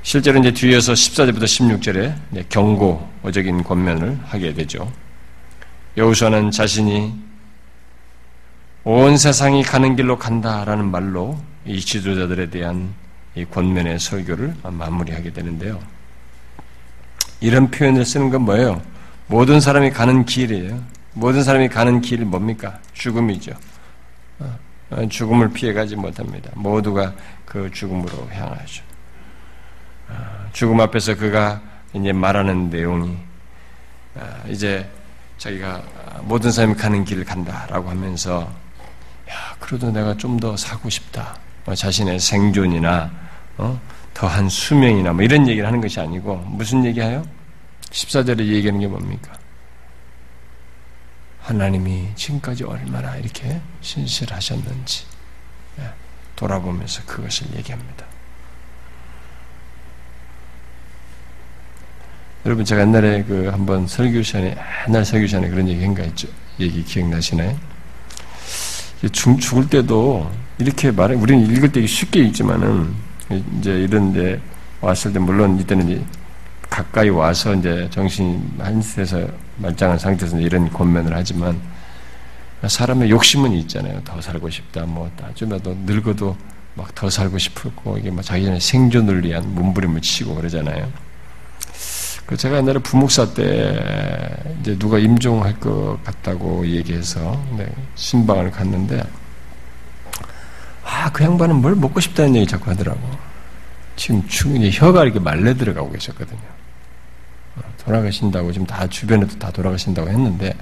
실제로 0.05 0.39
이제 0.39 0.53
뒤에서 0.53 0.93
14절부터 0.93 1.45
16절에 1.45 2.49
경고적인 2.51 3.65
권면을 3.65 4.21
하게 4.23 4.53
되죠. 4.53 4.93
여호수아는 5.97 6.51
자신이 6.51 7.15
온 8.85 9.17
세상이 9.17 9.63
가는 9.63 9.97
길로 9.97 10.19
간다라는 10.19 10.91
말로 10.91 11.39
이 11.65 11.81
지도자들에 11.81 12.51
대한 12.51 12.93
이 13.35 13.47
권면의 13.47 13.99
설교를 13.99 14.55
마무리하게 14.63 15.33
되는데요. 15.33 15.81
이런 17.41 17.71
표현을 17.71 18.05
쓰는 18.05 18.29
건 18.29 18.43
뭐예요? 18.43 18.83
모든 19.27 19.59
사람이 19.59 19.91
가는 19.91 20.27
길이에요. 20.27 20.85
모든 21.15 21.43
사람이 21.43 21.71
가는 21.71 22.03
길이 22.03 22.27
뭡니까? 22.27 22.79
죽음이죠. 22.93 23.53
어, 24.91 25.09
죽음을 25.09 25.51
피해가지 25.55 25.97
못합니다. 25.97 26.51
모두가 26.55 27.15
그 27.47 27.71
죽음으로 27.73 28.29
향하죠. 28.31 28.94
어, 30.09 30.47
죽음 30.53 30.81
앞에서 30.81 31.17
그가 31.17 31.61
이제 31.93 32.13
말하는 32.13 32.71
내용이 32.71 33.17
어, 34.15 34.43
이제 34.49 34.89
자기가 35.39 35.83
모든 36.23 36.51
사람이 36.53 36.75
가는 36.75 37.05
길을 37.05 37.25
간다라고 37.25 37.91
하면서 37.91 38.43
야 39.31 39.57
그래도 39.59 39.91
내가 39.91 40.17
좀 40.17 40.39
더 40.39 40.57
사고 40.57 40.89
싶다. 40.91 41.37
자신의 41.75 42.21
생존이나 42.21 43.11
어? 43.57 43.81
더한 44.13 44.49
수명이나 44.49 45.13
뭐 45.13 45.23
이런 45.23 45.49
얘기를 45.49 45.67
하는 45.67 45.81
것이 45.81 45.99
아니고 45.99 46.37
무슨 46.37 46.85
얘기해요? 46.85 47.25
14절에 47.91 48.41
얘기하는 48.47 48.81
게 48.81 48.87
뭡니까? 48.87 49.33
하나님이 51.41 52.09
지금까지 52.15 52.65
얼마나 52.65 53.17
이렇게 53.17 53.61
신실하셨는지 53.81 55.05
예, 55.81 55.91
돌아보면서 56.37 57.03
그것을 57.07 57.55
얘기합니다. 57.57 58.07
여러분 62.47 62.65
제가 62.65 62.83
옛날에 62.83 63.25
그 63.25 63.49
한번 63.49 63.87
설교 63.87 64.23
시간에 64.23 64.57
옛날 64.87 65.05
설교 65.05 65.27
시간에 65.27 65.49
그런 65.49 65.67
얘기 65.69 65.83
한가 65.83 66.03
있죠. 66.05 66.29
얘기 66.61 66.85
기억나시나요? 66.85 67.57
죽, 69.13 69.41
죽을 69.41 69.69
때도 69.69 70.31
이렇게 70.59 70.91
말해 70.91 71.15
우리는 71.15 71.51
읽을 71.51 71.73
때 71.73 71.87
쉽게 71.87 72.21
읽지만은 72.21 72.93
이제 73.59 73.73
이런 73.73 74.13
데 74.13 74.41
왔을 74.81 75.13
때 75.13 75.19
물론 75.19 75.59
이때는 75.59 75.89
이제 75.89 76.05
가까이 76.69 77.09
와서 77.09 77.55
이제 77.55 77.89
정신이 77.91 78.43
한스에서 78.59 79.27
말짱한 79.57 79.99
상태에서 79.99 80.39
이런 80.39 80.71
권면을 80.71 81.15
하지만 81.15 81.59
사람의 82.67 83.11
욕심은 83.11 83.53
있잖아요. 83.53 84.01
더 84.05 84.21
살고 84.21 84.51
싶다. 84.51 84.85
뭐 84.85 85.11
나중에도 85.21 85.75
늙어도 85.87 86.37
막 86.75 86.95
더 86.95 87.09
살고 87.09 87.39
싶고 87.39 87.99
이게 87.99 88.11
막 88.11 88.23
자기 88.23 88.45
전에 88.45 88.59
생존을 88.61 89.25
위한 89.25 89.55
몸부림을 89.55 90.01
치고 90.01 90.35
그러잖아요. 90.35 90.91
그 92.27 92.37
제가 92.37 92.57
옛날에 92.59 92.79
부목사 92.79 93.35
때 93.35 94.37
이제 94.61 94.79
누가 94.79 94.99
임종할 94.99 95.61
것 95.61 95.99
같다고 96.05 96.67
얘기해서 96.67 97.43
네, 97.57 97.71
신방을 97.95 98.51
갔는데 98.51 99.03
아 100.85 101.11
그 101.15 101.23
양반은 101.23 101.57
뭘 101.61 101.77
먹고 101.77 102.01
싶다는 102.01 102.37
얘기 102.37 102.47
자꾸 102.47 102.71
하더라고. 102.71 103.01
지금 103.97 104.27
충분히 104.27 104.71
혀가 104.73 105.05
이렇게 105.05 105.21
말려 105.21 105.55
들어가고 105.55 105.93
계셨거든요. 105.93 106.41
돌아가신다고 107.85 108.51
지금 108.53 108.67
다 108.67 108.87
주변에도 108.89 109.39
다 109.39 109.51
돌아가신다고 109.51 110.09
했는데 110.09 110.55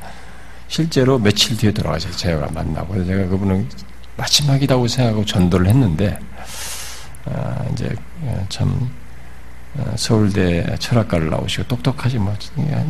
실제로 0.69 1.19
며칠 1.19 1.57
뒤에 1.57 1.73
돌아가셔서 1.73 2.17
제가 2.17 2.49
만나고 2.53 3.05
제가 3.05 3.29
그분은 3.29 3.69
마지막이라고 4.17 4.89
생각하고 4.89 5.25
전도를 5.25 5.67
했는데 5.69 6.19
아, 7.25 7.65
이제 7.73 7.95
참 8.49 8.69
어, 8.69 9.02
서울대 9.97 10.77
철학과를 10.79 11.31
나오시고 11.31 11.65
똑똑하지 11.65 12.19
뭐 12.19 12.35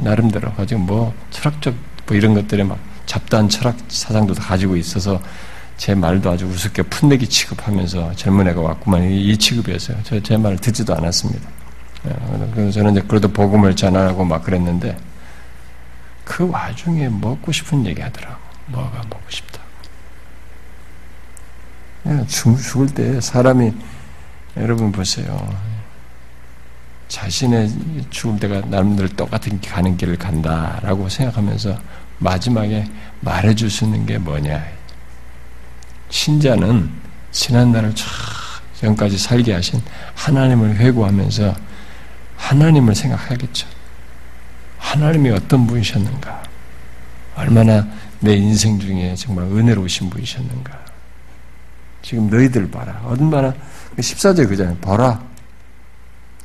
나름대로 0.03 0.53
가지고 0.53 0.81
뭐 0.81 1.15
철학적 1.31 1.75
뭐 2.07 2.17
이런 2.17 2.35
것들에 2.35 2.65
막 2.65 2.79
잡다한 3.07 3.49
철학 3.49 3.77
사상도 3.89 4.35
다 4.35 4.43
가지고 4.49 4.77
있어서 4.77 5.21
제 5.77 5.95
말도 5.95 6.31
아주 6.31 6.47
우습게 6.47 6.83
풋내기 6.85 7.27
취급하면서 7.29 8.15
젊은 8.15 8.47
애가 8.49 8.61
왔구만 8.61 9.05
이 9.05 9.37
취급이었어요. 9.37 10.03
저 10.03 10.21
제 10.21 10.37
말을 10.37 10.59
듣지도 10.59 10.95
않았습니다. 10.95 11.49
예, 12.09 12.11
그래서 12.55 12.71
저는 12.73 12.93
이제 12.93 13.03
그래도 13.07 13.29
복음을 13.29 13.75
전하고 13.77 14.25
막 14.25 14.43
그랬는데 14.43 14.97
그 16.25 16.49
와중에 16.49 17.09
먹고 17.09 17.53
싶은 17.53 17.87
얘기 17.87 18.01
하더라고. 18.01 18.37
뭐가 18.67 18.99
먹고 19.09 19.23
싶다. 19.29 19.61
예, 22.07 22.27
죽을 22.27 22.87
때 22.89 23.21
사람이 23.21 23.73
여러분 24.57 24.91
보세요. 24.93 25.72
자신의 27.13 27.71
죽을 28.09 28.41
때가 28.41 28.63
남들 28.69 29.07
똑같은 29.11 29.61
가는 29.61 29.99
길을 29.99 30.17
간다라고 30.17 31.11
생각하면서 31.11 31.79
마지막에 32.19 32.87
말해줄 33.21 33.69
수 33.69 33.85
있는 33.85 34.07
게 34.07 34.17
뭐냐. 34.17 34.65
신자는 36.09 36.91
지난 37.31 37.71
날을 37.71 37.93
전까지 38.81 39.19
살게 39.19 39.53
하신 39.53 39.83
하나님을 40.15 40.77
회고하면서 40.77 41.55
하나님을 42.37 42.95
생각하겠죠. 42.95 43.69
하나님이 44.79 45.31
어떤 45.33 45.67
분이셨는가? 45.67 46.43
얼마나 47.37 47.87
내 48.21 48.37
인생 48.37 48.81
중에 48.81 49.15
정말 49.17 49.45
은혜로우신 49.45 50.09
분이셨는가? 50.09 50.79
지금 52.01 52.31
너희들 52.31 52.71
봐라. 52.71 53.03
얼마나 53.05 53.53
14절 53.99 54.49
그잖아요. 54.49 54.79
봐라. 54.79 55.32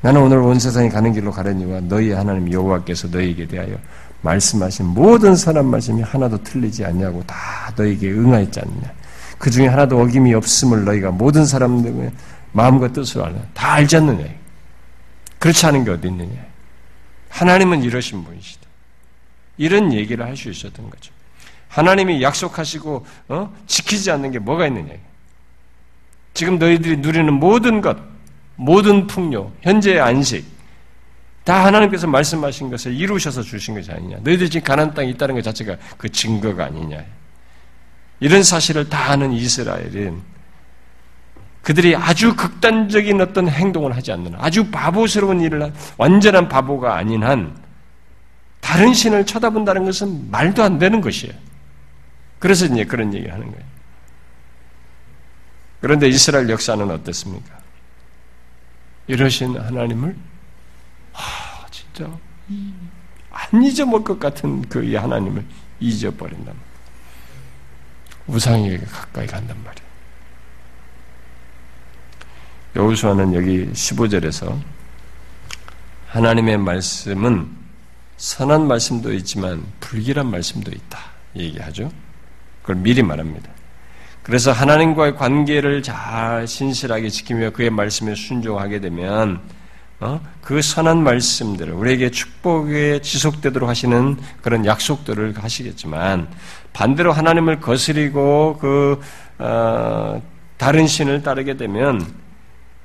나는 0.02 0.22
오늘 0.22 0.38
온 0.38 0.60
세상에 0.60 0.90
가는 0.90 1.12
길로 1.12 1.32
가려니와 1.32 1.82
너희 1.82 2.12
하나님 2.12 2.52
여호와께서 2.52 3.08
너희에게 3.08 3.48
대하여 3.48 3.76
말씀하신 4.22 4.86
모든 4.88 5.36
선한 5.36 5.66
말씀이 5.66 6.02
하나도 6.02 6.42
틀리지 6.44 6.86
않냐고 6.86 7.24
다 7.26 7.36
너희에게 7.76 8.12
응하였지 8.12 8.60
않느냐. 8.60 8.92
그 9.38 9.50
중에 9.50 9.68
하나도 9.68 10.00
어김이 10.02 10.34
없음을 10.34 10.84
너희가 10.86 11.12
모든 11.12 11.46
사람들의 11.46 12.12
마음과 12.52 12.94
뜻으로 12.94 13.26
알아. 13.26 13.36
다 13.54 13.74
알지 13.74 13.98
않느냐. 13.98 14.26
그렇지 15.40 15.66
않은 15.68 15.84
게 15.84 15.92
어디 15.92 16.08
있느냐. 16.08 16.46
하나님은 17.30 17.84
이러신 17.84 18.24
분이시다. 18.24 18.66
이런 19.58 19.94
얘기를 19.94 20.26
할 20.26 20.36
수 20.36 20.50
있었던 20.50 20.90
거죠. 20.90 21.12
하나님이 21.70 22.22
약속하시고 22.24 23.06
어? 23.30 23.54
지키지 23.68 24.10
않는 24.12 24.32
게 24.32 24.40
뭐가 24.40 24.68
있느냐. 24.68 24.94
지금 26.34 26.58
너희들이 26.60 26.98
누리는 26.98 27.32
모든 27.34 27.82
것, 27.82 27.98
모든 28.58 29.08
풍요, 29.08 29.52
현재의 29.62 30.02
안식, 30.02 30.46
다 31.46 31.64
하나님께서 31.64 32.08
말씀하신 32.08 32.70
것을 32.70 32.94
이루셔서 32.94 33.42
주신 33.42 33.74
것이 33.74 33.90
아니냐. 33.90 34.18
너희들이 34.22 34.50
지금 34.50 34.66
가난 34.66 34.94
땅에 34.94 35.10
있다는 35.12 35.36
것 35.36 35.42
자체가 35.44 35.78
그 35.98 36.10
증거가 36.10 36.66
아니냐. 36.66 37.06
이런 38.20 38.44
사실을 38.44 38.90
다 38.90 39.12
아는 39.12 39.32
이스라엘은 39.32 40.22
그들이 41.62 41.96
아주 41.96 42.36
극단적인 42.36 43.22
어떤 43.22 43.48
행동을 43.48 43.96
하지 43.96 44.12
않는 44.12 44.34
아주 44.38 44.72
바보스러운 44.72 45.42
일을 45.42 45.64
한 45.64 45.74
완전한 45.98 46.50
바보가 46.50 46.96
아닌 46.96 47.24
한 47.24 47.56
다른 48.60 48.94
신을 48.94 49.26
쳐다본다는 49.26 49.86
것은 49.86 50.32
말도 50.32 50.64
안 50.64 50.80
되는 50.80 51.00
것이에요. 51.00 51.34
그래서 52.40 52.66
이제 52.66 52.84
그런 52.86 53.14
얘기를 53.14 53.34
하는 53.34 53.50
거예요. 53.52 53.66
그런데 55.80 56.08
이스라엘 56.08 56.50
역사는 56.50 56.90
어땠습니까? 56.90 57.67
이러신 59.08 59.58
하나님을 59.58 60.16
아 61.14 61.66
진짜 61.72 62.18
안 63.32 63.64
잊어먹을 63.64 64.04
것 64.04 64.20
같은 64.20 64.62
그이 64.68 64.96
하나님을 64.96 65.44
잊어버린단 65.80 66.46
말이에요. 66.46 66.68
우상에게 68.28 68.78
가까이 68.86 69.26
간단 69.28 69.58
말이에요. 69.64 69.88
여호수아는 72.76 73.34
여기 73.34 73.66
15절에서 73.72 74.60
하나님의 76.08 76.58
말씀은 76.58 77.50
선한 78.18 78.68
말씀도 78.68 79.14
있지만 79.14 79.64
불길한 79.80 80.30
말씀도 80.30 80.72
있다 80.72 81.00
얘기하죠. 81.36 81.92
그걸 82.62 82.78
미리 82.78 83.02
말합니다. 83.02 83.57
그래서 84.28 84.52
하나님과의 84.52 85.16
관계를 85.16 85.82
잘 85.82 86.46
신실하게 86.46 87.08
지키며 87.08 87.52
그의 87.52 87.70
말씀에 87.70 88.14
순종하게 88.14 88.82
되면 88.82 89.40
어? 90.02 90.20
그 90.42 90.62
선한 90.62 91.02
말씀들을 91.02 91.72
우리에게 91.72 92.12
축복에 92.12 93.00
지속되도록 93.00 93.70
하시는 93.70 94.18
그런 94.42 94.66
약속들을 94.66 95.34
하시겠지만 95.38 96.28
반대로 96.74 97.14
하나님을 97.14 97.62
거스리고 97.62 98.58
그 98.60 99.00
어, 99.40 100.22
다른 100.58 100.88
신을 100.88 101.24
따르게 101.24 101.56
되면 101.56 102.06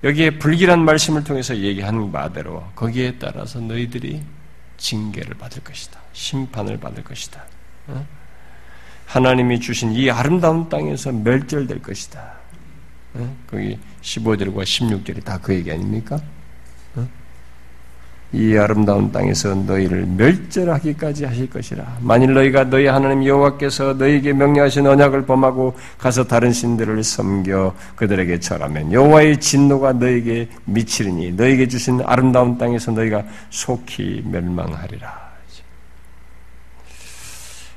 여기에 0.04 0.38
불길한 0.38 0.84
말씀을 0.84 1.24
통해서 1.24 1.56
얘기한 1.56 2.12
바대로 2.12 2.64
거기에 2.76 3.16
따라서 3.18 3.58
너희들이 3.58 4.22
징계를 4.76 5.34
받을 5.34 5.64
것이다. 5.64 5.98
심판을 6.12 6.78
받을 6.78 7.02
것이다. 7.02 7.42
어? 7.88 8.21
하나님이 9.06 9.60
주신 9.60 9.92
이 9.92 10.10
아름다운 10.10 10.68
땅에서 10.68 11.12
멸절될 11.12 11.82
것이다. 11.82 12.20
어? 13.14 13.36
거기 13.50 13.78
15절과 14.00 14.62
16절이 14.62 15.22
다 15.24 15.38
그 15.42 15.54
얘기 15.54 15.70
아닙니까? 15.70 16.18
이 18.34 18.56
아름다운 18.56 19.12
땅에서 19.12 19.54
너희를 19.54 20.06
멸절하기까지 20.06 21.26
하실 21.26 21.50
것이라. 21.50 21.98
만일 22.00 22.32
너희가 22.32 22.64
너희 22.64 22.86
하나님 22.86 23.26
여호와께서 23.26 23.92
너희에게 23.92 24.32
명령하신 24.32 24.86
언약을 24.86 25.26
범하고 25.26 25.76
가서 25.98 26.24
다른 26.26 26.50
신들을 26.50 27.04
섬겨 27.04 27.74
그들에게 27.96 28.40
절하면 28.40 28.90
여호와의 28.90 29.38
진노가 29.38 29.92
너희에게 29.92 30.48
미치리니 30.64 31.32
너희에게 31.32 31.68
주신 31.68 32.00
아름다운 32.06 32.56
땅에서 32.56 32.92
너희가 32.92 33.22
속히 33.50 34.22
멸망하리라. 34.24 35.21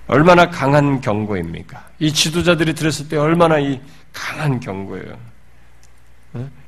얼마나 0.07 0.49
강한 0.49 1.01
경고입니까? 1.01 1.83
이 1.99 2.11
지도자들이 2.11 2.75
들었을 2.75 3.09
때 3.09 3.17
얼마나 3.17 3.59
이 3.59 3.79
강한 4.13 4.59
경고예요. 4.59 5.17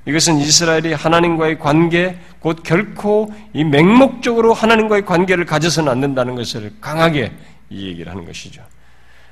이것은 0.05 0.37
이스라엘이 0.37 0.93
하나님과의 0.93 1.59
관계, 1.59 2.17
곧 2.39 2.63
결코 2.63 3.33
이 3.53 3.63
맹목적으로 3.63 4.53
하나님과의 4.53 5.05
관계를 5.05 5.45
가져서는 5.45 5.91
안 5.91 5.99
된다는 5.99 6.35
것을 6.35 6.71
강하게 6.79 7.33
이 7.69 7.87
얘기를 7.87 8.09
하는 8.09 8.25
것이죠. 8.25 8.63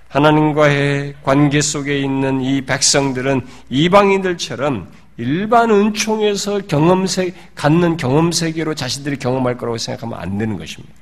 하나님과의 0.09 1.15
관계 1.23 1.61
속에 1.61 1.99
있는 1.99 2.41
이 2.41 2.61
백성들은 2.61 3.45
이방인들처럼 3.69 4.91
일반 5.17 5.71
은총에서 5.71 6.61
경험세, 6.67 7.33
갖는 7.55 7.95
경험 7.95 8.33
세계로 8.33 8.75
자신들이 8.75 9.17
경험할 9.17 9.57
거라고 9.57 9.77
생각하면 9.77 10.19
안 10.19 10.37
되는 10.37 10.57
것입니다. 10.57 10.93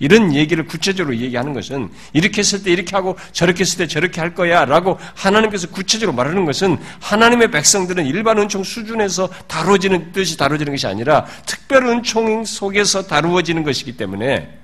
이런 0.00 0.34
얘기를 0.34 0.66
구체적으로 0.66 1.14
얘기하는 1.16 1.52
것은 1.52 1.90
이렇게 2.14 2.38
했을 2.38 2.62
때 2.62 2.72
이렇게 2.72 2.96
하고 2.96 3.16
저렇게 3.32 3.60
했을 3.60 3.78
때 3.78 3.86
저렇게 3.86 4.20
할 4.20 4.34
거야 4.34 4.64
라고 4.64 4.98
하나님께서 5.14 5.68
구체적으로 5.68 6.16
말하는 6.16 6.46
것은 6.46 6.78
하나님의 7.00 7.50
백성들은 7.50 8.06
일반 8.06 8.38
은총 8.38 8.64
수준에서 8.64 9.28
다루어지는 9.46 10.12
뜻이 10.12 10.38
다루어지는 10.38 10.72
것이 10.72 10.86
아니라 10.86 11.26
특별 11.46 11.84
은총 11.84 12.44
속에서 12.46 13.06
다루어지는 13.06 13.62
것이기 13.62 13.98
때문에 13.98 14.58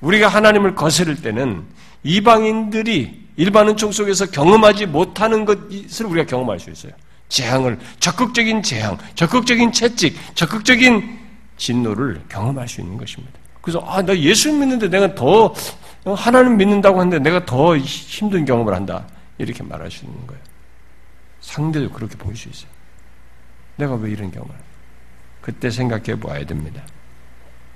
우리가 0.00 0.28
하나님을 0.28 0.74
거스를 0.74 1.22
때는 1.22 1.64
이방인들이 2.02 3.24
일반 3.36 3.68
은총 3.68 3.92
속에서 3.92 4.26
경험하지 4.26 4.86
못하는 4.86 5.44
것을 5.44 6.06
우리가 6.06 6.26
경험할 6.26 6.58
수 6.58 6.70
있어요. 6.70 6.92
재앙을, 7.28 7.78
적극적인 8.00 8.62
재앙, 8.62 8.98
적극적인 9.14 9.72
채찍, 9.72 10.16
적극적인 10.34 11.18
진노를 11.56 12.22
경험할 12.28 12.68
수 12.68 12.80
있는 12.80 12.98
것입니다. 12.98 13.43
그래서 13.64 13.80
아, 13.86 14.02
나 14.02 14.14
예수 14.18 14.52
믿는데 14.52 14.90
내가 14.90 15.14
더 15.14 15.54
하나님 16.04 16.58
믿는다고 16.58 17.00
하는데 17.00 17.18
내가 17.18 17.46
더 17.46 17.74
힘든 17.78 18.44
경험을 18.44 18.74
한다. 18.74 19.06
이렇게 19.38 19.64
있는 20.04 20.26
거예요. 20.26 20.42
상대도 21.40 21.90
그렇게 21.90 22.14
보일 22.18 22.36
수 22.36 22.50
있어요. 22.50 22.70
내가 23.76 23.94
왜 23.94 24.10
이런 24.10 24.30
경험을? 24.30 24.54
그때 25.40 25.70
생각해 25.70 26.20
봐야 26.20 26.44
됩니다. 26.44 26.82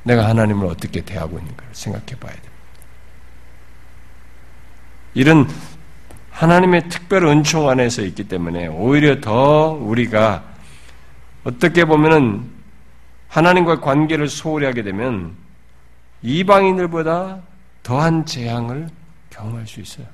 내가 0.02 0.28
하나님을 0.28 0.66
어떻게 0.66 1.00
대하고 1.00 1.38
있는가를 1.38 1.74
생각해 1.74 2.20
봐야 2.20 2.32
됩니다. 2.32 2.52
이런 5.14 5.48
하나님의 6.30 6.90
특별 6.90 7.24
은총 7.24 7.66
안에서 7.70 8.02
있기 8.02 8.24
때문에 8.24 8.66
오히려 8.66 9.22
더 9.22 9.70
우리가 9.70 10.44
어떻게 11.44 11.86
보면은 11.86 12.46
하나님과 13.28 13.80
관계를 13.80 14.28
소홀히 14.28 14.66
하게 14.66 14.82
되면 14.82 15.47
이방인들보다 16.22 17.42
더한 17.82 18.26
재앙을 18.26 18.88
경험할 19.30 19.66
수 19.66 19.80
있어요. 19.80 20.06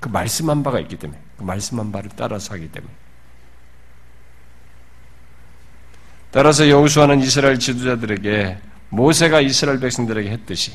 그 0.00 0.08
말씀한 0.08 0.62
바가 0.62 0.80
있기 0.80 0.96
때문에, 0.96 1.20
그 1.36 1.44
말씀한 1.44 1.92
바를 1.92 2.10
따라서 2.16 2.54
하기 2.54 2.70
때문에. 2.70 2.92
따라서 6.30 6.68
여호수아는 6.68 7.20
이스라엘 7.20 7.58
지도자들에게 7.58 8.58
모세가 8.90 9.40
이스라엘 9.40 9.80
백성들에게 9.80 10.30
했듯이 10.30 10.72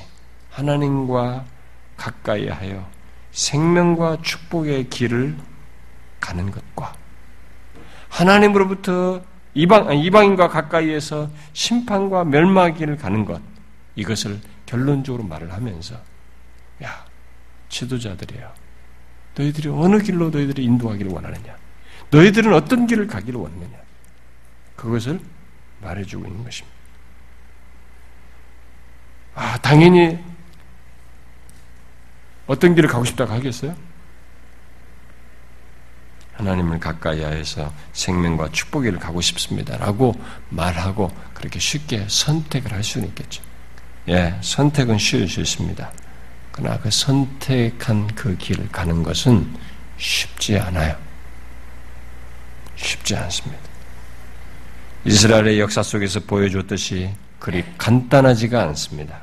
하나님과 0.50 1.46
가까이 1.96 2.48
하여 2.48 2.88
생명과 3.32 4.18
축복의 4.22 4.90
길을 4.90 5.36
가는 6.20 6.52
것과 6.52 6.94
하나님으로부터 8.10 9.22
이방, 9.56 9.96
이방인과 9.96 10.48
가까이에서 10.50 11.30
심판과 11.54 12.26
멸망의 12.26 12.76
길을 12.76 12.98
가는 12.98 13.26
것 13.26 13.42
이것을 13.96 14.40
결론적으로 14.66 15.24
말을 15.24 15.54
하면서 15.54 16.00
야 16.84 17.06
지도자들이야 17.70 18.54
너희들이 19.36 19.70
어느 19.70 20.00
길로 20.00 20.30
너희들이 20.30 20.64
인도하기를 20.64 21.12
원하느냐 21.12 21.58
너희들은 22.10 22.54
어떤 22.54 22.88
길을 22.88 23.08
가기를 23.08 23.40
원하느냐 23.40 23.78
그것을 24.76 25.20
말해주고 25.82 26.26
있는 26.26 26.44
것입니다. 26.44 26.74
아 29.36 29.58
당연히 29.58 30.20
어떤 32.46 32.76
길을 32.76 32.90
가고 32.90 33.06
싶다고 33.06 33.34
하겠어요? 33.34 33.76
하나님을 36.34 36.80
가까이 36.80 37.24
하여서 37.24 37.72
생명과 37.94 38.50
축복을 38.50 38.98
가고 38.98 39.22
싶습니다 39.22 39.78
라고 39.78 40.14
말하고 40.50 41.12
그렇게 41.34 41.60
쉽게 41.60 42.06
선택을 42.10 42.74
할 42.74 42.84
수는 42.84 43.08
있겠죠. 43.10 43.44
예, 44.10 44.36
선택은 44.42 44.98
쉬울 44.98 45.28
수 45.28 45.40
있습니다. 45.40 45.92
그러나 46.52 46.78
그 46.80 46.92
선택한 46.92 48.08
그 48.16 48.38
길을 48.38 48.70
가는 48.70 49.02
것은 49.02 49.48
쉽지 49.98 50.58
않아요. 50.60 50.96
쉽지 52.76 53.16
않습니다. 53.16 53.62
이스라엘의 55.06 55.60
역사 55.60 55.84
속에서 55.84 56.20
보여줬듯이 56.22 57.10
그리 57.40 57.64
간단하지가 57.78 58.62
않습니다. 58.64 59.20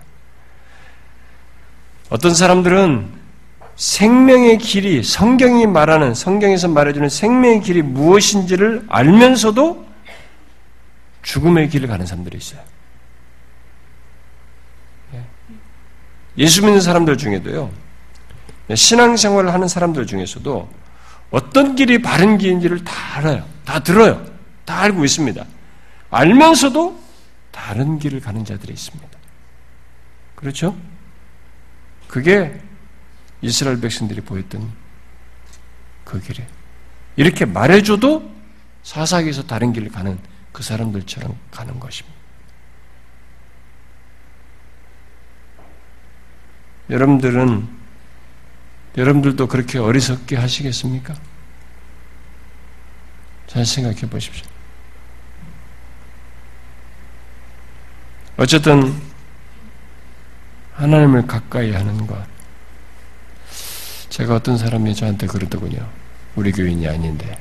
어떤 2.11 2.35
사람들은 2.35 3.21
생명의 3.77 4.59
길이 4.59 5.03
성경이 5.03 5.67
말하는 5.67 6.15
성경에서 6.15 6.69
말해주는 6.69 7.09
생명의 7.09 7.63
길이 7.63 7.81
무엇인지를 7.81 8.85
알면서도 8.89 9.87
죽음의 11.23 11.71
길을 11.71 11.89
가는 11.89 12.05
사람들이 12.05 12.37
있어요. 12.37 12.61
예수 16.41 16.63
믿는 16.65 16.81
사람들 16.81 17.19
중에도요, 17.19 17.71
신앙생활을 18.75 19.53
하는 19.53 19.69
사람들 19.69 20.07
중에서도 20.07 20.71
어떤 21.31 21.77
길이 21.77 22.01
바른 22.01 22.39
길인지를 22.39 22.83
다 22.83 23.19
알아요. 23.19 23.47
다 23.65 23.81
들어요. 23.81 24.25
다 24.65 24.81
알고 24.81 25.05
있습니다. 25.05 25.45
알면서도 26.11 27.01
다른 27.53 27.99
길을 27.99 28.21
가는 28.21 28.45
자들이 28.45 28.73
있습니다. 28.73 29.19
그렇죠? 30.35 30.77
그게 32.09 32.59
이스라엘 33.43 33.81
백성들이 33.81 34.23
보였던 34.23 34.73
그 36.05 36.21
길에 36.21 36.47
이렇게 37.17 37.45
말해줘도 37.45 38.29
사사기에서 38.83 39.43
다른 39.47 39.73
길을 39.73 39.91
가는 39.91 40.19
그 40.53 40.63
사람들처럼 40.63 41.37
가는 41.51 41.79
것입니다. 41.79 42.20
여러분들은 46.91 47.69
여러분들도 48.97 49.47
그렇게 49.47 49.79
어리석게 49.79 50.37
하시겠습니까? 50.37 51.15
잘 53.47 53.65
생각해 53.65 54.01
보십시오. 54.11 54.47
어쨌든 58.37 59.01
하나님을 60.75 61.27
가까이 61.27 61.73
하는 61.73 62.07
것. 62.07 62.17
제가 64.09 64.37
어떤 64.37 64.59
사람이 64.59 64.95
저한테 64.95 65.27
그러더군요. 65.27 65.89
우리 66.35 66.51
교인이 66.51 66.87
아닌데 66.89 67.39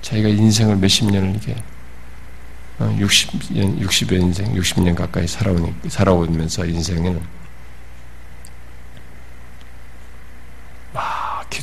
자기가 0.00 0.28
인생을 0.28 0.76
몇십 0.76 1.10
년을 1.10 1.30
이렇게 1.30 1.56
60년, 2.78 3.80
60여 3.80 4.12
인생, 4.12 4.54
60년 4.54 4.94
가까이 4.94 5.26
살아오면서 5.26 6.64
인생을 6.64 7.20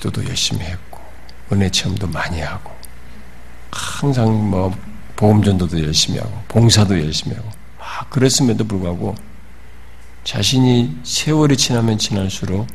기도도 0.06 0.26
열심히 0.28 0.64
했고 0.66 1.00
은혜 1.52 1.70
체험도 1.70 2.08
많이 2.08 2.40
하고 2.42 2.72
항상 3.72 4.50
뭐 4.50 4.76
보험전도도 5.16 5.84
열심히 5.84 6.20
하고 6.20 6.32
봉사도 6.48 7.00
열심히 7.02 7.36
하고 7.36 7.50
막 7.80 8.10
그랬음에도 8.10 8.64
불구하고 8.66 9.16
자신이 10.24 11.00
세월이 11.04 11.58
지나면 11.58 11.98
지날수록 11.98 12.68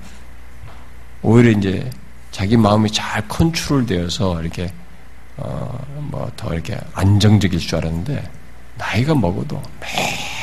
오히려 1.22 1.50
이제 1.50 1.90
자기 2.32 2.56
마음이 2.56 2.90
잘 2.90 3.26
컨트롤되어서 3.28 4.42
이렇게 4.42 4.72
어 5.36 5.78
뭐 6.10 6.30
더 6.36 6.52
이렇게 6.52 6.78
안정적일 6.94 7.58
줄 7.60 7.76
알았는데 7.76 8.30
나이가 8.76 9.14
먹어도 9.14 9.62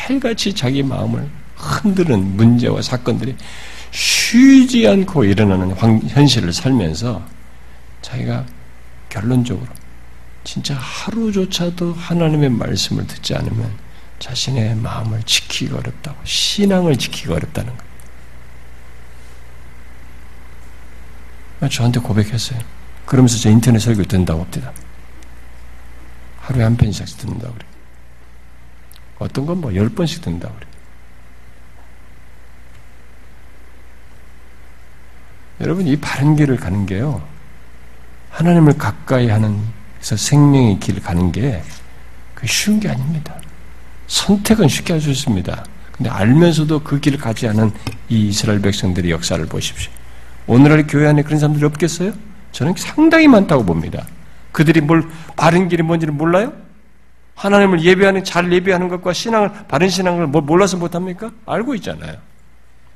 매일같이 0.08 0.54
자기 0.54 0.82
마음을 0.84 1.30
흔드는 1.56 2.38
문제와 2.38 2.82
사건들이 2.82 3.36
쉬지 3.92 4.88
않고 4.88 5.24
일어나는 5.26 5.76
현실을 5.76 6.54
살면서 6.54 7.26
자기가 8.02 8.46
결론적으로 9.10 9.68
진짜 10.44 10.76
하루조차도 10.76 11.94
하나님의 11.94 12.50
말씀을 12.50 13.06
듣지 13.08 13.36
않으면 13.36 13.72
자신의 14.20 14.76
마음을 14.76 15.22
지키기 15.24 15.74
어렵다고 15.74 16.18
신앙을 16.24 16.98
지키기 16.98 17.32
어렵다는 17.32 17.74
거예요. 21.60 21.70
저한테 21.70 22.00
고백했어요. 22.00 22.60
그러면서 23.06 23.38
저 23.40 23.50
인터넷 23.50 23.80
설교 23.80 24.04
듣는다고 24.04 24.42
합니다. 24.44 24.72
하루에 26.40 26.64
한 26.64 26.78
편씩 26.78 27.18
듣는다고 27.18 27.54
그래요. 27.54 27.70
어떤 29.20 29.46
건 29.46 29.60
뭐 29.60 29.74
열 29.76 29.90
번씩 29.90 30.22
듣는다고 30.22 30.54
그래요. 30.56 30.67
여러분, 35.62 35.88
이 35.88 35.96
바른 35.98 36.36
길을 36.36 36.58
가는 36.58 36.86
게요. 36.86 37.22
하나님을 38.30 38.78
가까이 38.78 39.30
하는, 39.30 39.60
그래서 39.96 40.16
생명의 40.16 40.80
길을 40.80 41.02
가는 41.02 41.32
게, 41.32 41.64
그 42.36 42.46
쉬운 42.46 42.80
게 42.80 42.90
아닙니다. 42.90 43.36
선택은 44.08 44.68
쉽게 44.68 44.94
할 44.94 45.02
수 45.02 45.10
있습니다. 45.10 45.66
근데 45.92 46.10
알면서도 46.12 46.84
그 46.84 47.00
길을 47.00 47.18
가지 47.18 47.48
않은 47.48 47.72
이 48.10 48.28
이스라엘 48.28 48.62
백성들의 48.62 49.10
역사를 49.10 49.44
보십시오. 49.48 49.92
오늘날 50.46 50.86
교회 50.86 51.08
안에 51.08 51.24
그런 51.24 51.40
사람들이 51.40 51.66
없겠어요? 51.66 52.14
저는 52.52 52.76
상당히 52.78 53.28
많다고 53.28 53.66
봅니다. 53.66 54.06
그들이 54.52 54.82
뭘, 54.82 55.04
바른 55.36 55.68
길이 55.68 55.82
뭔지를 55.82 56.14
몰라요? 56.14 56.54
하나님을 57.36 57.82
예배하는, 57.84 58.24
잘 58.24 58.52
예배하는 58.52 58.88
것과 58.90 59.14
신앙을, 59.14 59.52
바른 59.68 59.90
신앙을 59.90 60.28
뭐 60.28 60.42
몰라서 60.42 60.78
못합니까? 60.78 61.32
알고 61.46 61.74
있잖아요. 61.76 62.16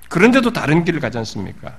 그런데도 0.09 0.53
다른 0.53 0.84
길을 0.84 0.99
가지 0.99 1.18
않습니까? 1.18 1.76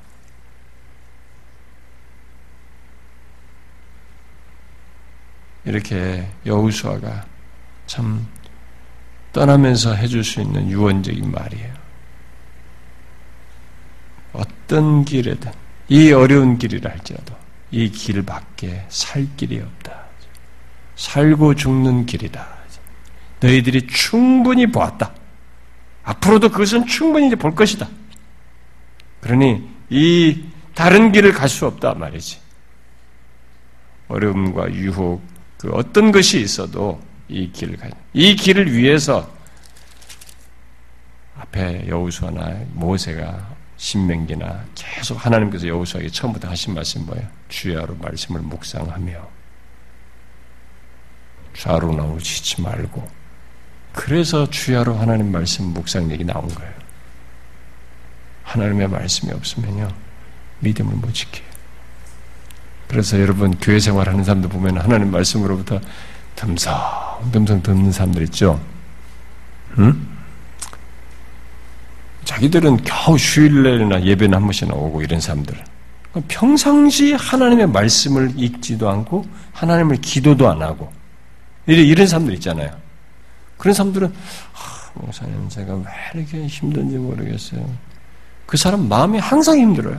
이렇게 5.65 6.29
여우수아가 6.45 7.25
참 7.87 8.27
떠나면서 9.33 9.95
해줄 9.95 10.25
수 10.25 10.41
있는 10.41 10.69
유언적인 10.71 11.31
말이에요. 11.31 11.73
어떤 14.33 15.05
길에든 15.05 15.53
이 15.89 16.13
어려운 16.13 16.59
길이라 16.59 16.91
할지라도 16.91 17.35
이 17.71 17.91
길밖에 17.91 18.85
살 18.89 19.27
길이 19.37 19.61
없다. 19.61 20.03
살고 20.97 21.55
죽는 21.55 22.07
길이다. 22.07 22.47
너희들이 23.41 23.87
충분히 23.89 24.71
보았다. 24.71 25.13
앞으로도 26.05 26.51
그것은 26.51 26.87
충분히 26.87 27.35
볼 27.35 27.55
것이다. 27.55 27.89
그러니 29.21 29.69
이 29.91 30.45
다른 30.75 31.13
길을 31.13 31.33
갈 31.33 31.49
수 31.49 31.67
없다 31.67 31.95
말이지. 31.95 32.41
어려움과 34.09 34.73
유혹, 34.75 35.23
그 35.63 35.71
어떤 35.75 36.11
것이 36.11 36.41
있어도 36.41 37.01
이 37.29 37.53
길을 37.53 37.77
가. 37.77 37.89
이 38.13 38.35
길을 38.35 38.77
위해서 38.77 39.33
앞에 41.39 41.87
여우수아나 41.87 42.65
모세가 42.73 43.55
신명기나 43.77 44.65
계속 44.75 45.25
하나님께서 45.25 45.69
여우수아에게 45.69 46.11
처음부터 46.11 46.49
하신 46.49 46.75
말씀이 46.75 47.05
뭐예요? 47.05 47.29
주야로 47.49 47.95
말씀을 47.95 48.41
묵상하며 48.41 49.29
좌로 51.57 51.95
나오지지 51.95 52.61
말고 52.61 53.09
그래서 53.93 54.51
주야로 54.51 54.97
하나님 54.97 55.31
말씀 55.31 55.67
묵상 55.67 56.11
얘기 56.11 56.25
나온 56.25 56.49
거예요. 56.49 56.75
하나님의 58.43 58.89
말씀이 58.89 59.33
없으면요 59.33 59.95
믿음을 60.59 60.97
못 60.97 61.15
지켜요. 61.15 61.52
그래서 62.93 63.19
여러분 63.19 63.57
교회 63.59 63.81
생활하는 63.81 64.23
사람들 64.23 64.51
보면 64.51 64.77
하나님 64.77 65.11
말씀으로부터 65.11 65.81
듬성듬성 66.37 67.63
듣는 67.63 67.91
사람들 67.91 68.23
있죠. 68.25 68.61
응? 69.79 70.09
자기들은 72.25 72.83
겨우 72.85 73.17
휴일날이나 73.17 74.03
예배는 74.03 74.37
한 74.37 74.43
번씩 74.43 74.69
나오고 74.69 75.01
이런 75.01 75.21
사람들. 75.21 75.57
평상시 76.29 77.15
하나님의 77.15 77.69
말씀을 77.69 78.35
읽지도 78.37 78.91
않고 78.91 79.25
하나님을 79.55 79.97
기도도 80.03 80.51
안 80.51 80.61
하고 80.61 80.93
이런 81.67 82.07
사람들 82.07 82.35
있잖아요. 82.35 82.77
그런 83.57 83.73
사람들은 83.73 84.07
아, 84.09 84.91
목사님 84.93 85.49
제가 85.49 85.77
왜 85.77 85.85
이렇게 86.15 86.47
힘든지 86.47 86.99
모르겠어요. 86.99 87.67
그 88.45 88.59
사람 88.59 88.87
마음이 88.87 89.19
항상 89.19 89.59
힘들어요. 89.59 89.99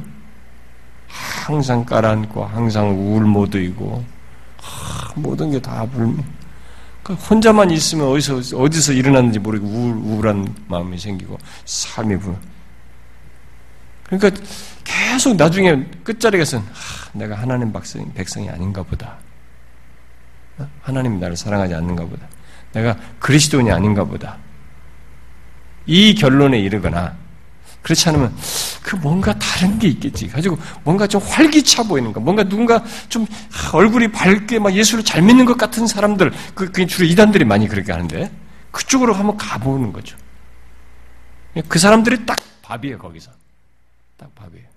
항상 1.14 1.86
깔아앉고 1.86 2.45
항상 2.45 2.89
우울 2.91 3.24
모드이고 3.26 4.03
모든 5.16 5.51
게 5.51 5.59
다 5.59 5.86
불. 5.86 6.16
그러니까 7.03 7.26
혼자만 7.28 7.70
있으면 7.72 8.07
어디서 8.07 8.57
어디서 8.57 8.93
일어났는지 8.93 9.38
모르고 9.39 9.68
우울, 9.68 9.95
우울한 9.97 10.55
마음이 10.68 10.97
생기고 10.97 11.38
삶이 11.66 12.18
불. 12.18 12.36
그러니까 14.07 14.41
계속 14.84 15.36
나중에 15.36 15.84
끝자리에서는 16.03 16.66
내가 17.14 17.36
하나님 17.36 17.72
백성, 17.72 18.11
백성이 18.14 18.49
아닌가 18.49 18.82
보다. 18.84 19.18
어? 20.57 20.68
하나님이 20.82 21.20
나를 21.20 21.36
사랑하지 21.36 21.74
않는가 21.76 22.05
보다. 22.05 22.26
내가 22.72 22.95
그리스도인이 23.20 23.72
아닌가 23.72 24.03
보다. 24.03 24.38
이 25.86 26.16
결론에 26.16 26.59
이르거나 26.59 27.16
그렇지 27.84 28.10
않으면 28.10 28.34
그 28.82 28.96
뭔가 28.96 29.38
다른 29.38 29.78
게 29.78 29.90
있겠지. 29.90 30.28
가지고 30.28 30.58
뭔가 30.84 31.06
좀 31.06 31.22
활기차 31.22 31.84
보이는 31.84 32.12
거, 32.12 32.20
뭔가 32.20 32.44
누군가 32.44 32.84
좀 33.10 33.28
얼굴이 33.74 34.12
밝게 34.12 34.58
막 34.60 34.74
예수를 34.74 35.04
잘 35.04 35.22
믿는 35.22 35.46
것 35.46 35.58
같은 35.58 35.86
사람들, 35.86 36.32
그, 36.56 36.72
그 36.72 36.88
주로 36.88 37.06
이단들이 37.06 37.44
많이 37.46 37.68
그렇게 37.68 37.92
하는데 37.92 38.32
그쪽으로 38.72 39.14
한번 39.14 39.38
가보는 39.38 39.94
거죠. 39.94 40.18
그 41.68 41.78
사람들이 41.78 42.26
딱 42.26 42.38
밥이에요, 42.64 42.98
거기서. 42.98 43.32
딱 44.18 44.34
밥이에요. 44.34 44.74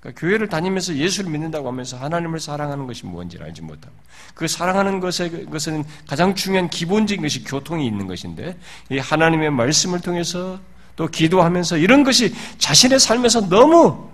그러니까 0.00 0.20
교회를 0.20 0.48
다니면서 0.48 0.94
예수를 0.94 1.30
믿는다고 1.30 1.66
하면서 1.66 1.96
하나님을 1.96 2.38
사랑하는 2.38 2.86
것이 2.86 3.04
뭔지를 3.04 3.46
알지 3.46 3.62
못하고 3.62 3.94
그 4.34 4.46
사랑하는 4.46 5.00
것에, 5.00 5.46
것은 5.46 5.84
가장 6.06 6.34
중요한 6.34 6.70
기본적인 6.70 7.22
것이 7.22 7.42
교통이 7.42 7.86
있는 7.86 8.06
것인데 8.06 8.56
이 8.90 8.98
하나님의 8.98 9.50
말씀을 9.50 10.00
통해서 10.00 10.60
또 10.98 11.06
기도하면서 11.06 11.76
이런 11.76 12.02
것이 12.02 12.34
자신의 12.58 12.98
삶에서 12.98 13.48
너무 13.48 14.10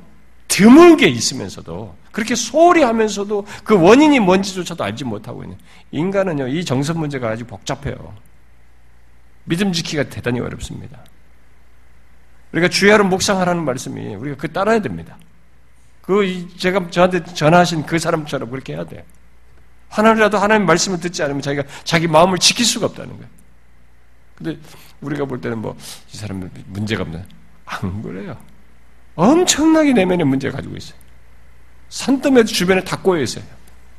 드물게 0.49 1.09
있으면서도 1.09 1.97
그렇게 2.13 2.35
소홀히 2.35 2.83
하면서도 2.83 3.47
그 3.65 3.81
원인이 3.81 4.21
뭔지조차도 4.21 4.85
알지 4.85 5.05
못하고 5.05 5.43
있는 5.45 5.57
인간은요 5.93 6.49
이 6.49 6.63
정서 6.63 6.93
문제가 6.93 7.31
아주 7.31 7.47
복잡해요. 7.47 8.15
믿음 9.45 9.73
지키기가 9.73 10.11
대단히 10.11 10.41
어렵습니다. 10.41 11.01
우리가 12.53 12.69
주야로 12.69 13.05
묵상하라는 13.05 13.65
말씀이 13.65 14.15
우리가 14.17 14.37
그 14.37 14.53
따라야 14.53 14.81
됩니다. 14.81 15.17
그 16.03 16.47
제가 16.59 16.91
저한테 16.91 17.25
전하신 17.25 17.87
그 17.87 17.99
사람처럼 17.99 18.51
그렇게 18.51 18.75
해야 18.75 18.85
돼요. 18.85 19.03
하나라도 19.89 20.37
하나님 20.37 20.67
말씀을 20.67 21.01
듣지 21.01 21.23
않으면 21.23 21.41
자기가 21.41 21.67
자기 21.85 22.07
마음을 22.09 22.37
지킬 22.37 22.67
수가 22.67 22.85
없다는 22.87 23.15
거예요. 23.17 23.29
근데 24.35 24.59
우리가 25.05 25.25
볼 25.25 25.41
때는 25.41 25.59
뭐, 25.59 25.77
이 26.13 26.17
사람은 26.17 26.51
문제가 26.67 27.03
없나? 27.03 27.23
안 27.67 28.03
그래요. 28.03 28.37
엄청나게 29.15 29.93
내면에 29.93 30.25
문제 30.25 30.51
가지고 30.51 30.77
있어요. 30.77 30.99
산더미 31.89 32.45
주변에 32.47 32.83
다 32.83 32.97
꼬여 33.01 33.23
있어요. 33.23 33.45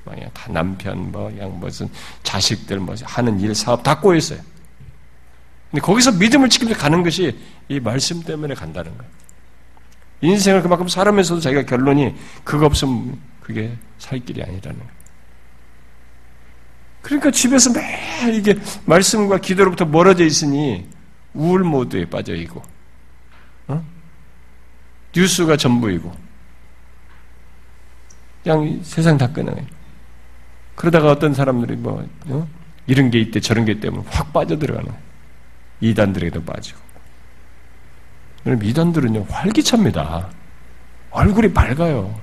뭐야, 0.03 0.29
다 0.33 0.51
남편, 0.51 1.11
뭐, 1.11 1.35
양, 1.39 1.59
무슨, 1.59 1.89
자식들, 2.23 2.79
뭐, 2.79 2.95
하는 3.03 3.39
일, 3.39 3.55
사업 3.55 3.81
다 3.83 3.99
꼬여 3.99 4.17
있어요. 4.17 4.39
근데 5.71 5.81
거기서 5.81 6.11
믿음을 6.13 6.49
지키면서 6.49 6.79
가는 6.79 7.03
것이 7.03 7.37
이 7.67 7.79
말씀 7.79 8.21
때문에 8.21 8.53
간다는 8.53 8.95
거예요. 8.97 9.11
인생을 10.21 10.61
그만큼 10.61 10.87
살아면서도 10.87 11.41
자기가 11.41 11.63
결론이 11.63 12.15
그거 12.43 12.65
없으면 12.65 13.19
그게 13.41 13.75
살 13.97 14.19
길이 14.19 14.41
아니라는 14.41 14.79
거예요. 14.79 14.95
그러니까 17.01 17.29
집에서 17.29 17.71
매일 17.71 18.33
이게 18.33 18.55
말씀과 18.85 19.37
기도로부터 19.37 19.85
멀어져 19.85 20.23
있으니 20.25 20.87
우울 21.35 21.63
모드에 21.63 22.05
빠져 22.05 22.33
있고, 22.35 22.63
어? 23.67 23.83
뉴스가 25.15 25.57
전부이고, 25.57 26.11
그냥 28.43 28.79
세상 28.83 29.17
다 29.17 29.31
끊어요. 29.31 29.63
그러다가 30.75 31.11
어떤 31.11 31.33
사람들이 31.33 31.75
뭐, 31.75 32.07
어? 32.27 32.47
이런 32.87 33.09
게 33.09 33.19
있대 33.19 33.39
저런 33.39 33.65
게 33.65 33.73
있대 33.73 33.89
확 34.07 34.31
빠져들어가는 34.33 34.91
이단들에도 35.81 36.43
빠지고 36.43 36.79
그럼 38.43 38.61
이단들은요 38.63 39.25
활기찹니다. 39.27 40.29
얼굴이 41.09 41.51
밝아요. 41.51 42.13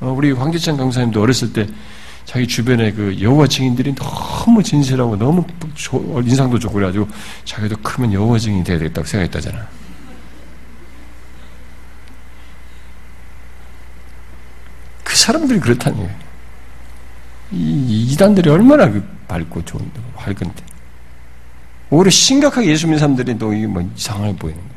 어, 0.00 0.10
우리 0.10 0.32
황재찬 0.32 0.76
강사님도 0.76 1.22
어렸을 1.22 1.52
때 1.52 1.68
자기 2.24 2.46
주변에 2.46 2.92
그 2.92 3.20
여호와 3.20 3.46
증인들이 3.46 3.94
너무 3.94 4.62
진실하고 4.62 5.16
너무 5.16 5.44
인상도 6.24 6.58
좋고 6.58 6.74
그래가지고 6.74 7.08
자기도 7.44 7.76
크면 7.78 8.12
여호와 8.12 8.38
증인이 8.38 8.64
돼야 8.64 8.78
되겠다고 8.78 9.06
생각했다잖아. 9.06 9.68
그 15.04 15.16
사람들이 15.16 15.60
그렇다는. 15.60 16.08
이 17.50 18.12
이단들이 18.12 18.48
얼마나 18.48 18.90
그 18.90 19.06
밝고 19.28 19.64
좋은데, 19.64 20.00
밝은데. 20.14 20.64
오히려 21.90 22.10
심각하게 22.10 22.68
예수 22.68 22.86
믿는 22.86 22.98
사람들이 22.98 23.36
또 23.36 23.52
이게 23.52 23.66
뭐 23.66 23.82
이상하게 23.94 24.36
보이는 24.36 24.58
거예요. 24.58 24.72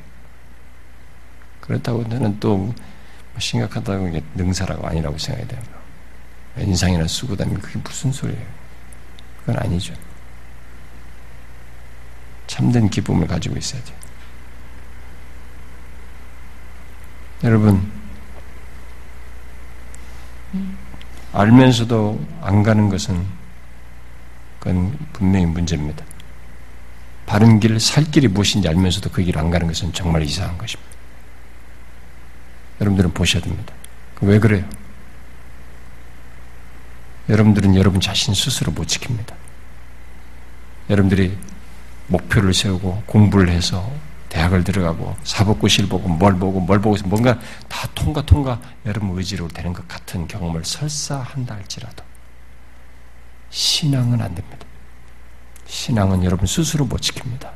그렇다고 1.62 2.10
저는 2.10 2.40
또뭐 2.42 2.74
심각하다고 3.40 4.12
능사라고 4.36 4.88
아니라고 4.88 5.18
생각이 5.18 5.48
돼요. 5.48 5.75
인상이나 6.58 7.08
쓰고 7.08 7.36
다니면 7.36 7.62
그게 7.62 7.80
무슨 7.80 8.12
소리예요? 8.12 8.46
그건 9.40 9.58
아니죠. 9.58 9.94
참된 12.48 12.90
기쁨을 12.90 13.28
가지고 13.28 13.58
있어야죠. 13.58 13.94
여러분, 17.44 17.92
알면서도 21.34 22.26
안 22.42 22.64
가는 22.64 22.90
것은 22.90 23.26
그건 24.60 24.98
분명히 25.14 25.46
문제입니다. 25.46 26.06
바른 27.26 27.60
길, 27.60 27.80
살 27.80 28.04
길이 28.06 28.28
무엇인지 28.28 28.68
알면서도 28.70 29.10
그 29.10 29.22
길 29.24 29.38
안 29.38 29.50
가는 29.50 29.68
것은 29.68 29.92
정말 29.94 30.24
이상한 30.24 30.58
것입니다. 30.58 30.92
여러분들은 32.80 33.14
보셔야 33.14 33.42
됩니다. 33.44 33.74
왜 34.22 34.40
그래요? 34.40 34.64
여러분들은 37.30 37.76
여러분 37.76 38.00
자신 38.00 38.34
스스로 38.34 38.72
못 38.72 38.88
지킵니다. 38.88 39.34
여러분들이 40.90 41.38
목표를 42.08 42.54
세우고 42.54 43.04
공부를 43.08 43.50
해서 43.50 43.92
대학을 44.30 44.64
들어가고 44.64 45.16
사법고시를 45.24 45.90
보고 45.90 46.10
뭘 46.10 46.38
보고 46.38 46.60
뭘 46.60 46.80
보고 46.80 46.96
해서 46.96 47.08
뭔가 47.08 47.40
다 47.68 47.88
통과 47.96 48.22
통과 48.22 48.62
여러분 48.86 49.18
의지로 49.18 49.48
되는 49.48 49.74
것 49.74 49.88
같은 49.88 50.28
경험을 50.28 50.66
설사 50.66 51.20
한다 51.20 51.56
할지라도 51.56 52.04
신앙은 53.50 54.22
안 54.22 54.36
됩니다. 54.36 54.66
신앙은 55.66 56.24
여러분 56.24 56.46
스스로 56.46 56.86
못 56.86 57.00
지킵니다. 57.02 57.50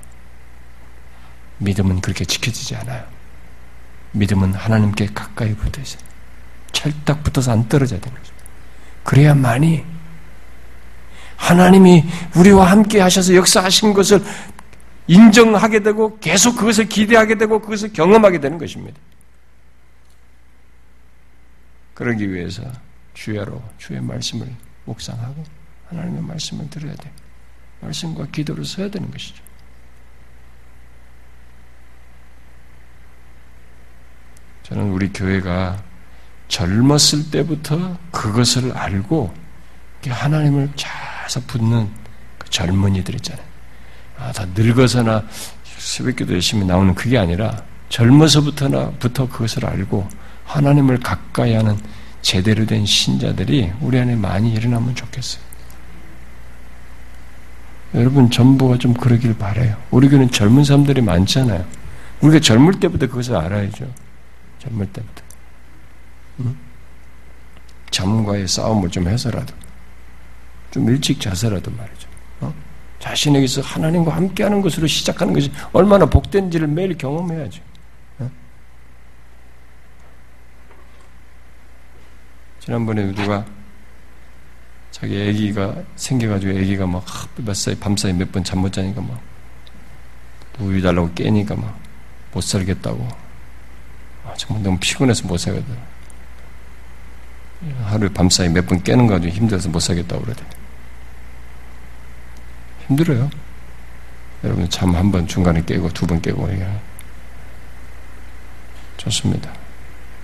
믿음은 1.58 2.02
그렇게 2.02 2.26
지켜지지 2.26 2.76
않아요. 2.78 3.06
믿음은 4.14 4.54
하나님께 4.54 5.08
가까이 5.14 5.54
붙어 5.56 5.82
있어요. 5.82 6.02
찰딱 6.72 7.24
붙어서 7.24 7.52
안 7.52 7.68
떨어져야 7.68 8.00
되는 8.00 8.18
거죠. 8.18 8.34
그래야만이 9.04 9.84
하나님이 11.38 12.04
우리와 12.36 12.70
함께 12.70 13.00
하셔서 13.00 13.34
역사하신 13.36 13.94
것을 13.94 14.24
인정하게 15.08 15.82
되고 15.82 16.20
계속 16.20 16.56
그것을 16.56 16.88
기대하게 16.88 17.36
되고 17.38 17.60
그것을 17.60 17.92
경험하게 17.94 18.40
되는 18.40 18.58
것입니다. 18.58 19.00
그러기 21.96 22.32
위해서 22.32 22.64
주야로 23.14 23.62
주의 23.78 24.00
말씀을 24.00 24.48
묵상하고 24.86 25.44
하나님의 25.90 26.22
말씀을 26.22 26.70
들어야 26.70 26.94
돼요. 26.96 27.12
말씀과 27.82 28.28
기도를 28.28 28.64
써야 28.64 28.90
되는 28.90 29.10
것이죠. 29.10 29.44
저는 34.64 34.92
우리 34.92 35.12
교회가 35.12 35.84
젊었을 36.50 37.32
때부터 37.32 37.98
그것을 38.12 38.76
알고 38.76 39.34
하나님을 40.08 40.70
자서 40.76 41.40
붙는 41.48 41.90
그 42.38 42.50
젊은이들 42.50 43.16
있잖아요. 43.16 43.46
아, 44.18 44.32
다 44.32 44.46
늙어서나 44.54 45.24
새벽기도 45.78 46.34
열심히 46.34 46.66
나오는 46.66 46.94
그게 46.94 47.18
아니라 47.18 47.64
젊어서부터나 47.88 48.92
부터 49.00 49.30
그것을 49.30 49.66
알고 49.66 50.08
하나님을 50.46 51.00
가까이 51.00 51.54
하는 51.54 51.78
제대로 52.22 52.66
된 52.66 52.86
신자들이 52.86 53.72
우리 53.80 54.00
안에 54.00 54.16
많이 54.16 54.52
일어나면 54.54 54.96
좋겠어요. 54.96 55.42
여러분 57.96 58.30
전부가 58.30 58.78
좀 58.78 58.94
그러길 58.94 59.38
바래요. 59.38 59.76
우리 59.90 60.10
교는 60.10 60.30
젊은 60.32 60.64
사람들이 60.64 61.02
많잖아요. 61.02 61.66
우리가 62.22 62.40
젊을 62.40 62.80
때부터 62.80 63.08
그것을 63.08 63.36
알아야죠. 63.36 63.88
젊을 64.60 64.88
때부터. 64.88 65.29
응? 67.90 67.92
잠과의 67.92 68.48
싸움을 68.48 68.90
좀 68.90 69.08
해서라도 69.08 69.54
좀 70.72 70.88
일찍 70.90 71.20
자서라도 71.20 71.72
말이죠. 71.72 72.08
어? 72.42 72.54
자신에게서 73.00 73.62
하나님과 73.62 74.16
함께하는 74.16 74.62
것으로 74.62 74.88
시작하는 74.88 75.34
것이 75.34 75.52
얼마나 75.74 76.06
복된지를 76.06 76.68
매일 76.68 76.98
경험해야죠. 76.98 77.62
어? 78.20 78.30
지난번에 82.60 83.12
누가 83.14 83.46
자기 84.92 85.30
아기가 85.30 85.76
생겨가지고 85.96 86.52
아기가 86.58 86.86
막몇 86.88 87.56
살, 87.56 87.76
밤사이 87.80 88.14
몇 88.14 88.32
번 88.32 88.44
잠 88.44 88.60
못 88.60 88.72
자니까 88.74 89.02
막 89.02 89.20
우유 90.60 90.82
달라고 90.82 91.14
깨니까 91.14 91.56
막 91.56 91.78
못 92.32 92.42
살겠다고 92.42 93.08
아, 94.26 94.34
정말 94.38 94.62
너무 94.62 94.78
피곤해서 94.80 95.28
못 95.28 95.38
살겠다. 95.38 95.66
하루에 97.84 98.10
밤사이 98.10 98.50
몇 98.50 98.66
번 98.68 98.82
깨는 98.84 99.08
거 99.08 99.14
가지고 99.16 99.34
힘들어서 99.36 99.70
못 99.70 99.80
살겠다고 99.80 100.22
그러대. 100.24 100.44
힘들어요. 102.88 103.30
여러분 104.44 104.70
잠 104.70 104.96
한 104.96 105.12
번 105.12 105.28
중간에 105.28 105.64
깨고 105.66 105.90
두 105.90 106.08
번 106.08 106.22
깨고 106.22 106.50
이게 106.52 106.66
좋습니다. 108.98 109.52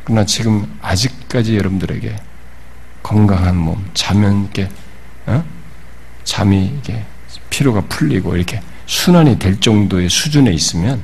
그러나 0.03 0.25
지금 0.25 0.77
아직까지 0.81 1.57
여러분들에게 1.57 2.15
건강한 3.03 3.55
몸, 3.57 3.89
자면 3.93 4.43
이렇게 4.43 4.69
어? 5.27 5.43
잠이 6.23 6.65
이게 6.77 7.03
피로가 7.49 7.81
풀리고 7.81 8.35
이렇게 8.35 8.61
순환이 8.87 9.37
될 9.39 9.59
정도의 9.59 10.09
수준에 10.09 10.51
있으면 10.51 11.01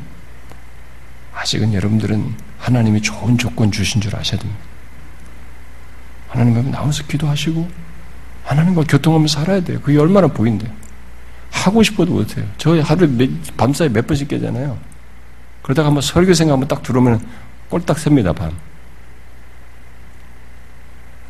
아직은 1.33 1.73
여러분들은 1.73 2.35
하나님이 2.59 3.01
좋은 3.01 3.37
조건 3.37 3.71
주신 3.71 4.01
줄 4.01 4.15
아셔야 4.15 4.39
됩니다. 4.39 4.61
하나님과 6.31 6.71
나와서 6.71 7.03
기도하시고 7.03 7.69
하나님과 8.45 8.83
교통하면서 8.87 9.39
살아야 9.39 9.61
돼요. 9.61 9.79
그게 9.81 9.97
얼마나 9.99 10.27
보인대요. 10.27 10.71
하고 11.51 11.83
싶어도 11.83 12.13
못해요. 12.13 12.45
저 12.57 12.79
하루에 12.81 13.29
밤사이 13.57 13.89
몇 13.89 14.07
번씩 14.07 14.29
깨잖아요. 14.29 14.77
그러다가 15.61 15.87
한번 15.87 16.01
설교 16.01 16.33
생각하면 16.33 16.67
딱 16.67 16.81
들어오면 16.81 17.25
꼴딱 17.69 17.99
셉니다, 17.99 18.31
밤. 18.33 18.51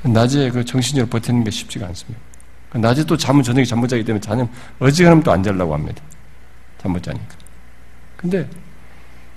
낮에 0.04 0.50
그 0.52 0.64
정신적으로 0.64 1.10
버티는 1.10 1.44
게 1.44 1.52
쉽지가 1.52 1.86
않습니다. 1.88 2.20
낮에 2.74 3.04
또 3.04 3.18
잠은 3.18 3.44
저녁에 3.44 3.66
잠 3.66 3.80
못 3.80 3.88
자기 3.88 4.04
때문에 4.04 4.22
자녀 4.22 4.48
어지간하면 4.80 5.24
또 5.24 5.32
안 5.32 5.44
자려고 5.44 5.74
합니다. 5.74 6.02
잠 6.82 6.92
못 6.92 7.04
자니까. 7.04 7.36
근데 8.16 8.48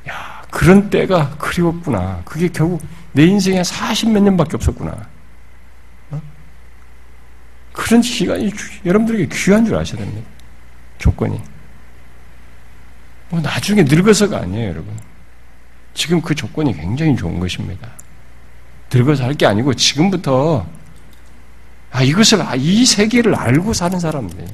야 0.09 0.43
그런 0.51 0.89
때가 0.91 1.31
그리웠구나. 1.39 2.23
그게 2.25 2.49
결국 2.49 2.83
내 3.13 3.25
인생에 3.25 3.65
40 3.65 4.11
몇 4.11 4.23
년밖에 4.23 4.57
없었구나. 4.57 4.95
어? 7.75 7.83
그런 7.83 8.01
시간이 8.03 8.53
여러분들에게 8.85 9.29
귀한 9.37 9.65
줄 9.67 9.75
아셔야 9.77 9.99
됩니다. 9.99 10.29
조건이. 10.99 11.41
뭐 13.31 13.41
나중에 13.41 13.83
늙어서가 13.83 14.39
아니에요, 14.39 14.71
여러분. 14.71 14.95
지금 15.93 16.21
그 16.23 16.35
조건이 16.35 16.75
굉장히 16.75 17.17
좋은 17.17 17.39
것입니다. 17.41 17.89
늙어서 18.93 19.25
할 19.25 19.35
게 19.35 19.47
아니고 19.47 19.75
지금부터 19.75 20.67
아, 21.91 22.03
이것을 22.03 22.43
아, 22.43 22.55
이 22.57 22.85
세계를 22.85 23.35
알고 23.37 23.73
사는 23.73 23.99
사람들, 24.01 24.45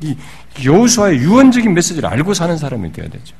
이 0.00 0.16
여호수아의 0.62 1.18
유언적인 1.18 1.72
메시지를 1.72 2.08
알고 2.08 2.34
사는 2.34 2.56
사람이 2.58 2.92
되어야 2.92 3.08
되죠. 3.08 3.34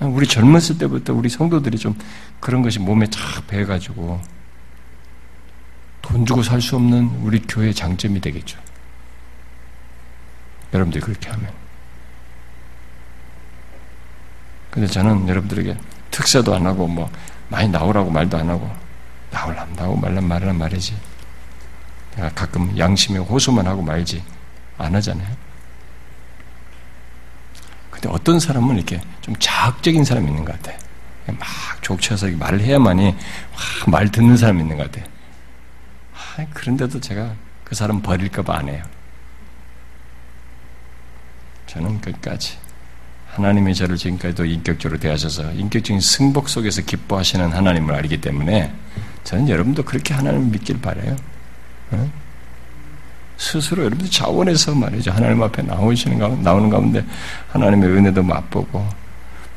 어? 0.00 0.06
우리 0.06 0.26
젊었을 0.26 0.76
때부터 0.78 1.14
우리 1.14 1.28
성도들이 1.30 1.78
좀 1.78 1.96
그런 2.40 2.60
것이 2.62 2.78
몸에 2.78 3.06
쫙 3.08 3.46
배가지고 3.46 4.20
돈 6.02 6.24
주고 6.24 6.42
살 6.42 6.60
수 6.60 6.76
없는 6.76 7.20
우리 7.22 7.40
교회의 7.40 7.74
장점이 7.74 8.20
되겠죠. 8.20 8.58
여러분들이 10.72 11.02
그렇게 11.02 11.28
하면. 11.30 11.52
근데 14.70 14.86
저는 14.86 15.28
여러분들에게 15.28 15.76
특사도 16.10 16.54
안 16.54 16.66
하고 16.66 16.86
뭐 16.86 17.10
많이 17.48 17.68
나오라고 17.68 18.10
말도 18.10 18.36
안 18.36 18.48
하고 18.48 18.70
나올람 19.30 19.72
나오고 19.74 19.96
말란 19.98 20.24
말란 20.24 20.56
말이지. 20.56 20.96
가끔 22.34 22.76
양심에 22.76 23.18
호소만 23.18 23.66
하고 23.66 23.80
말지 23.82 24.22
안 24.76 24.94
하잖아요. 24.94 25.28
근데 27.90 28.08
어떤 28.10 28.38
사람은 28.38 28.76
이렇게 28.76 29.00
좀 29.20 29.34
자학적인 29.38 30.04
사람이 30.04 30.28
있는 30.28 30.44
것 30.44 30.60
같아. 30.60 30.76
막 31.26 31.46
족쳐서 31.82 32.28
말을 32.28 32.60
해야만이 32.60 33.14
말 33.86 34.10
듣는 34.10 34.36
사람이 34.36 34.62
있는 34.62 34.76
것 34.76 34.90
같아. 34.90 35.06
그런데도 36.46 37.00
제가 37.00 37.34
그 37.64 37.74
사람 37.74 38.00
버릴까봐 38.02 38.56
안 38.56 38.68
해요. 38.68 38.82
저는 41.66 42.00
끝까지 42.00 42.56
하나님이 43.28 43.74
저를 43.74 43.96
지금까지도 43.96 44.44
인격적으로 44.46 44.98
대하셔서 44.98 45.52
인격적인 45.52 46.00
승복 46.00 46.48
속에서 46.48 46.82
기뻐하시는 46.82 47.52
하나님을 47.52 47.94
알기 47.94 48.20
때문에 48.20 48.72
저는 49.24 49.48
여러분도 49.48 49.84
그렇게 49.84 50.14
하나님을 50.14 50.46
믿길 50.46 50.80
바래요. 50.80 51.14
어? 51.90 52.10
스스로 53.36 53.84
여러분들 53.84 54.10
자원해서 54.10 54.74
말이죠. 54.74 55.12
하나님 55.12 55.42
앞에 55.42 55.62
나오시는 55.62 56.18
가운데, 56.18 56.42
나오는 56.42 56.70
가운데 56.70 57.04
하나님의 57.50 57.90
은혜도 57.90 58.22
맛보고 58.22 58.88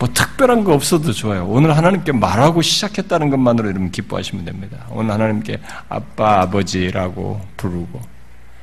뭐 0.01 0.09
특별한 0.11 0.63
거 0.63 0.73
없어도 0.73 1.13
좋아요. 1.13 1.45
오늘 1.45 1.77
하나님께 1.77 2.11
말하고 2.11 2.63
시작했다는 2.63 3.29
것만으로 3.29 3.69
여러분 3.69 3.91
기뻐하시면 3.91 4.45
됩니다. 4.45 4.87
오늘 4.89 5.13
하나님께 5.13 5.59
아빠, 5.89 6.41
아버지라고 6.41 7.39
부르고 7.55 8.01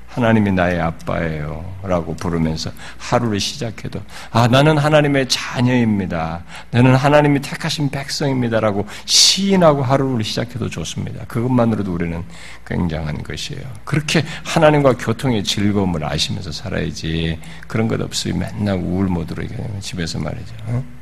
하나님이 0.09 0.51
나의 0.51 0.81
아빠예요. 0.81 1.77
라고 1.85 2.17
부르면서 2.17 2.73
하루를 2.99 3.39
시작해도, 3.39 4.01
아, 4.33 4.49
나는 4.49 4.79
하나님의 4.79 5.29
자녀입니다. 5.29 6.43
나는 6.73 6.97
하나님이 6.97 7.41
택하신 7.41 7.91
백성입니다. 7.91 8.59
라고 8.59 8.85
시인하고 9.05 9.85
하루를 9.85 10.25
시작해도 10.25 10.69
좋습니다. 10.69 11.25
그것만으로도 11.27 11.95
우리는 11.95 12.25
굉장한 12.67 13.23
것이에요. 13.23 13.63
그렇게 13.85 14.25
하나님과 14.45 14.95
교통의 14.95 15.45
즐거움을 15.45 16.05
아시면서 16.05 16.51
살아야지 16.51 17.39
그런 17.69 17.87
것 17.87 18.01
없으면 18.01 18.41
맨날 18.41 18.79
우울 18.79 19.07
모드로 19.07 19.45
집에서 19.79 20.19
말이죠. 20.19 20.98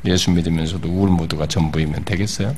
어? 0.00 0.08
예수 0.08 0.30
믿으면서도 0.30 0.88
우울 0.88 1.10
모드가 1.10 1.46
전부이면 1.46 2.04
되겠어요? 2.04 2.56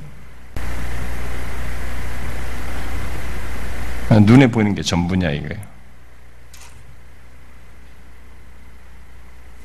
눈에 4.11 4.47
보이는 4.47 4.75
게 4.75 4.83
전부냐 4.83 5.31
이거예요. 5.31 5.73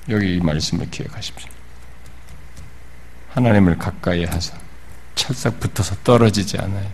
여기 0.10 0.36
이 0.36 0.40
말씀을 0.40 0.90
기억하십시오. 0.90 1.50
하나님을 3.32 3.78
가까이 3.78 4.24
하사 4.24 4.58
찰싹 5.16 5.60
붙어서 5.60 5.96
떨어지지 6.04 6.58
않아요. 6.60 6.90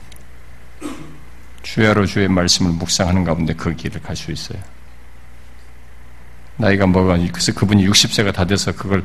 주야로 1.61 2.05
주의 2.05 2.27
말씀을 2.27 2.71
묵상하는 2.71 3.23
가운데 3.23 3.53
그 3.53 3.75
길을 3.75 4.01
갈 4.01 4.15
수 4.15 4.31
있어요. 4.31 4.59
나이가 6.57 6.85
뭐가 6.85 7.17
그래서 7.31 7.53
그분이 7.53 7.87
60세가 7.87 8.33
다 8.33 8.45
돼서 8.45 8.71
그걸 8.71 9.03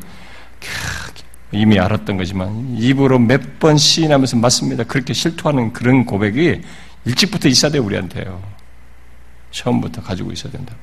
이미 1.53 1.79
알았던 1.79 2.17
거지만 2.19 2.77
입으로 2.77 3.19
몇 3.19 3.59
번 3.59 3.77
시인하면서 3.77 4.37
맞습니다. 4.37 4.85
그렇게 4.85 5.13
실토하는 5.13 5.73
그런 5.73 6.05
고백이 6.05 6.63
일찍부터 7.05 7.49
있어야 7.49 7.73
돼요 7.73 7.83
우리한테요. 7.83 8.41
처음부터 9.51 10.03
가지고 10.03 10.31
있어야 10.33 10.53
된다. 10.53 10.75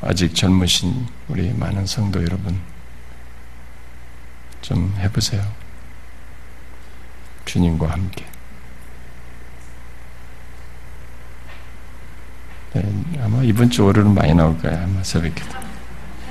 아직 0.00 0.34
젊으신 0.34 1.06
우리 1.28 1.52
많은 1.52 1.86
성도 1.86 2.22
여러분, 2.22 2.60
좀 4.62 4.94
해보세요. 4.98 5.42
주님과 7.44 7.88
함께. 7.90 8.24
아마 13.22 13.42
이번 13.42 13.70
주 13.70 13.84
월요일은 13.84 14.14
많이 14.14 14.34
나올 14.34 14.58
거예요. 14.58 14.82
아마 14.82 15.02
새벽에. 15.02 15.42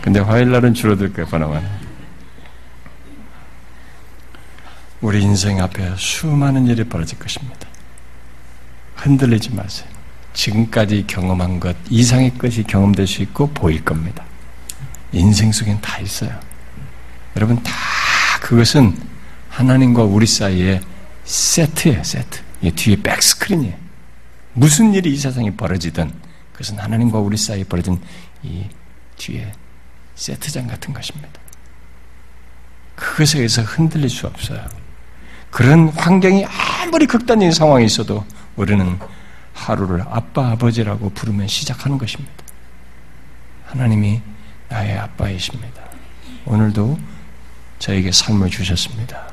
근데 0.01 0.19
화요일 0.19 0.51
날은 0.51 0.73
줄어들 0.73 1.11
거예요, 1.13 1.29
번호만. 1.29 1.63
우리 5.01 5.21
인생 5.21 5.61
앞에 5.61 5.95
수많은 5.97 6.67
일이 6.67 6.83
벌어질 6.83 7.19
것입니다. 7.19 7.67
흔들리지 8.95 9.53
마세요. 9.53 9.87
지금까지 10.33 11.05
경험한 11.07 11.59
것 11.59 11.75
이상의 11.89 12.37
것이 12.37 12.63
경험될 12.63 13.07
수 13.07 13.21
있고 13.21 13.47
보일 13.51 13.83
겁니다. 13.83 14.23
인생 15.11 15.51
속엔 15.51 15.79
다 15.81 15.99
있어요. 15.99 16.37
여러분 17.35 17.61
다 17.63 17.71
그것은 18.41 18.97
하나님과 19.49 20.03
우리 20.03 20.25
사이에 20.25 20.81
세트예요, 21.23 22.03
세트. 22.03 22.39
이 22.61 22.71
뒤에 22.71 22.95
백스크린이에요. 23.01 23.75
무슨 24.53 24.93
일이 24.93 25.13
이 25.13 25.17
세상에 25.17 25.51
벌어지든 25.51 26.11
그것은 26.55 26.79
하나님과 26.79 27.19
우리 27.19 27.35
사이에 27.35 27.65
벌어진 27.65 28.01
이 28.41 28.63
뒤에 29.17 29.51
세트장 30.15 30.67
같은 30.67 30.93
것입니다. 30.93 31.29
그것에 32.95 33.39
의해서 33.39 33.61
흔들릴 33.61 34.09
수 34.09 34.25
없어요. 34.25 34.65
그런 35.51 35.89
환경이 35.89 36.45
아무리 36.45 37.07
극단적인 37.07 37.51
상황이 37.51 37.85
있어도 37.85 38.25
우리는 38.55 38.97
하루를 39.53 40.05
아빠 40.09 40.51
아버지라고 40.51 41.09
부르면 41.09 41.47
시작하는 41.47 41.97
것입니다. 41.97 42.31
하나님이 43.65 44.21
나의 44.69 44.97
아빠이십니다. 44.97 45.81
오늘도 46.45 46.97
저에게 47.79 48.13
삶을 48.13 48.49
주셨습니다. 48.49 49.27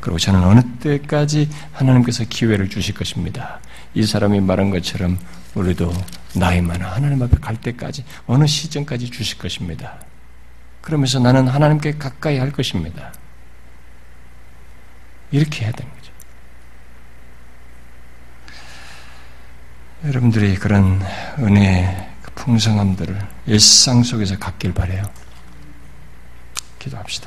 그리고 0.00 0.18
저는 0.18 0.44
어느 0.44 0.60
때까지 0.78 1.48
하나님께서 1.72 2.24
기회를 2.24 2.68
주실 2.68 2.94
것입니다. 2.94 3.60
이 3.94 4.04
사람이 4.04 4.40
말한 4.40 4.68
것처럼 4.68 5.18
우리도 5.54 5.90
나이 6.38 6.60
많아 6.60 6.92
하나님 6.92 7.22
앞에 7.22 7.36
갈 7.38 7.56
때까지 7.56 8.04
어느 8.26 8.46
시점까지 8.46 9.10
주실 9.10 9.38
것입니다. 9.38 9.98
그러면서 10.80 11.18
나는 11.18 11.48
하나님께 11.48 11.98
가까이 11.98 12.38
할 12.38 12.52
것입니다. 12.52 13.12
이렇게 15.30 15.64
해야 15.64 15.72
됩니다. 15.72 15.96
여러분들이 20.04 20.54
그런 20.56 21.00
은혜의 21.38 22.10
그 22.22 22.30
풍성함들을 22.32 23.18
일상 23.46 24.02
속에서 24.02 24.38
갖길 24.38 24.72
바래요. 24.72 25.02
기도합시다. 26.78 27.24